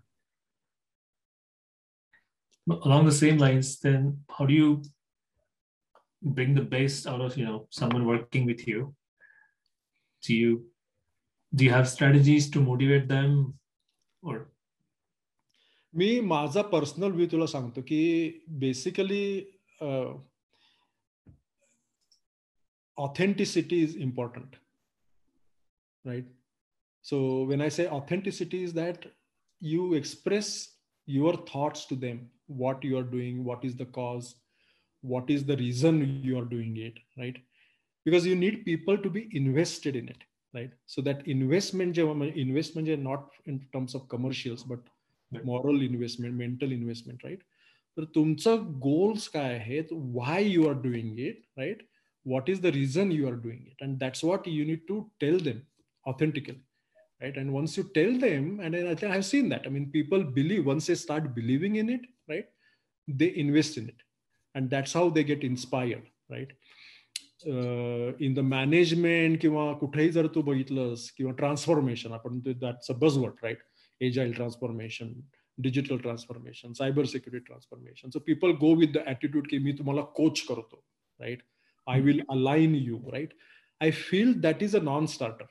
along 2.84 3.06
the 3.06 3.12
same 3.12 3.38
lines 3.38 3.80
then 3.80 4.18
how 4.38 4.46
do 4.46 4.54
you 4.54 4.82
bring 6.22 6.54
the 6.54 6.62
best 6.62 7.08
out 7.08 7.22
of 7.22 7.38
you 7.38 7.46
know 7.46 7.68
someone 7.70 8.06
working 8.06 8.46
with 8.46 8.68
you 8.68 8.94
do 10.24 10.36
you 10.36 10.66
do 11.56 11.66
you 11.66 11.72
have 11.72 11.88
strategies 11.90 12.50
to 12.50 12.62
motivate 12.62 13.08
them 13.08 13.54
or 14.22 14.38
मी 15.96 16.20
माझा 16.22 16.62
personal 16.72 17.12
view 17.12 17.26
तुला 17.32 17.46
सांगतो 17.46 17.82
की 17.82 18.02
basically 18.64 19.46
authenticity 22.98 23.84
is 23.84 23.96
important 23.96 24.56
right 26.10 26.26
so 27.10 27.18
when 27.50 27.62
i 27.62 27.70
say 27.70 27.88
authenticity 27.98 28.64
is 28.64 28.74
that 28.74 29.06
you 29.60 29.94
express 29.94 30.71
your 31.06 31.36
thoughts 31.52 31.86
to 31.86 31.96
them 31.96 32.30
what 32.48 32.84
you 32.84 32.98
are 32.98 33.10
doing 33.16 33.44
what 33.44 33.64
is 33.64 33.76
the 33.76 33.86
cause 33.86 34.36
what 35.02 35.30
is 35.30 35.46
the 35.46 35.58
reason 35.58 36.00
you 36.24 36.38
are 36.40 36.46
doing 36.46 36.78
it 36.78 36.94
right 37.18 37.38
because 38.06 38.26
you 38.26 38.36
need 38.36 38.64
people 38.66 38.98
to 38.98 39.10
be 39.10 39.30
invested 39.32 39.96
in 39.96 40.08
it 40.10 40.24
right 40.54 40.72
so 40.86 41.02
that 41.02 41.28
investment 41.28 41.98
investment 41.98 43.00
not 43.00 43.30
in 43.46 43.60
terms 43.74 43.96
of 43.96 44.08
commercials 44.08 44.64
but 44.64 44.80
moral 45.44 45.82
investment 45.82 46.34
mental 46.34 46.72
investment 46.72 47.24
right 47.24 47.42
तर 47.98 48.04
तुमचं 48.16 48.66
goals 48.80 49.28
काय 49.30 49.54
आहेत 49.56 49.92
why 49.92 50.44
you 50.48 50.68
are 50.68 50.74
doing 50.82 51.20
it 51.20 51.42
right 51.58 51.82
what 52.32 52.50
is 52.54 52.60
the 52.64 52.72
reason 52.76 53.12
you 53.16 53.28
are 53.28 53.38
doing 53.44 53.60
it 53.68 53.84
and 53.86 54.00
that's 54.00 54.22
what 54.30 54.48
you 54.54 54.64
need 54.70 54.82
to 54.88 54.96
tell 55.24 55.38
them 55.48 55.60
authentically 56.12 56.60
right 57.22 57.38
and 57.42 57.52
once 57.52 57.76
you 57.78 57.84
tell 57.98 58.12
them 58.26 58.60
and 58.60 58.76
i 58.76 58.96
think 58.96 59.12
i've 59.14 59.26
seen 59.26 59.50
that 59.54 59.64
i 59.68 59.70
mean 59.76 59.86
people 59.98 60.24
believe 60.40 60.66
once 60.66 60.88
they 60.88 60.98
start 61.04 61.30
believing 61.38 61.78
in 61.84 61.90
it 61.96 62.04
right 62.32 62.50
they 63.08 63.30
invest 63.46 63.78
in 63.82 63.88
it 63.94 64.04
and 64.56 64.70
that's 64.70 64.94
how 65.00 65.10
they 65.10 65.26
get 65.34 65.50
inspired 65.54 66.06
right 66.38 66.58
in 67.46 68.34
the 68.34 68.40
management 68.52 69.40
किंवा 69.42 69.64
कुठेही 69.80 70.10
जर 70.12 70.28
तू 70.36 70.42
बघितलंस 70.44 71.10
किंवा 71.18 71.32
transformation 71.38 72.14
आपण 72.14 72.40
that's 72.46 72.92
a 72.92 72.94
buzzword 73.04 73.44
right 73.44 73.60
agile 74.08 74.34
transformation 74.36 75.12
digital 75.66 75.98
transformation 76.06 76.74
cyber 76.80 77.06
security 77.12 77.46
transformation 77.48 78.10
so 78.14 78.20
people 78.30 78.52
go 78.64 78.74
with 78.80 78.94
the 78.94 79.04
attitude 79.08 79.50
की 79.50 79.58
मी 79.66 79.74
तुम्हाला 79.78 80.02
coach 80.18 80.42
करतो 80.48 80.84
right 81.22 81.44
I 81.88 82.02
will 82.02 82.20
align 82.30 82.76
you, 82.76 83.02
right? 83.12 83.32
I 83.82 83.92
feel 83.92 84.34
that 84.42 84.62
is 84.62 84.76
a 84.76 84.80
non 84.80 85.08
starter, 85.08 85.48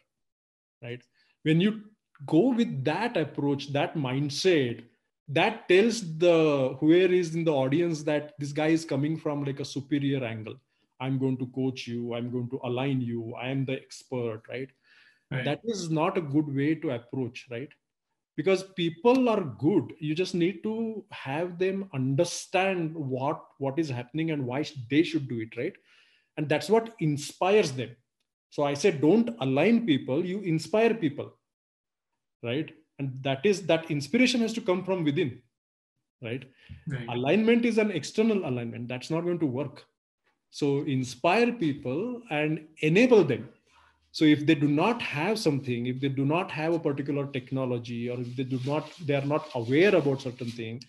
right? 0.83 1.03
When 1.44 1.62
you 1.62 1.82
go 2.26 2.50
with 2.50 2.84
that 2.86 3.18
approach, 3.18 3.74
that 3.74 3.96
mindset, 3.96 4.84
that 5.28 5.68
tells 5.70 6.18
the 6.18 6.76
whoever 6.80 7.14
is 7.14 7.36
in 7.36 7.44
the 7.44 7.54
audience 7.54 8.04
that 8.04 8.34
this 8.38 8.52
guy 8.52 8.68
is 8.68 8.86
coming 8.86 9.18
from 9.18 9.44
like 9.44 9.60
a 9.60 9.66
superior 9.66 10.24
angle. 10.24 10.56
I'm 11.00 11.18
going 11.18 11.38
to 11.38 11.48
coach 11.48 11.88
you, 11.88 12.14
I'm 12.14 12.30
going 12.32 12.50
to 12.50 12.60
align 12.64 13.02
you, 13.02 13.34
I 13.36 13.50
am 13.50 13.66
the 13.66 13.74
expert, 13.74 14.44
right? 14.50 14.70
right? 15.32 15.46
That 15.46 15.62
is 15.64 15.90
not 15.90 16.18
a 16.18 16.22
good 16.22 16.54
way 16.54 16.76
to 16.76 16.92
approach, 16.92 17.48
right? 17.50 17.70
because 18.38 18.64
people 18.76 19.30
are 19.30 19.42
good 19.42 19.94
you 20.00 20.16
just 20.16 20.34
need 20.34 20.64
to 20.64 21.04
have 21.12 21.58
them 21.60 21.90
understand 21.94 22.96
what 22.96 23.44
what 23.58 23.78
is 23.78 23.90
happening 23.90 24.32
and 24.32 24.46
why 24.46 24.64
they 24.90 25.04
should 25.04 25.28
do 25.28 25.40
it 25.40 25.56
right 25.58 25.74
and 26.38 26.48
that's 26.48 26.70
what 26.70 26.94
inspires 27.00 27.72
them 27.72 27.90
so 28.52 28.64
i 28.64 28.74
said, 28.76 29.02
don't 29.02 29.36
align 29.40 29.86
people 29.86 30.24
you 30.24 30.42
inspire 30.42 30.94
people 30.94 31.34
right? 32.44 32.72
And 33.00 33.18
that 33.24 33.46
is 33.46 33.66
that 33.68 33.90
inspiration 33.90 34.42
has 34.42 34.54
to 34.54 34.62
come 34.62 34.84
from 34.84 35.04
within 35.04 35.42
right, 36.22 36.44
right. 36.88 37.08
alignment 37.10 37.66
is 37.66 37.78
an 37.78 37.92
external 37.92 38.48
alignment 38.48 38.88
that's 38.88 39.10
not 39.10 39.22
going 39.22 39.40
to 39.40 39.46
work. 39.46 39.86
So 40.50 40.84
inspire 40.84 41.52
people 41.52 42.22
and 42.30 42.68
enable 42.80 43.24
them. 43.24 43.50
So 44.12 44.26
if 44.26 44.46
they 44.46 44.56
do 44.56 44.68
not 44.68 45.02
have 45.02 45.40
something 45.40 45.86
if 45.88 46.00
they 46.02 46.10
do 46.10 46.26
not 46.26 46.52
have 46.52 46.74
a 46.74 46.80
particular 46.80 47.26
technology 47.28 48.10
or 48.10 48.20
if 48.20 48.36
they 48.36 48.44
do 48.44 48.60
not 48.66 48.92
they 49.06 49.16
are 49.16 49.26
not 49.26 49.50
aware 49.56 49.96
about 49.96 50.22
certain 50.22 50.52
thing 50.52 50.82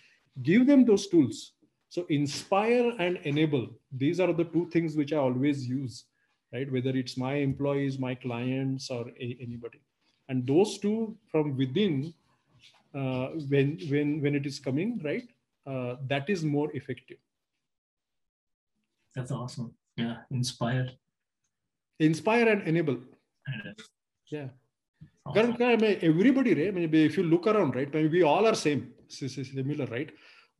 give 0.43 0.67
them 0.67 0.85
those 0.85 1.07
tools. 1.09 1.53
So 1.89 2.07
inspire 2.09 2.95
and 2.99 3.19
enable, 3.25 3.69
these 3.95 4.19
are 4.19 4.33
the 4.33 4.45
two 4.45 4.69
things 4.71 4.97
which 4.97 5.13
I 5.13 5.19
always 5.19 5.69
use, 5.69 6.05
right? 6.53 6.71
Whether 6.71 6.91
it's 6.91 7.17
my 7.17 7.35
employees, 7.35 7.99
my 7.99 8.15
clients, 8.15 8.91
or 8.91 9.09
a, 9.21 9.39
anybody. 9.41 9.81
And 10.29 10.47
those 10.47 10.79
two 10.79 11.17
from 11.31 11.57
within, 11.57 12.15
uh, 12.95 13.29
when, 13.49 13.79
when, 13.89 14.21
when 14.23 14.35
it 14.35 14.47
is 14.47 14.59
coming, 14.59 15.01
right? 15.03 15.29
Uh, 15.67 15.97
that 16.09 16.29
is 16.29 16.45
more 16.45 16.75
effective. 16.75 17.19
That's 19.15 19.31
awesome. 19.31 19.75
Yeah, 19.97 20.17
inspire. 20.31 20.91
Inspire 22.01 22.49
and 22.49 22.67
enable. 22.67 22.99
Yeah. 24.31 24.49
Awesome. 25.27 25.57
everybody, 25.61 26.55
right? 26.55 26.95
If 26.95 27.17
you 27.17 27.23
look 27.23 27.47
around, 27.47 27.77
right? 27.77 27.93
We 27.93 28.23
all 28.23 28.47
are 28.47 28.55
same, 28.55 28.93
similar, 29.09 29.87
right? 29.87 30.11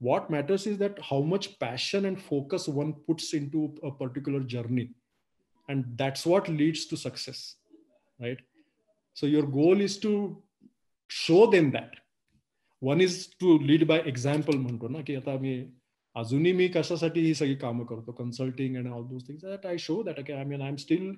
what 0.03 0.29
matters 0.31 0.67
is 0.67 0.79
that 0.79 0.99
how 1.09 1.21
much 1.21 1.57
passion 1.61 2.07
and 2.07 2.21
focus 2.21 2.67
one 2.67 2.93
puts 3.07 3.35
into 3.35 3.73
a 3.85 3.91
particular 3.91 4.41
journey 4.41 4.91
and 5.70 5.86
that's 6.02 6.26
what 6.32 6.50
leads 6.50 6.86
to 6.92 7.00
success 7.04 7.40
right 8.20 8.44
so 9.18 9.28
your 9.28 9.46
goal 9.56 9.82
is 9.88 9.98
to 10.06 10.12
show 11.10 11.42
them 11.56 11.72
that 11.72 11.98
one 12.82 13.02
is 13.02 13.18
to 13.42 13.58
lead 13.70 13.88
by 13.88 14.00
example 14.14 14.58
म्हणतो 14.58 14.88
ना 14.90 15.02
की 15.02 15.16
आता 15.16 15.38
मी 15.42 15.56
अजूनही 16.16 16.52
मी 16.54 16.68
कशासाठी 16.76 17.22
ही 17.22 17.34
सगळी 17.36 17.56
कामं 17.56 17.86
करतो 17.86 18.12
consulting 18.24 18.76
and 18.78 18.88
all 18.88 19.04
those 19.08 19.28
things 19.28 19.46
that 19.46 19.66
I 19.66 19.78
show 19.88 20.02
that 20.04 20.32
I 20.32 20.44
mean 20.44 20.62
I 20.62 20.70
am 20.70 20.76
still 20.86 21.12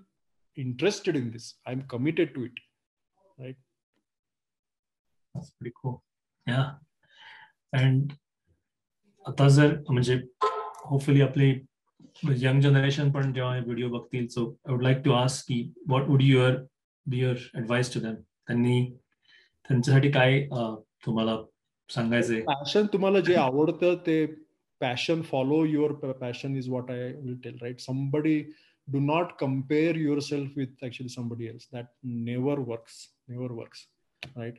interested 0.58 1.16
in 1.16 1.32
this. 1.32 1.56
I'm 1.66 1.84
committed 1.84 2.34
to 2.36 2.46
it. 2.46 2.52
Right. 3.38 3.56
That's 5.36 5.52
pretty 5.52 5.74
cool. 5.82 6.04
Yeah. 6.48 6.72
And 7.74 8.14
आता 9.26 9.48
जर 9.56 9.76
म्हणजे 9.90 10.16
होपफुली 10.86 11.22
आपले 11.22 11.54
यंग 12.23 12.61
जनरेशन 12.61 13.11
पण 13.11 13.33
जेव्हा 13.33 13.57
व्हिडिओ 13.59 13.89
बघतील 13.89 14.27
so 14.27 14.47
I 14.67 14.73
would 14.73 14.83
like 14.83 14.99
to 15.05 15.11
ask 15.13 15.45
की 15.49 15.73
what 15.89 16.09
would 16.09 16.23
your 16.23 16.57
be 17.07 17.19
your 17.19 17.37
advice 17.57 17.95
to 17.95 18.01
them 18.01 18.15
त्यांनी 18.15 18.85
त्यांच्यासाठी 19.69 20.11
काय 20.11 20.47
तुम्हाला 21.07 21.37
सांगायचंय? 21.91 22.41
पॅशन 22.41 22.87
तुम्हाला 22.93 23.21
जे 23.21 23.35
आवडतं 23.35 23.95
ते 24.07 24.27
passion 24.81 25.23
follow 25.23 25.65
your 25.65 26.13
passion 26.13 26.57
is 26.57 26.69
what 26.69 26.91
I 26.91 27.13
will 27.13 27.37
tell 27.45 27.59
right 27.63 27.81
somebody 27.81 28.39
do 28.89 29.01
not 29.01 29.27
compare 29.41 29.97
yourself 30.19 30.51
with 30.57 30.85
actually 30.85 31.09
somebody 31.09 31.47
else 31.47 31.69
that 31.73 31.85
never 32.05 32.59
works 32.59 32.95
never 33.29 33.51
works 33.51 33.87
right 34.37 34.55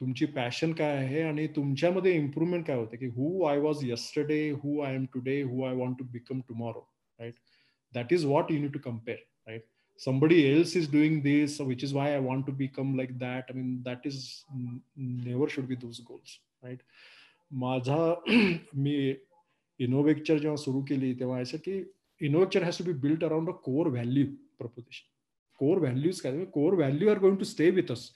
तुमची 0.00 0.26
पॅशन 0.26 0.72
काय 0.72 0.96
आहे 0.96 1.22
आणि 1.22 1.46
तुमच्यामध्ये 1.46 2.14
इम्प्रुव्हमेंट 2.14 2.66
काय 2.66 2.76
होते? 2.76 2.96
की 2.96 3.06
who 3.06 3.42
I 3.44 3.58
was 3.58 3.78
yesterday 3.82 4.50
who 4.50 4.80
I 4.80 4.94
am 4.94 5.04
today 5.14 5.42
who 5.42 5.62
I 5.62 5.74
want 5.74 5.98
to 5.98 6.04
become 6.04 6.40
tomorrow 6.40 6.91
right 7.21 7.33
that 7.93 8.13
is 8.13 8.25
what 8.25 8.51
you 8.51 8.59
need 8.59 8.73
to 8.73 8.79
compare 8.89 9.17
right 9.47 9.65
somebody 9.99 10.35
else 10.47 10.71
is 10.75 10.87
doing 10.87 11.13
this 11.21 11.53
which 11.67 11.83
is 11.85 11.93
why 11.97 12.03
i 12.15 12.17
want 12.23 12.43
to 12.47 12.53
become 12.57 12.89
like 12.97 13.13
that 13.21 13.47
i 13.51 13.53
mean 13.59 13.69
that 13.85 14.03
is 14.09 14.17
never 15.27 15.47
should 15.53 15.69
be 15.69 15.77
those 15.83 16.01
goals 16.09 16.35
right 16.65 16.83
माझा 17.51 17.97
मी 18.75 18.93
इनोव्हेक्चर 19.79 20.37
जेव्हा 20.37 20.55
सुरू 20.63 20.81
केली 20.89 21.13
तेव्हा 21.19 21.39
असं 21.41 21.57
की 21.65 21.81
innovation 22.21 22.63
has 22.63 22.77
to 22.77 22.83
be 22.83 22.93
built 23.07 23.23
around 23.23 23.49
a 23.49 23.53
core 23.63 23.87
value 23.87 24.25
proposition 24.57 25.09
core 25.59 25.77
values 25.81 26.21
काय 26.21 26.45
core 26.53 26.73
value 26.73 27.09
are 27.09 27.19
going 27.19 27.37
to 27.37 27.43
stay 27.43 27.69
with 27.79 27.91
us 27.91 28.09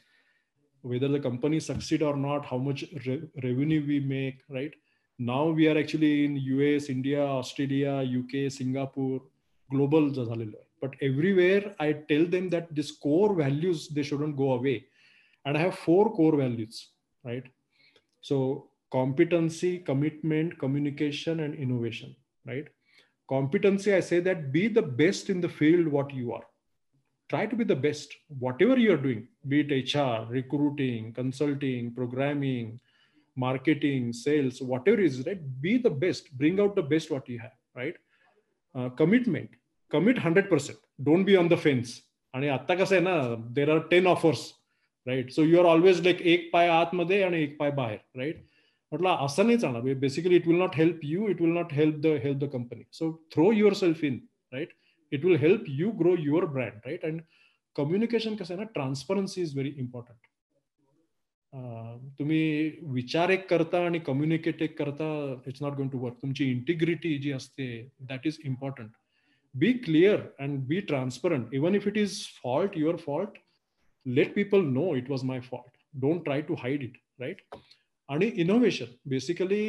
whether 0.84 1.08
the 1.08 1.20
company 1.20 1.60
succeed 1.60 2.02
or 2.02 2.16
not 2.16 2.46
how 2.46 2.58
much 2.58 2.84
re- 3.06 3.24
revenue 3.44 3.82
we 3.88 4.00
make 4.00 4.38
right 4.50 4.74
now 5.19 5.47
we 5.49 5.67
are 5.69 5.79
actually 5.79 6.25
in 6.25 6.37
U.S., 6.37 6.89
India, 6.89 7.23
Australia, 7.23 8.03
U.K., 8.03 8.49
Singapore, 8.51 9.23
global. 9.71 10.11
But 10.81 10.95
everywhere 11.01 11.75
I 11.81 11.93
tell 11.93 12.27
them 12.27 12.51
that 12.51 12.75
these 12.75 12.93
core 12.93 13.35
values 13.35 13.89
they 13.89 14.03
shouldn't 14.03 14.37
go 14.37 14.53
away. 14.53 14.87
And 15.45 15.57
I 15.57 15.61
have 15.61 15.79
four 15.79 16.13
core 16.13 16.37
values, 16.37 16.91
right? 17.25 17.45
So 18.21 18.71
competency, 18.93 19.79
commitment, 19.79 20.59
communication, 20.59 21.41
and 21.41 21.55
innovation, 21.55 22.15
right? 22.47 22.67
Competency, 23.29 23.95
I 23.95 24.01
say 24.01 24.21
that 24.21 24.53
be 24.53 24.69
the 24.69 24.83
best 24.83 25.31
in 25.31 25.41
the 25.41 25.49
field 25.49 25.89
what 25.89 26.13
you 26.13 26.33
are. 26.33 26.45
Try 27.29 27.47
to 27.47 27.57
be 27.57 27.65
the 27.65 27.75
best, 27.75 28.15
whatever 28.39 28.77
you're 28.79 28.97
doing, 28.97 29.27
be 29.49 29.61
it 29.61 29.95
HR, 29.95 30.31
recruiting, 30.31 31.13
consulting, 31.13 31.93
programming, 31.93 32.81
marketing 33.38 34.12
sales 34.14 34.62
whatever 34.62 35.00
is 35.00 35.26
right 35.26 35.42
be 35.62 35.78
the 35.78 35.94
best 36.04 36.32
bring 36.38 36.60
out 36.60 36.76
the 36.76 36.86
best 36.94 37.12
what 37.12 37.28
you 37.30 37.40
have 37.40 37.58
right 37.76 37.96
uh, 38.76 38.90
commitment 39.02 39.50
commit 39.92 40.18
100% 40.18 40.76
don't 41.00 41.26
be 41.26 41.36
on 41.36 41.50
the 41.50 41.62
fence 41.68 42.00
आणि 42.34 42.48
आता 42.48 42.76
कसं 42.76 42.96
आहे 42.96 43.04
ना 43.04 43.14
there 43.56 43.70
are 43.70 43.80
ten 43.90 44.06
offers 44.08 44.42
right 45.08 45.32
so 45.32 45.44
you 45.44 45.58
are 45.60 45.66
always 45.66 46.00
like 46.04 46.22
एक 46.34 46.50
पाय 46.54 46.68
आतमध्ये 46.68 47.22
आणि 47.24 47.42
एक 47.44 47.58
पाय 47.58 47.72
बाहेर 47.80 48.20
राईट 48.20 48.36
म्हटलं 48.92 49.26
असं 49.26 49.46
नाही 49.48 49.58
चालणार 49.58 49.94
basically 50.00 50.36
it 50.36 50.48
will 50.48 50.58
not 50.60 50.76
help 50.76 51.00
you 51.04 51.28
it 51.30 51.42
will 51.42 51.52
not 51.54 51.74
help 51.74 51.96
the 52.04 52.16
help 52.24 52.38
the 52.44 52.50
company 52.54 52.84
so 52.92 53.12
throw 53.34 53.52
yourself 53.82 54.04
in 54.04 54.20
right 54.54 54.74
it 55.12 55.26
will 55.26 55.38
help 55.38 55.68
you 55.68 55.92
grow 55.92 56.16
your 56.16 56.48
brand 56.48 56.90
right 56.90 57.04
and 57.04 57.22
communication 57.76 58.36
कसं 58.36 58.54
आहे 58.54 58.64
ना 58.64 58.70
ट्रान्सपरन्सी 58.74 59.42
इज 59.42 59.54
व्हेरी 59.56 59.70
इम्पॉर्टंट 59.80 60.18
तुम्ही 62.20 62.72
विचार 62.94 63.30
एक 63.30 63.50
करता 63.50 63.84
आणि 63.86 64.00
communicate 64.06 64.62
एक 64.62 64.78
करता 64.78 65.08
it's 65.48 65.62
not 65.62 65.74
going 65.76 65.90
to 65.92 66.00
work 66.00 66.16
तुमची 66.22 66.50
इंटिग्रिटी 66.52 67.18
जी 67.18 67.32
असते 67.32 67.68
that 68.10 68.28
is 68.28 68.38
important 68.46 68.90
be 69.56 69.72
clear 69.86 70.22
and 70.40 70.60
be 70.68 70.80
transparent 70.92 71.54
even 71.56 71.76
if 71.76 71.88
it 71.88 71.98
is 71.98 72.22
fault 72.44 72.78
your 72.78 72.96
fault 73.06 73.38
let 74.06 74.34
people 74.36 74.66
know 74.74 74.96
it 74.96 75.10
was 75.10 75.24
my 75.24 75.40
fault 75.50 75.78
don't 76.02 76.24
try 76.24 76.42
to 76.42 76.56
hide 76.60 76.84
it 76.84 76.98
right 77.22 77.42
आणि 78.10 78.32
innovation 78.42 78.96
basically 79.10 79.66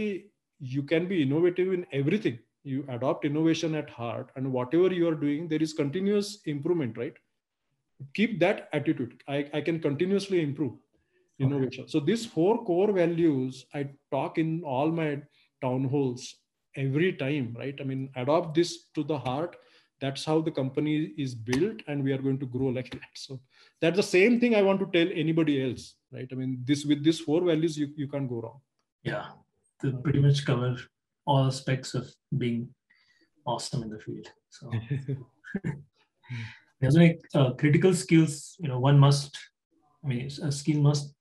you 0.60 0.82
can 0.90 1.06
be 1.06 1.20
innovative 1.22 1.74
in 1.74 1.84
everything 1.92 2.36
you 2.64 2.84
adopt 2.88 3.24
innovation 3.24 3.74
at 3.74 3.90
heart 3.90 4.28
and 4.36 4.52
whatever 4.52 4.92
you 4.92 5.08
are 5.08 5.14
doing 5.14 5.48
there 5.48 5.62
is 5.62 5.72
continuous 5.72 6.28
improvement 6.46 6.96
right 6.96 7.16
keep 8.14 8.38
that 8.38 8.68
attitude 8.72 9.20
i, 9.28 9.44
I 9.52 9.60
can 9.60 9.80
continuously 9.80 10.42
improve 10.42 10.74
innovation. 11.39 11.83
Okay. 11.83 11.91
so 11.91 11.99
these 11.99 12.25
four 12.25 12.63
core 12.63 12.91
values 12.91 13.65
i 13.73 13.87
talk 14.11 14.37
in 14.37 14.61
all 14.63 14.91
my 14.91 15.21
town 15.61 15.83
halls 15.83 16.35
every 16.75 17.13
time 17.13 17.55
right? 17.57 17.75
I 17.79 17.83
mean 17.83 18.09
adopt 18.15 18.53
this 18.53 18.85
to 18.95 19.03
the 19.03 19.17
heart. 19.17 19.55
That's 19.99 20.23
how 20.23 20.41
the 20.41 20.51
company 20.51 21.11
is 21.17 21.33
built 21.33 21.77
and 21.87 22.03
we 22.03 22.11
are 22.11 22.19
going 22.19 22.37
to 22.37 22.45
grow 22.45 22.67
like 22.67 22.91
that. 22.91 23.13
So 23.15 23.39
that's 23.81 23.97
the 23.97 24.03
same 24.03 24.39
thing 24.39 24.53
i 24.55 24.61
want 24.61 24.79
to 24.79 24.89
tell 24.93 25.11
anybody 25.13 25.55
else 25.63 25.95
right? 26.11 26.27
I 26.31 26.35
mean 26.35 26.61
this 26.65 26.85
with 26.85 27.03
these 27.03 27.19
four 27.19 27.41
values 27.41 27.77
you, 27.77 27.89
you 27.95 28.07
can't 28.07 28.29
go 28.29 28.41
wrong. 28.41 28.61
Yeah. 29.03 29.25
To 29.81 29.91
pretty 30.03 30.19
much 30.19 30.45
cover 30.45 30.77
all 31.25 31.47
aspects 31.47 31.93
of 31.93 32.09
being 32.37 32.69
awesome 33.45 33.83
in 33.83 33.89
the 33.89 33.99
field. 33.99 34.27
So. 34.49 34.71
There's 36.79 36.95
like 36.95 37.19
uh, 37.33 37.51
critical 37.53 37.93
skills, 37.93 38.55
you 38.59 38.67
know, 38.67 38.79
one 38.79 38.99
must, 38.99 39.35
I 40.03 40.07
mean, 40.07 40.29
a 40.43 40.51
skill 40.51 40.79
must, 40.81 41.13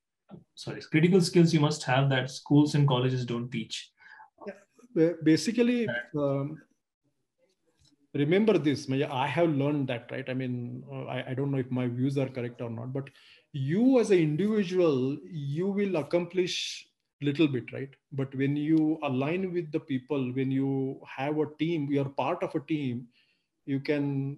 sorry, 0.54 0.80
critical 0.90 1.20
skills 1.20 1.52
you 1.52 1.60
must 1.60 1.82
have 1.84 2.08
that 2.10 2.30
schools 2.30 2.74
and 2.74 2.88
colleges 2.88 3.24
don't 3.24 3.50
teach. 3.50 3.90
Yeah. 4.46 5.10
Basically, 5.22 5.88
um, 6.16 6.60
remember 8.14 8.58
this, 8.58 8.88
I 8.90 9.26
have 9.26 9.50
learned 9.50 9.88
that, 9.88 10.08
right? 10.10 10.28
I 10.28 10.34
mean, 10.34 10.82
uh, 10.90 11.04
I, 11.04 11.30
I 11.30 11.34
don't 11.34 11.50
know 11.50 11.58
if 11.58 11.70
my 11.70 11.86
views 11.86 12.16
are 12.18 12.28
correct 12.28 12.60
or 12.60 12.70
not, 12.70 12.92
but 12.92 13.10
you 13.52 14.00
as 14.00 14.10
an 14.10 14.18
individual, 14.18 15.16
you 15.24 15.68
will 15.68 15.96
accomplish 15.96 16.86
little 17.22 17.48
bit 17.48 17.72
right 17.72 17.88
but 18.12 18.34
when 18.34 18.54
you 18.54 18.98
align 19.02 19.52
with 19.52 19.70
the 19.72 19.80
people 19.80 20.32
when 20.34 20.50
you 20.50 21.00
have 21.16 21.38
a 21.38 21.46
team 21.58 21.88
you're 21.90 22.08
part 22.10 22.42
of 22.42 22.54
a 22.54 22.60
team 22.60 23.06
you 23.64 23.80
can 23.80 24.36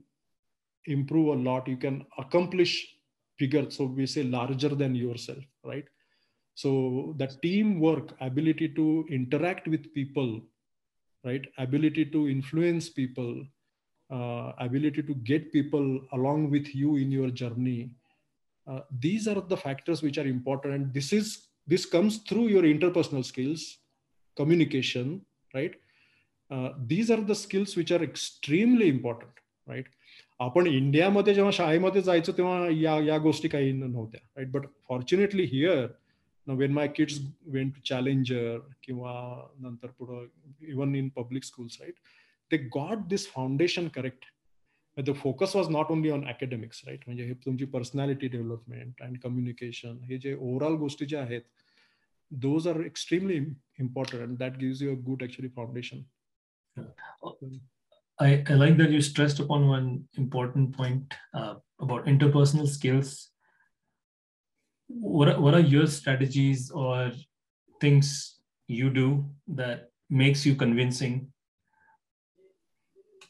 improve 0.86 1.28
a 1.36 1.43
lot 1.43 1.66
you 1.66 1.76
can 1.76 2.07
accomplish 2.18 2.95
bigger 3.36 3.68
so 3.70 3.84
we 3.84 4.07
say 4.07 4.22
larger 4.22 4.68
than 4.68 4.95
yourself 4.95 5.43
right? 5.68 5.84
So 6.54 7.14
the 7.18 7.28
teamwork 7.42 8.16
ability 8.20 8.70
to 8.70 9.06
interact 9.10 9.68
with 9.68 9.92
people 9.94 10.40
right? 11.24 11.44
Ability 11.58 12.06
to 12.06 12.28
influence 12.28 12.88
people 12.88 13.44
uh, 14.10 14.52
ability 14.58 15.02
to 15.02 15.14
get 15.16 15.52
people 15.52 16.00
along 16.12 16.50
with 16.50 16.74
you 16.74 16.96
in 16.96 17.12
your 17.12 17.30
journey 17.30 17.90
uh, 18.68 18.80
these 19.00 19.26
are 19.26 19.40
the 19.40 19.56
factors 19.56 20.02
which 20.02 20.18
are 20.18 20.26
important. 20.26 20.74
And 20.74 20.94
this 20.94 21.12
is 21.12 21.48
this 21.66 21.86
comes 21.86 22.18
through 22.18 22.48
your 22.48 22.62
interpersonal 22.62 23.24
skills 23.24 23.78
communication 24.36 25.22
right? 25.54 25.74
Uh, 26.50 26.70
these 26.86 27.10
are 27.10 27.20
the 27.20 27.34
skills 27.34 27.76
which 27.76 27.90
are 27.90 28.02
extremely 28.02 28.88
important 28.88 29.30
right 29.66 29.86
आपण 30.41 30.66
इंडियामध्ये 30.66 31.34
जेव्हा 31.34 31.51
शाळेमध्ये 31.53 32.03
जायचो 32.03 32.32
तेव्हा 32.32 32.68
या 32.72 32.99
या 33.01 33.18
गोष्टी 33.18 33.49
काही 33.49 33.72
नव्हत्या 33.72 34.20
right 34.36 34.51
but 34.51 34.66
fortunately 34.89 35.43
here 35.43 35.86
when 36.47 36.72
my 36.72 36.89
kids 36.89 37.20
went 37.47 37.70
to 37.70 37.80
Challenger 37.80 38.59
किंवा 38.82 39.47
नंतर 39.59 39.89
पुढं 39.89 40.26
even 40.68 40.95
in 40.95 41.09
public 41.09 41.45
schools 41.45 41.76
right 41.80 41.95
ते 42.53 42.57
got 42.57 42.99
this 42.99 43.28
foundation 43.28 43.89
correct 43.89 44.24
the 45.01 45.14
focus 45.14 45.57
was 45.57 45.68
not 45.68 45.86
only 45.91 46.11
on 46.11 46.26
academics 46.26 46.82
right 46.86 47.01
म्हणजे 47.07 47.24
हे 47.24 47.34
तुमची 47.34 47.64
पर्सनॅलिटी 47.64 48.28
डेव्हलपमेंट 48.28 49.03
अँड 49.03 49.18
कम्युनिकेशन 49.18 49.99
हे 50.03 50.18
जे 50.18 50.34
overall 50.34 50.74
गोष्टी 50.74 51.07
ज्या 51.07 51.22
आहेत 51.22 51.43
are 52.66 52.82
extremely 52.82 53.47
important 53.78 54.22
and 54.22 54.39
that 54.39 54.59
gives 54.59 54.82
you 54.82 54.93
a 54.93 54.97
good 54.97 55.22
actually 55.22 55.49
foundation. 55.49 56.05
I, 58.20 58.42
I 58.48 58.54
like 58.54 58.76
that 58.78 58.90
you 58.90 59.00
stressed 59.00 59.38
upon 59.38 59.68
one 59.68 60.04
important 60.16 60.76
point 60.76 61.14
uh, 61.34 61.54
about 61.80 62.06
interpersonal 62.06 62.66
skills. 62.66 63.30
What 64.88 65.28
are, 65.28 65.40
what 65.40 65.54
are 65.54 65.60
your 65.60 65.86
strategies 65.86 66.70
or 66.70 67.12
things 67.80 68.40
you 68.66 68.90
do 68.90 69.24
that 69.48 69.90
makes 70.10 70.44
you 70.44 70.56
convincing 70.56 71.32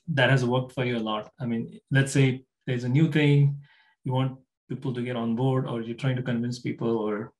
that 0.08 0.30
has 0.30 0.44
worked 0.44 0.72
for 0.72 0.84
you 0.84 0.96
a 0.96 1.00
lot? 1.00 1.32
I 1.38 1.44
mean 1.44 1.80
let's 1.90 2.12
say 2.12 2.44
there's 2.66 2.84
a 2.84 2.88
new 2.88 3.10
thing 3.10 3.60
you 4.04 4.12
want 4.12 4.38
people 4.68 4.94
to 4.94 5.02
get 5.02 5.16
on 5.16 5.36
board 5.36 5.66
or 5.66 5.82
you're 5.82 5.96
trying 5.96 6.16
to 6.16 6.22
convince 6.22 6.60
people 6.60 6.96
or 6.96 7.32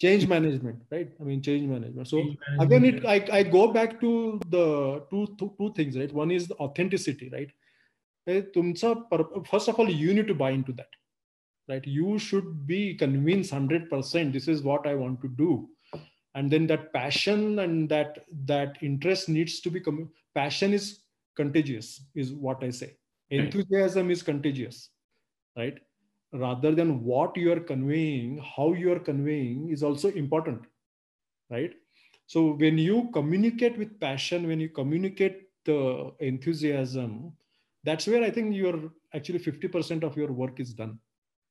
change 0.00 0.26
management 0.26 0.82
right? 0.90 1.10
I 1.20 1.24
mean 1.24 1.42
change 1.42 1.68
management. 1.68 2.08
So 2.08 2.18
change 2.18 2.38
management. 2.58 2.84
again 2.84 2.84
it 2.84 3.32
I, 3.32 3.38
I 3.38 3.42
go 3.42 3.72
back 3.72 4.00
to 4.00 4.40
the 4.48 5.02
two, 5.10 5.28
two 5.38 5.52
two 5.58 5.72
things 5.74 5.96
right? 5.96 6.12
One 6.12 6.30
is 6.30 6.48
the 6.48 6.56
authenticity 6.56 7.30
right? 7.32 7.50
Eh, 8.26 8.42
first 9.50 9.68
of 9.68 9.78
all 9.78 9.88
you 9.88 10.14
need 10.14 10.26
to 10.26 10.34
buy 10.34 10.50
into 10.50 10.72
that 10.72 10.88
right? 11.68 11.86
You 11.86 12.18
should 12.18 12.66
be 12.66 12.94
convinced 12.94 13.52
100% 13.52 14.32
this 14.32 14.48
is 14.48 14.62
what 14.62 14.86
i 14.86 14.94
want 14.94 15.20
to 15.22 15.28
do. 15.28 15.68
And 16.34 16.50
then 16.50 16.66
that 16.66 16.92
passion 16.92 17.60
and 17.60 17.88
that 17.90 18.24
that 18.46 18.78
interest 18.82 19.28
needs 19.28 19.60
to 19.60 19.70
become. 19.70 20.10
passion 20.34 20.72
is 20.74 21.00
contagious 21.36 22.02
is 22.14 22.32
what 22.32 22.62
i 22.64 22.70
say. 22.70 22.96
Enthusiasm 23.30 24.10
is 24.10 24.22
contagious 24.22 24.90
right? 25.56 25.78
Rather 26.34 26.74
than 26.74 27.02
what 27.04 27.36
you 27.36 27.52
are 27.52 27.60
conveying 27.60 28.42
how 28.56 28.72
you 28.72 28.92
are 28.92 28.98
conveying 28.98 29.70
is 29.70 29.82
also 29.82 30.10
important 30.10 30.62
right? 31.50 31.72
So 32.26 32.54
when 32.54 32.78
you 32.78 33.10
communicate 33.12 33.78
with 33.78 34.00
passion 34.00 34.46
when 34.46 34.60
you 34.60 34.68
communicate 34.68 35.42
the 35.64 36.12
enthusiasm 36.20 37.32
that's 37.84 38.06
where 38.06 38.22
i 38.22 38.30
think 38.30 38.54
you're 38.54 38.90
actually 39.14 39.38
50% 39.38 40.02
of 40.02 40.16
your 40.16 40.32
work 40.32 40.60
is 40.60 40.74
done 40.74 40.98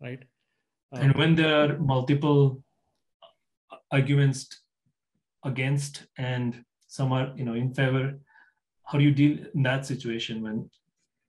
right? 0.02 0.24
Um, 0.92 1.02
and 1.02 1.16
when 1.16 1.36
there 1.36 1.56
are 1.56 1.78
multiple 1.80 2.64
arguments 3.92 4.62
against 5.44 6.06
and 6.18 6.64
some 6.88 7.12
are 7.12 7.32
you 7.36 7.46
know 7.46 7.54
in 7.54 7.74
favor 7.74 8.20
how 8.86 8.98
do 8.98 9.04
you 9.04 9.12
deal 9.12 9.38
in 9.56 9.64
that 9.64 9.86
situation 9.86 10.42
when 10.42 10.70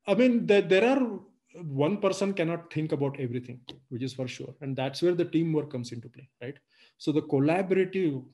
i 0.07 0.15
mean 0.15 0.47
there, 0.47 0.63
there 0.63 0.85
are 0.89 1.21
one 1.55 1.99
person 1.99 2.33
cannot 2.35 2.73
think 2.73 2.93
about 2.93 3.19
everything 3.21 3.61
which 3.89 4.03
is 4.03 4.13
for 4.13 4.27
sure. 4.27 4.55
And 4.61 4.77
that's 4.77 5.03
where 5.03 5.15
the 5.15 5.25
teamwork 5.25 5.71
comes 5.71 5.93
into 5.93 6.09
play 6.09 6.29
right? 6.43 6.57
So 6.99 7.13
the 7.13 7.23
collaborative 7.23 8.25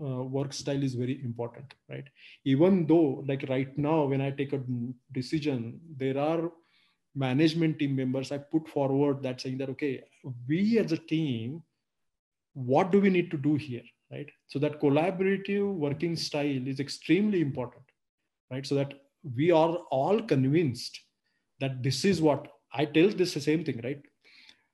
uh, 0.00 0.22
work 0.22 0.52
style 0.52 0.82
is 0.82 0.94
very 0.94 1.22
important 1.24 1.74
right? 1.88 2.04
Even 2.44 2.86
though 2.86 3.24
like 3.26 3.44
right 3.48 3.76
now 3.76 4.04
when 4.04 4.20
i 4.20 4.30
take 4.30 4.52
a 4.52 4.62
decision 5.12 5.80
there 5.96 6.18
are 6.18 6.50
management 7.16 7.76
team 7.80 7.96
members 7.96 8.30
i 8.30 8.38
put 8.38 8.68
forward 8.68 9.20
that 9.20 9.40
saying 9.40 9.58
that 9.58 9.68
okay 9.68 10.00
we 10.46 10.78
as 10.78 10.92
a 10.92 10.96
team 10.96 11.60
what 12.54 12.92
do 12.92 13.00
we 13.00 13.10
need 13.10 13.32
to 13.32 13.36
do 13.36 13.56
here 13.56 13.82
right? 14.12 14.30
So 14.48 14.58
that 14.60 14.80
collaborative 14.80 15.72
working 15.74 16.16
style 16.16 16.66
is 16.66 16.80
extremely 16.80 17.40
important 17.40 17.84
right? 18.50 18.66
So 18.66 18.74
that 18.76 18.94
we 19.36 19.50
are 19.50 19.76
all 19.90 20.20
convinced 20.22 21.00
that 21.60 21.82
this 21.82 22.04
is 22.04 22.22
what 22.22 22.48
i 22.72 22.84
tell 22.84 23.08
this 23.08 23.34
the 23.34 23.40
same 23.40 23.64
thing 23.64 23.80
right? 23.82 24.02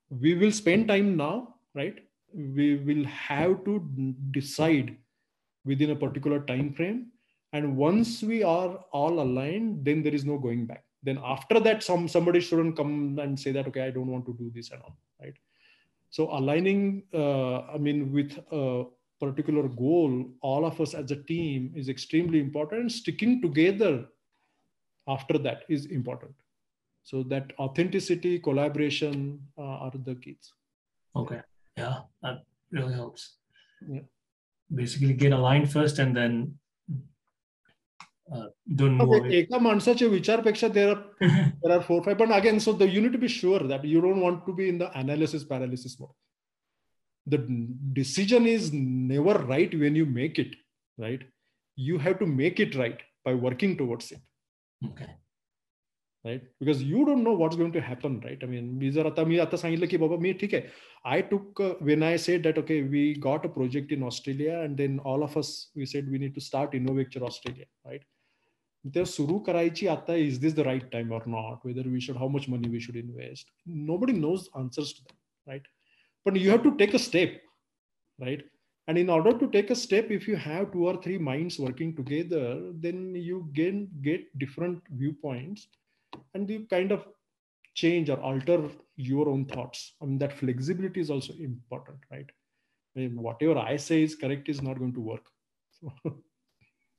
We 0.08 0.34
will 0.34 0.52
spend 0.52 0.88
time 0.88 1.16
now 1.16 1.54
right? 1.74 1.96
We 2.32 2.76
will 2.76 3.04
have 3.04 3.64
to 3.64 3.74
decide 4.30 4.96
within 5.64 5.90
a 5.90 5.96
particular 5.96 6.40
time 6.40 6.72
frame. 6.72 7.08
And 7.52 7.76
once 7.76 8.22
we 8.22 8.42
are 8.42 8.84
all 8.92 9.20
aligned 9.20 9.84
then 9.84 10.02
there 10.02 10.14
is 10.14 10.24
no 10.24 10.38
going 10.38 10.66
back. 10.66 10.84
Then 11.02 11.20
after 11.24 11.60
that 11.60 11.82
some 11.82 12.08
somebody 12.08 12.40
shouldn't 12.40 12.76
come 12.76 13.18
and 13.18 13.38
say 13.38 13.52
that 13.52 13.66
okay 13.68 13.82
i 13.82 13.90
don't 13.90 14.08
want 14.08 14.26
to 14.26 14.34
do 14.34 14.50
this 14.54 14.70
and 14.70 14.82
all 14.82 14.96
right? 15.20 15.34
So 16.10 16.28
aligning 16.30 17.04
uh, 17.14 17.60
i 17.74 17.78
mean 17.78 18.12
with 18.12 18.38
a 18.52 18.84
particular 19.18 19.68
goal 19.68 20.26
all 20.42 20.66
of 20.66 20.80
us 20.80 20.92
as 20.92 21.10
a 21.10 21.22
team 21.22 21.72
is 21.74 21.88
extremely 21.88 22.40
important. 22.40 22.92
Sticking 22.92 23.40
together 23.40 24.06
after 25.08 25.38
that 25.38 25.62
is 25.68 25.86
important 25.86 26.34
so 27.05 27.23
that 27.23 27.51
authenticity 27.59 28.39
collaboration 28.39 29.39
uh, 29.57 29.85
are 29.85 29.91
the 30.05 30.15
keys 30.15 30.53
okay 31.15 31.41
yeah 31.77 31.99
that 32.21 32.43
really 32.71 32.93
helps 32.93 33.37
yeah 33.87 34.07
basically 34.73 35.13
get 35.13 35.33
aligned 35.33 35.71
first 35.71 35.99
and 35.99 36.15
then 36.15 36.57
uh, 38.33 38.47
don't 38.75 38.97
move 38.97 39.09
okay, 39.09 39.33
एका 39.39 39.57
माणसाच्या 39.59 40.07
विचारपेक्षा 40.07 40.67
there 40.73 40.89
are 40.93 41.01
there 41.61 41.73
are 41.77 41.81
four 41.87 42.01
five 42.03 42.17
but 42.17 42.33
again 42.37 42.59
so 42.59 42.73
the 42.81 42.87
you 42.87 43.01
need 43.01 43.11
to 43.11 43.23
be 43.23 43.27
sure 43.27 43.59
that 43.71 43.83
you 43.83 44.01
don't 44.01 44.21
want 44.21 44.45
to 44.45 44.53
be 44.53 44.69
in 44.69 44.77
the 44.77 44.89
analysis 44.99 45.43
paralysis 45.43 45.99
mode 45.99 46.15
the 47.33 47.39
decision 47.93 48.47
is 48.47 48.71
never 48.73 49.33
right 49.53 49.73
when 49.79 49.95
you 49.95 50.05
make 50.05 50.39
it 50.39 50.55
right 50.97 51.23
you 51.75 51.97
have 51.97 52.17
to 52.19 52.25
make 52.25 52.59
it 52.59 52.75
right 52.75 53.01
by 53.25 53.33
working 53.33 53.75
towards 53.81 54.11
it 54.11 54.21
okay 54.85 55.09
right 56.25 56.41
because 56.59 56.83
you 56.83 57.03
don't 57.05 57.23
know 57.23 57.33
what's 57.33 57.55
going 57.55 57.71
to 57.71 57.81
happen 57.81 58.19
right 58.25 58.43
i 58.43 58.47
mean 58.53 58.65
मी 58.79 58.89
जर 58.97 59.05
आता 59.05 59.23
मी 59.25 59.37
आता 59.45 59.57
सांगितलं 59.57 59.87
की 59.93 59.97
बाबा 59.97 60.17
मी 60.25 60.33
ठीक 60.41 60.55
आहे 60.55 60.89
I 61.03 61.21
took 61.21 61.59
uh, 61.59 61.73
when 61.79 62.03
I 62.03 62.15
said 62.15 62.43
that 62.43 62.57
okay 62.59 62.83
we 62.83 63.15
got 63.15 63.45
a 63.45 63.49
project 63.49 63.91
in 63.91 64.03
Australia 64.03 64.59
and 64.59 64.77
then 64.77 64.99
all 64.99 65.23
of 65.23 65.35
us 65.35 65.71
we 65.75 65.85
said 65.85 66.11
we 66.11 66.19
need 66.19 66.35
to 66.35 66.41
start 66.41 66.73
Innovacture 66.73 67.23
Australia 67.29 67.65
right 67.85 68.03
ते 68.93 69.05
सुरू 69.05 69.39
करायची 69.47 69.87
आता 69.87 70.13
is 70.27 70.39
this 70.43 70.53
the 70.53 70.63
right 70.63 70.85
time 70.91 71.11
or 71.11 71.21
not 71.27 71.65
whether 71.65 71.83
we 71.95 71.99
should 72.05 72.17
how 72.17 72.27
much 72.35 72.47
money 72.53 72.69
we 72.69 72.79
should 72.85 72.95
invest 73.01 73.51
nobody 73.89 74.13
knows 74.13 74.47
answers 74.61 74.93
to 74.93 75.03
that 75.07 75.51
right 75.51 75.67
but 76.25 76.39
you 76.43 76.49
have 76.49 76.63
to 76.63 76.75
take 76.77 76.95
a 76.99 77.03
step 77.09 77.35
right 78.25 78.43
and 78.87 78.97
in 78.97 79.09
order 79.09 79.33
to 79.41 79.49
take 79.57 79.69
a 79.69 79.75
step 79.75 80.09
if 80.11 80.27
you 80.27 80.35
have 80.35 80.71
two 80.71 80.87
or 80.87 80.95
three 81.03 81.17
minds 81.17 81.59
working 81.59 81.95
together 81.95 82.47
then 82.85 83.13
you 83.15 83.43
gain 83.53 83.87
get 84.09 84.25
different 84.45 84.81
viewpoints 85.03 85.67
and 86.34 86.48
you 86.48 86.66
kind 86.70 86.92
of 86.92 87.06
change 87.74 88.10
or 88.10 88.20
alter 88.20 88.70
your 88.96 89.28
own 89.28 89.44
thoughts. 89.44 89.94
I 90.00 90.06
mean, 90.06 90.18
that 90.18 90.32
flexibility 90.32 91.00
is 91.00 91.10
also 91.10 91.34
important, 91.34 91.98
right? 92.10 92.26
I 92.96 93.00
mean, 93.00 93.20
whatever 93.20 93.58
I 93.58 93.76
say 93.76 94.02
is 94.02 94.14
correct 94.14 94.48
is 94.48 94.62
not 94.62 94.78
going 94.78 94.94
to 94.94 95.00
work. 95.00 95.26
So. 95.80 95.92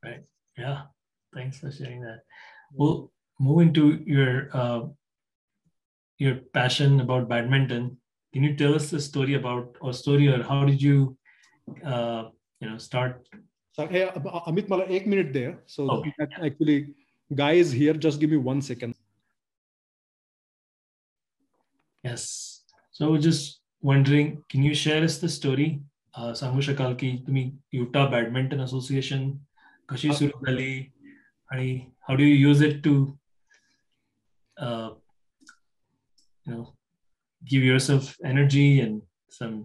Right. 0.05 0.23
Yeah. 0.55 0.83
Thanks 1.33 1.57
for 1.59 1.71
sharing 1.71 2.01
that. 2.01 2.19
Well, 2.73 3.11
moving 3.39 3.73
to 3.73 4.01
your 4.05 4.49
uh, 4.53 4.81
your 6.19 6.35
passion 6.53 6.99
about 7.01 7.27
badminton, 7.27 7.97
can 8.33 8.43
you 8.43 8.55
tell 8.55 8.75
us 8.75 8.91
the 8.91 9.01
story 9.01 9.33
about 9.33 9.75
or 9.81 9.93
story 9.93 10.27
or 10.27 10.43
how 10.43 10.65
did 10.65 10.81
you 10.81 11.17
uh, 11.83 12.25
you 12.59 12.69
know 12.69 12.77
start? 12.77 13.27
So, 13.73 13.87
hey, 13.87 14.09
Amit, 14.47 14.69
mala 14.69 14.85
एक 14.85 15.05
minute 15.07 15.33
there. 15.33 15.59
So 15.65 15.89
okay. 15.89 16.13
actually, 16.41 16.93
guy 17.33 17.53
is 17.53 17.71
here. 17.71 17.93
Just 17.93 18.19
give 18.19 18.29
me 18.29 18.37
one 18.37 18.61
second. 18.61 18.95
Yes. 22.07 22.63
So 22.91 23.17
just 23.17 23.61
wondering, 23.83 24.43
can 24.49 24.63
you 24.63 24.73
share 24.75 25.03
us 25.03 25.17
the 25.19 25.29
story? 25.29 25.69
सांगू 26.17 26.61
शकाल 26.61 26.93
की 26.95 27.11
तुम्ही 27.27 27.43
युटा 27.73 28.05
badminton 28.09 28.61
association 28.61 29.29
कशी 29.89 30.13
सुरू 30.13 30.45
झाली 30.45 30.73
आणि 31.51 31.75
how 32.07 32.15
do 32.17 32.23
you 32.23 32.35
use 32.35 32.63
it 32.63 32.83
to 32.83 32.93
you 36.45 36.53
know 36.53 36.63
give 37.41 37.63
yourself 37.63 38.09
energy 38.25 38.67
and 38.81 39.01
some 39.39 39.57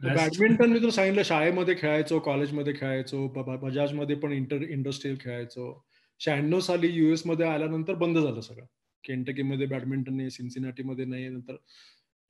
badminton 0.00 0.72
मी 0.72 0.80
तुला 0.80 0.90
सांगितलं 0.90 1.22
शाळेमध्ये 1.22 1.74
खेळायचो 1.78 2.18
कॉलेजमध्ये 2.18 2.72
खेळायचो 2.72 3.26
बजाजमध्ये 3.56 4.16
पण 4.16 4.32
इंटर 4.32 4.62
इंडस्ट्रियल 4.62 5.16
खेळायचो 5.20 5.72
शहाण्णव 6.20 6.60
साली 6.60 6.88
युएसमध्ये 6.88 7.46
आल्यानंतर 7.46 7.94
बंद 7.94 8.18
झालं 8.18 8.40
सगळं 8.40 8.64
केंटकी 9.04 9.42
मध्ये 9.42 9.66
बॅडमिंटन 9.66 10.16
नाही 10.16 10.30
सिन्सिनाटी 10.30 10.82
मध्ये 10.82 11.04
नाही 11.04 11.28
नंतर 11.28 11.56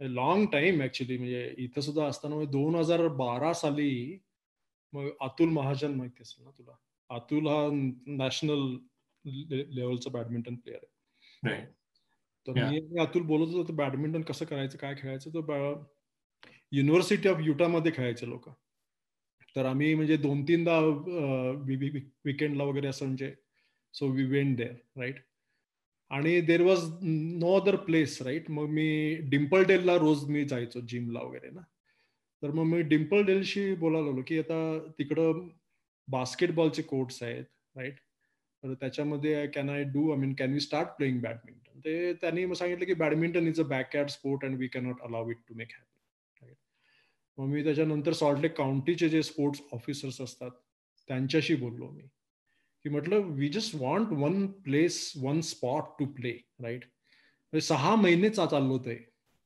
लॉंग 0.01 0.47
टाइम 0.47 0.83
ऍक्च्युली 0.83 1.17
म्हणजे 1.19 1.55
इथं 1.59 1.81
सुद्धा 1.81 2.07
असताना 2.07 2.45
दोन 2.51 2.75
हजार 2.75 3.07
बारा 3.17 3.53
साली 3.53 4.19
मग 4.93 5.09
अतुल 5.21 5.49
महाजन 5.49 5.95
माहिती 5.95 6.23
असेल 6.23 6.45
ना 6.45 6.51
तुला? 6.51 6.73
अतुल 7.11 7.47
हा 7.47 7.69
नॅशनल 8.17 8.77
लेवलचा 9.75 10.11
बॅडमिंटन 10.11 10.55
प्लेअर 10.55 10.85
आहे. 11.43 11.65
तर 12.47 12.53
मी 12.71 12.99
अतुल 13.01 13.23
बोलत 13.23 13.55
होतो 13.55 13.73
बॅडमिंटन 13.73 14.23
कसं 14.23 14.45
करायचं 14.45 14.79
काय 14.79 14.95
खेळायचं? 14.99 15.31
तर 15.31 15.83
युनिव्हर्सिटी 16.73 17.29
ऑफ 17.29 17.41
युटा 17.41 17.69
मध्ये 17.69 17.93
खेळायचे 17.95 18.29
लोक. 18.29 18.49
तर 19.57 19.67
आम्ही 19.67 19.95
म्हणजे 19.95 20.17
दोन 20.17 20.43
तीनदा 20.49 20.79
विकेंडला 22.25 22.65
वगैरे 22.65 22.87
असं 22.87 23.07
म्हणजे 23.07 23.35
so 23.95 24.09
we 24.09 24.25
went 24.25 24.57
there 24.57 24.75
right 24.97 25.21
आणि 26.11 26.41
there 26.41 26.63
was 26.63 26.85
no 27.03 27.55
other 27.61 27.77
place 27.77 28.21
right 28.23 28.51
मग 28.51 28.69
मी 28.69 29.15
डिम्पल 29.31 29.65
डेलला 29.65 29.97
रोज 29.97 30.25
मी 30.31 30.45
जायचो 30.45 30.81
जिमला 30.81 31.21
वगैरे 31.21 31.51
ना. 31.51 31.61
तर 32.43 32.51
मग 32.51 32.65
मी 32.65 32.83
डिम्पल 32.83 33.25
डेलशी 33.25 33.75
बोलायला 33.75 34.07
लागलो 34.07 34.23
की 34.27 34.39
आता 34.39 34.79
तिकडं 34.99 35.49
बास्केटबॉलचे 36.09 36.83
कोर्ट्स 36.83 37.23
आहेत 37.23 37.45
राईट 37.77 37.99
तर 38.63 38.75
त्याच्यामध्ये 38.75 39.47
can 39.47 39.71
I 39.71 39.83
do 39.85 40.11
I 40.11 40.17
mean 40.19 40.35
can 40.35 40.53
we 40.53 40.61
start 40.61 40.89
playing 40.89 41.21
badminton 41.21 41.81
ते 41.85 42.13
त्यांनी 42.13 42.45
मग 42.45 42.55
सांगितलं 42.55 42.85
की 42.85 42.95
badminton 42.95 43.47
is 43.49 43.61
a 43.61 43.65
backyard 43.65 44.11
sport 44.11 44.45
and 44.45 44.59
we 44.59 44.69
cannot 44.69 45.03
allow 45.03 45.31
it 45.31 45.37
to 45.49 45.55
make 45.55 45.69
happen 45.73 46.45
right 46.45 46.57
मग 47.39 47.47
मी 47.47 47.65
त्याच्यानंतर 47.65 48.13
सॉल्टलेक 48.13 48.57
काउंटीचे 48.57 49.09
जे 49.09 49.23
स्पोर्ट्स 49.23 49.61
ऑफिसर्स 49.73 50.21
असतात 50.21 50.51
त्यांच्याशी 51.09 51.55
बोललो 51.55 51.91
मी. 51.91 52.03
की 52.85 52.91
म्हटलं 52.91 53.31
we 53.37 53.49
just 53.49 53.75
want 53.81 54.13
one 54.19 54.47
place 54.65 55.13
one 55.23 55.41
spot 55.51 55.99
to 55.99 56.07
play 56.15 56.33
right 56.63 56.85
सहा 57.53 57.95
महिने 57.97 58.29
चाललो 58.31 58.79
ते. 58.79 58.95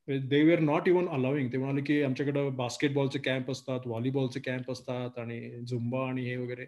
They 0.09 0.43
were 0.45 0.61
not 0.61 0.89
even 0.89 1.07
allowing 1.09 1.49
ते 1.53 1.59
म्हणाले 1.59 1.83
की 1.83 2.01
आमच्याकडं 2.03 2.55
बास्केटबॉलचे 2.57 3.19
कॅम्प 3.25 3.51
असतात 3.51 3.87
व्हॉलीबॉलचे 3.87 4.41
कॅम्प 4.41 4.71
असतात 4.71 5.19
आणि 5.19 5.41
झुंबा 5.65 6.07
आणि 6.09 6.25
हे 6.25 6.37
वगैरे. 6.37 6.67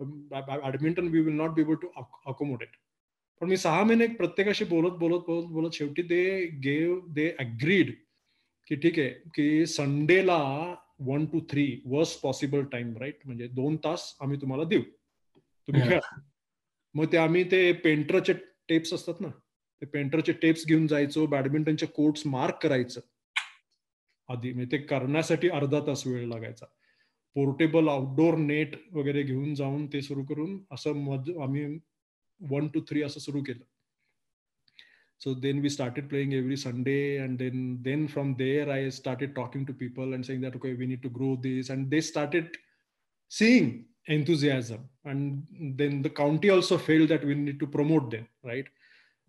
Badminton 0.00 1.08
we 1.08 1.20
will 1.20 1.34
not 1.34 1.50
be 1.54 1.62
able 1.62 1.74
to 1.82 1.88
accommodate 2.26 2.68
पण 3.40 3.48
मी 3.48 3.56
सहा 3.56 3.82
महिने 3.84 4.06
प्रत्येकाशी 4.16 4.64
बोलत 4.64 4.96
बोलत 4.98 5.22
बोलत 5.26 5.46
बोलत 5.52 5.74
शेवटी 5.74 6.02
दे 6.02 6.24
गेव 6.64 6.98
दे 7.14 7.28
अग्रीड 7.40 7.92
की 8.68 8.76
ठीक 8.76 8.98
आहे 8.98 9.08
की 9.34 9.66
संडेला 9.66 10.38
one 11.06 11.24
two 11.26 11.40
three 11.50 11.66
worst 11.86 12.20
possible 12.22 12.64
time 12.72 12.96
right 12.96 13.18
म्हणजे 13.26 13.46
दोन 13.48 13.76
तास 13.84 14.14
आम्ही 14.20 14.40
तुम्हाला 14.40 14.64
देऊ. 14.64 14.82
तुम्ही 15.68 15.82
खेळा. 15.82 16.00
मग 16.94 17.12
ते 17.12 17.16
आम्ही 17.16 17.44
ते 17.50 17.72
पेंटरचे 17.84 18.32
टेप्स 18.68 18.92
असतात 18.92 19.20
ना 19.20 19.28
ते 19.82 19.86
पेंटरचे 19.86 20.32
टेप्स 20.42 20.66
घेऊन 20.66 20.86
जायचो 20.86 21.26
बॅडमिंटनचे 21.26 21.86
कोर्ट 21.86 22.26
मार्क 22.28 22.62
करायचं. 22.62 23.00
आधी 24.28 24.52
म्हणजे 24.52 24.70
ते 24.72 24.82
करण्यासाठी 24.82 25.48
अर्धा 25.48 25.80
तास 25.86 26.06
वेळ 26.06 26.26
लागायचा. 26.28 26.66
पोर्टेबल 27.36 27.88
आउटडोर 27.88 28.36
नेट 28.38 28.76
वगैरे 28.92 29.22
घेऊन 29.22 29.54
जाऊन 29.54 29.86
ते 29.92 30.02
सुरू 30.02 30.24
करून 30.24 30.58
असं 30.72 30.96
मज 31.04 31.30
आम्ही 31.42 31.64
वन 32.40 32.68
टू 32.68 32.80
थ्री 32.88 33.02
असं 33.02 33.20
सुरू 33.20 33.42
केलं. 33.42 33.64
So 35.20 35.34
then 35.40 35.58
we 35.60 35.68
started 35.70 36.08
playing 36.08 36.32
every 36.32 36.56
Sunday 36.56 37.16
and 37.18 37.38
then 37.38 37.76
then 37.82 38.06
from 38.06 38.32
there 38.34 38.68
I 38.68 38.90
started 38.90 39.34
talking 39.34 39.64
to 39.66 39.72
people 39.80 40.12
and 40.14 40.24
saying 40.24 40.42
that 40.42 40.64
we 40.64 40.86
need 40.86 41.02
to 41.02 41.08
grow 41.08 41.34
this 41.42 41.70
and 41.70 41.88
they 41.90 42.00
started 42.00 42.56
seeing 43.30 43.70
enthusiasm. 44.06 44.88
And 45.04 45.42
then 45.78 46.02
the 46.02 46.10
county 46.10 46.50
also 46.50 46.78
felt 46.78 47.08
that 47.08 47.24
we 47.24 47.34
need 47.34 47.58
to 47.60 47.66
promote 47.66 48.10
them 48.10 48.26
right? 48.44 48.66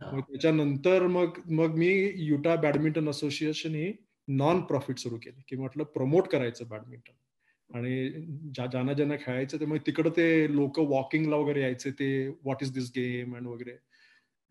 मग 0.02 0.22
त्याच्यानंतर 0.22 1.08
मग 1.08 1.40
मग 1.50 1.76
मी 1.78 1.90
Utah 2.16 2.56
badminton 2.62 3.10
association 3.10 3.76
ही 3.76 3.92
non 4.28 4.62
profit 4.62 4.98
सुरू 5.00 5.18
केली 5.24 5.42
की 5.48 5.56
म्हटलं 5.56 5.84
प्रमोट 5.94 6.28
करायचं 6.28 6.68
बॅडमिंटन 6.70 7.76
आणि 7.78 8.10
ज्या 8.56 8.66
ज्यांना 8.66 8.94
ज्यांना 8.94 9.16
खेळायचं 9.16 9.60
ते 9.60 9.66
मग 9.66 9.78
तिकडं 9.88 10.10
ते 10.18 10.56
लोक 10.56 10.80
वॉकिंगला 10.80 11.36
वगैरे 11.36 11.62
यायचे 11.62 11.92
ते 12.00 12.28
what 12.28 12.64
is 12.64 12.72
this 12.74 12.92
game 12.96 13.36
and 13.36 13.48
वगैरे. 13.48 13.78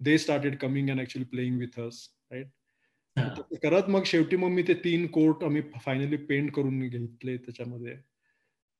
They 0.00 0.16
started 0.18 0.56
coming 0.58 0.90
and 0.90 1.00
actually 1.00 1.28
playing 1.30 1.58
with 1.58 1.80
us 1.80 2.08
right 2.32 3.58
करत 3.62 3.88
मग 3.90 4.04
शेवटी 4.06 4.36
मग 4.36 4.50
मी 4.50 4.62
ते 4.68 4.74
तीन 4.84 5.06
कोर्ट 5.18 5.44
आम्ही 5.44 5.62
फायनली 5.84 6.16
पेंट 6.16 6.50
करून 6.54 6.80
घेतले 6.88 7.36
त्याच्यामध्ये. 7.36 7.96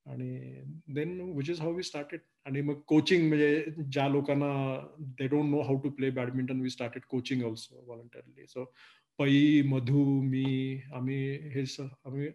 आणि 0.07 0.63
then 0.95 1.21
which 1.37 1.51
is 1.51 1.61
how 1.61 1.75
we 1.75 1.83
started 1.83 2.21
आणि 2.47 2.61
मग 2.61 2.81
कोचिंग 2.87 3.29
म्हणजे 3.29 3.65
ज्या 3.93 4.09
लोकांना 4.09 4.53
they 5.19 5.27
don't 5.27 5.51
know 5.51 5.61
how 5.63 5.79
to 5.81 5.91
play 5.91 6.11
badminton 6.11 6.61
we 6.61 6.71
started 6.71 7.03
coaching 7.11 7.43
also 7.45 7.83
voluntarily 7.87 8.47
so 8.47 8.65
Pai 9.19 9.63
Madhu 9.67 10.05
मी 10.23 10.81
आम्ही 10.95 11.19
हे 11.55 11.65
आम्ही 11.81 12.29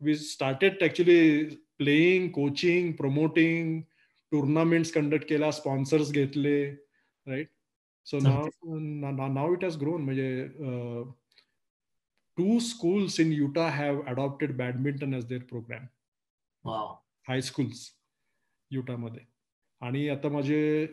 we 0.00 0.14
started 0.16 0.82
actually 0.82 1.44
playing 1.78 2.28
coaching 2.30 2.92
promoting 2.92 3.80
tournaments 4.32 4.92
conduct 4.92 5.28
केला 5.28 5.50
स्पॉन्सर्स 5.50 6.10
घेतले 6.12 6.64
right 7.26 7.48
so 8.06 8.18
now 8.18 9.26
now 9.32 9.52
it 9.52 9.64
has 9.64 9.76
grown 9.76 10.02
म्हणजे 10.02 10.46
two 12.38 12.58
schools 12.58 13.20
in 13.20 13.32
Utah 13.32 13.68
have 13.70 14.00
adopted 14.06 14.56
badminton 14.56 15.14
as 15.14 15.24
their 15.26 15.42
program 15.42 15.86
high schools 16.66 17.90
युटामध्ये 18.70 19.20
आणि 19.80 20.08
आता 20.08 20.28
माझे 20.28 20.86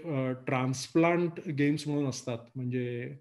transplant 0.48 1.40
games 1.58 1.88
म्हणून 1.88 2.08
असतात. 2.10 2.38
म्हणजे 2.56 3.16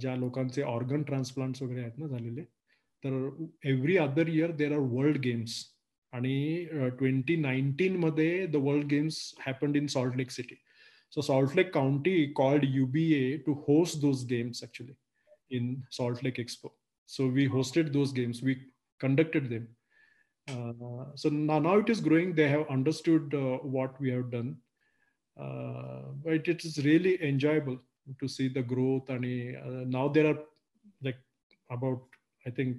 ज्या 0.00 0.14
लोकांचे 0.16 0.62
ऑर्गन 0.62 1.02
ट्रान्सप्लांट्स 1.02 1.62
वगैरे 1.62 1.80
आहेत 1.80 1.98
ना 1.98 2.06
झालेले 2.06 2.42
तर 3.04 3.28
every 3.68 3.96
other 3.96 4.28
year 4.28 4.50
there 4.56 4.72
are 4.72 4.78
world 4.92 5.18
games 5.24 5.64
आणि 6.12 6.64
ट्वेंटी 6.98 7.36
नाईन्टीन 7.36 7.96
मध्ये 7.96 8.46
the 8.46 8.56
world 8.56 8.86
games 8.90 9.20
happened 9.46 9.76
in 9.76 9.86
Salt 9.86 10.16
Lake 10.16 10.30
City 10.30 10.54
so 11.12 11.20
Salt 11.20 11.56
Lake 11.56 11.72
County 11.74 12.24
called 12.36 12.64
UBA 12.68 13.36
to 13.46 13.52
host 13.68 14.00
those 14.00 14.24
games 14.26 14.62
actually 14.64 14.92
in 15.56 15.74
Salt 15.90 16.24
Lake 16.24 16.40
Expo 16.40 16.76
so 17.08 17.28
we 17.30 17.44
hosted 17.46 17.88
those 17.92 18.12
games 18.14 18.42
we 18.44 18.54
conducted 19.00 19.48
them 19.48 19.64
Uh, 20.48 21.04
so 21.14 21.28
now, 21.28 21.58
now 21.58 21.78
it 21.78 21.88
is 21.90 22.00
growing. 22.00 22.34
They 22.34 22.48
have 22.48 22.68
understood 22.68 23.34
uh, 23.34 23.58
what 23.58 24.00
we 24.00 24.10
have 24.10 24.30
done. 24.30 24.56
Uh, 25.38 26.02
but 26.24 26.48
it 26.48 26.64
is 26.64 26.84
really 26.84 27.22
enjoyable 27.22 27.78
to 28.18 28.28
see 28.28 28.48
the 28.48 28.62
growth. 28.62 29.08
And 29.10 29.24
uh, 29.24 29.84
now 29.86 30.08
there 30.08 30.26
are 30.26 30.38
like 31.02 31.18
about, 31.70 32.02
I 32.46 32.50
think, 32.50 32.76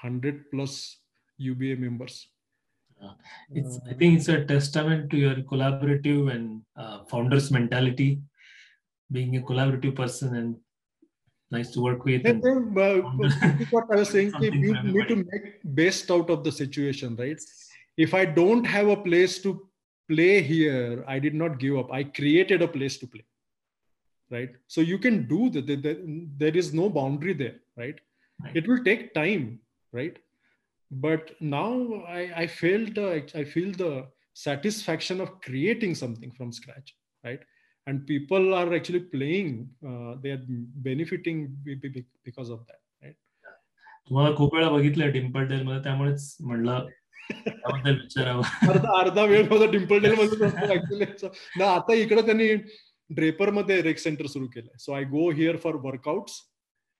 100 0.00 0.50
plus 0.50 0.98
UBA 1.38 1.76
members. 1.76 2.28
Uh, 3.02 3.14
it's, 3.50 3.80
I 3.88 3.94
think 3.94 4.18
it's 4.18 4.28
a 4.28 4.44
testament 4.44 5.10
to 5.10 5.16
your 5.16 5.36
collaborative 5.36 6.32
and 6.34 6.62
founders 7.08 7.50
mentality, 7.50 8.20
being 9.10 9.36
a 9.36 9.40
collaborative 9.40 9.96
person 9.96 10.36
and 10.36 10.56
nice 11.50 11.70
to 11.70 11.80
work 11.80 12.04
with. 12.04 12.26
And, 12.26 12.44
uh, 12.44 13.00
what 13.70 13.84
I 13.90 13.96
was 13.96 14.10
saying, 14.10 14.32
you 14.40 14.50
need 14.50 15.08
to 15.08 15.16
make 15.16 15.60
best 15.64 16.10
out 16.10 16.30
of 16.30 16.44
the 16.44 16.52
situation, 16.52 17.16
right? 17.16 17.40
If 17.96 18.14
I 18.14 18.24
don't 18.24 18.64
have 18.64 18.88
a 18.88 18.96
place 18.96 19.40
to 19.42 19.68
play 20.08 20.42
here, 20.42 21.04
I 21.06 21.18
did 21.18 21.34
not 21.34 21.58
give 21.58 21.76
up. 21.76 21.92
I 21.92 22.04
created 22.04 22.62
a 22.62 22.68
place 22.68 22.98
to 22.98 23.06
play, 23.06 23.24
right? 24.30 24.50
So 24.66 24.80
you 24.80 24.98
can 24.98 25.26
do 25.26 25.50
that. 25.50 25.66
There 26.38 26.56
is 26.56 26.72
no 26.72 26.88
boundary 26.88 27.32
there, 27.32 27.56
right? 27.76 27.98
right. 28.42 28.56
It 28.56 28.68
will 28.68 28.82
take 28.84 29.14
time, 29.14 29.60
right? 29.92 30.16
But 30.90 31.40
now 31.40 32.02
I, 32.08 32.32
I 32.42 32.46
felt 32.46 32.98
uh, 32.98 33.20
I 33.34 33.44
feel 33.44 33.72
the 33.72 34.06
satisfaction 34.34 35.20
of 35.20 35.40
creating 35.40 35.94
something 35.94 36.32
from 36.32 36.52
scratch, 36.52 36.96
right? 37.24 37.40
And 37.90 38.06
people 38.06 38.54
are 38.54 38.74
actually 38.74 39.00
playing 39.12 39.52
uh, 39.88 40.14
they 40.22 40.30
are 40.30 40.42
benefiting 40.88 41.38
because 42.24 42.50
of 42.50 42.60
that 42.66 42.80
right? 43.02 43.16
तुम्हाला 44.08 44.34
खूप 44.36 44.54
वेळा 44.54 44.68
बघितलं 44.70 45.10
Dimple 45.12 45.46
del 45.48 45.62
मध्ये 45.62 45.82
त्यामुळेच 45.82 46.36
म्हणलं 46.40 46.88
अर्धा 48.70 48.98
अर्धा 48.98 49.24
वेळ 49.24 49.48
माझा 49.48 49.70
डिम्पल 49.70 49.98
डेल 50.02 50.14
मध्ये 50.18 51.06
ना 51.58 51.66
आता 51.74 51.94
इकडे 51.94 52.22
त्यांनी 52.22 52.48
ड्रेपरमध्ये 53.10 53.80
रेक 53.82 53.98
सेंटर 53.98 54.26
सुरू 54.26 54.46
केलंय. 54.46 54.76
So 54.78 54.92
I 54.92 55.04
go 55.04 55.30
here 55.30 55.56
for 55.56 55.74
workouts 55.74 56.40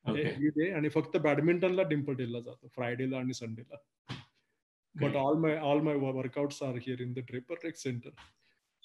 आणि 0.04 0.88
फक्त 0.88 1.16
बॅडमिंटनला 1.16 1.82
डिम्पल 1.82 2.14
डेलला 2.14 2.40
जातो 2.40 2.68
फ्रायडेला 2.74 3.18
आणि 3.18 3.34
संडेला. 3.34 3.76
But 4.94 5.16
all 5.16 5.36
my 5.36 5.56
all 5.56 5.80
my 5.80 5.94
workouts 5.94 6.62
are 6.62 6.76
here 6.76 7.00
in 7.00 7.12
the 7.12 7.18
Draper 7.18 7.54
rec 7.64 7.76
center 7.76 8.10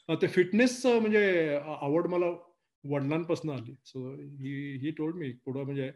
ते 0.10 0.28
फिटनेस 0.28 0.86
म्हणजे 0.86 1.60
आवड 1.82 2.08
मला 2.08 2.26
वडिलांपासून 2.84 3.49
आली. 3.51 3.74
So 3.86 4.14
he 4.14 4.78
he 4.82 4.91
told 4.97 5.16
me 5.16 5.32
पुढं 5.45 5.64
म्हणजे 5.66 5.91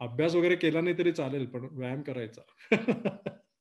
अभ्यास 0.00 0.34
वगैरे 0.34 0.56
केला 0.56 0.80
नाही 0.80 0.98
तरी 0.98 1.12
चालेल 1.12 1.44
पण 1.46 1.66
व्यायाम 1.72 2.02
करायचा. 2.02 2.42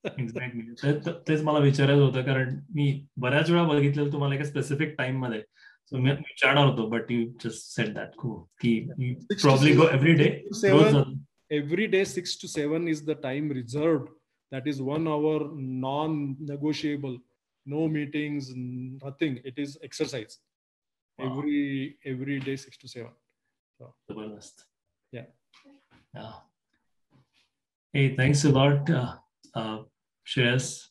एक्झॅक्टली 0.06 1.12
तेच 1.28 1.42
मला 1.44 1.60
विचारायचं 1.60 2.02
होतं 2.02 2.24
कारण 2.26 2.56
मी 2.76 2.92
बऱ्याच 3.22 3.50
वेळा 3.50 3.64
बघितलेलं 3.68 4.12
तुम्हाला 4.12 4.36
एका 4.36 4.44
स्पेसिफिक 4.46 4.96
टाइममध्ये. 4.98 5.42
सो 5.90 5.98
मी 5.98 6.12
विचारणार 6.12 6.66
होतो 6.66 6.88
but 6.90 7.12
you 7.12 7.26
just 7.44 7.76
set 7.76 7.94
that 7.94 8.16
की 8.62 8.80
probably 9.42 9.74
go 9.76 9.84
every 9.94 10.14
day 10.14 10.30
every 11.58 11.86
day 11.86 12.04
six 12.06 12.42
to 12.42 12.48
seven 12.48 12.88
is 12.88 13.06
the 13.10 13.12
time 13.24 13.52
reserve 13.52 13.98
that 14.52 14.68
is 14.68 14.82
one 14.82 15.08
hour 15.08 15.44
non 15.84 16.18
negotiable 16.50 17.16
no 17.68 17.88
meetings 17.88 18.52
nothing. 18.56 19.40
It 19.44 19.56
is 19.58 19.78
exercise. 19.84 20.40
Wow. 21.20 21.40
every 21.40 21.98
every 22.06 22.40
day 22.40 22.56
six 22.56 22.78
to 22.78 22.88
seven. 22.88 23.12
So 23.78 23.94
yeah. 25.12 25.26
Yeah. 26.14 26.34
Hey 27.94 28.16
thanks 28.16 28.46
a 28.46 28.50
lot 28.50 28.90
uh, 28.90 29.16
uh 29.56 29.80
Shreyas. 30.28 30.88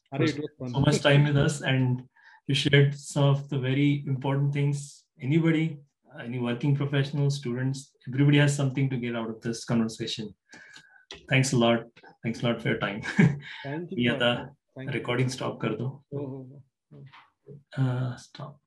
So 0.72 0.80
much 0.80 1.00
time 1.00 1.24
with 1.24 1.36
us 1.36 1.60
and 1.60 2.02
you 2.48 2.54
shared 2.54 2.94
some 2.98 3.24
of 3.24 3.48
the 3.48 3.58
very 3.58 4.04
important 4.06 4.52
things. 4.52 5.04
Anybody 5.20 5.78
any 6.24 6.38
working 6.38 6.74
professionals 6.74 7.36
students 7.36 7.92
everybody 8.08 8.38
has 8.38 8.54
something 8.56 8.88
to 8.90 8.96
get 8.96 9.14
out 9.14 9.30
of 9.30 9.40
this 9.40 9.64
conversation. 9.64 10.34
Thanks 11.28 11.52
a 11.52 11.56
lot. 11.56 11.84
Thanks 12.22 12.42
a 12.42 12.46
lot 12.46 12.60
for 12.60 12.70
your 12.70 12.78
time. 12.78 13.02
Thank 13.62 13.90
you. 13.90 14.12
recording 14.98 15.28
stop 15.28 15.60
kar 15.60 15.70
do. 15.70 15.84
Oh, 15.84 16.18
oh, 16.18 16.46
oh. 16.52 16.62
Uh, 17.76 18.16
stop 18.16 18.58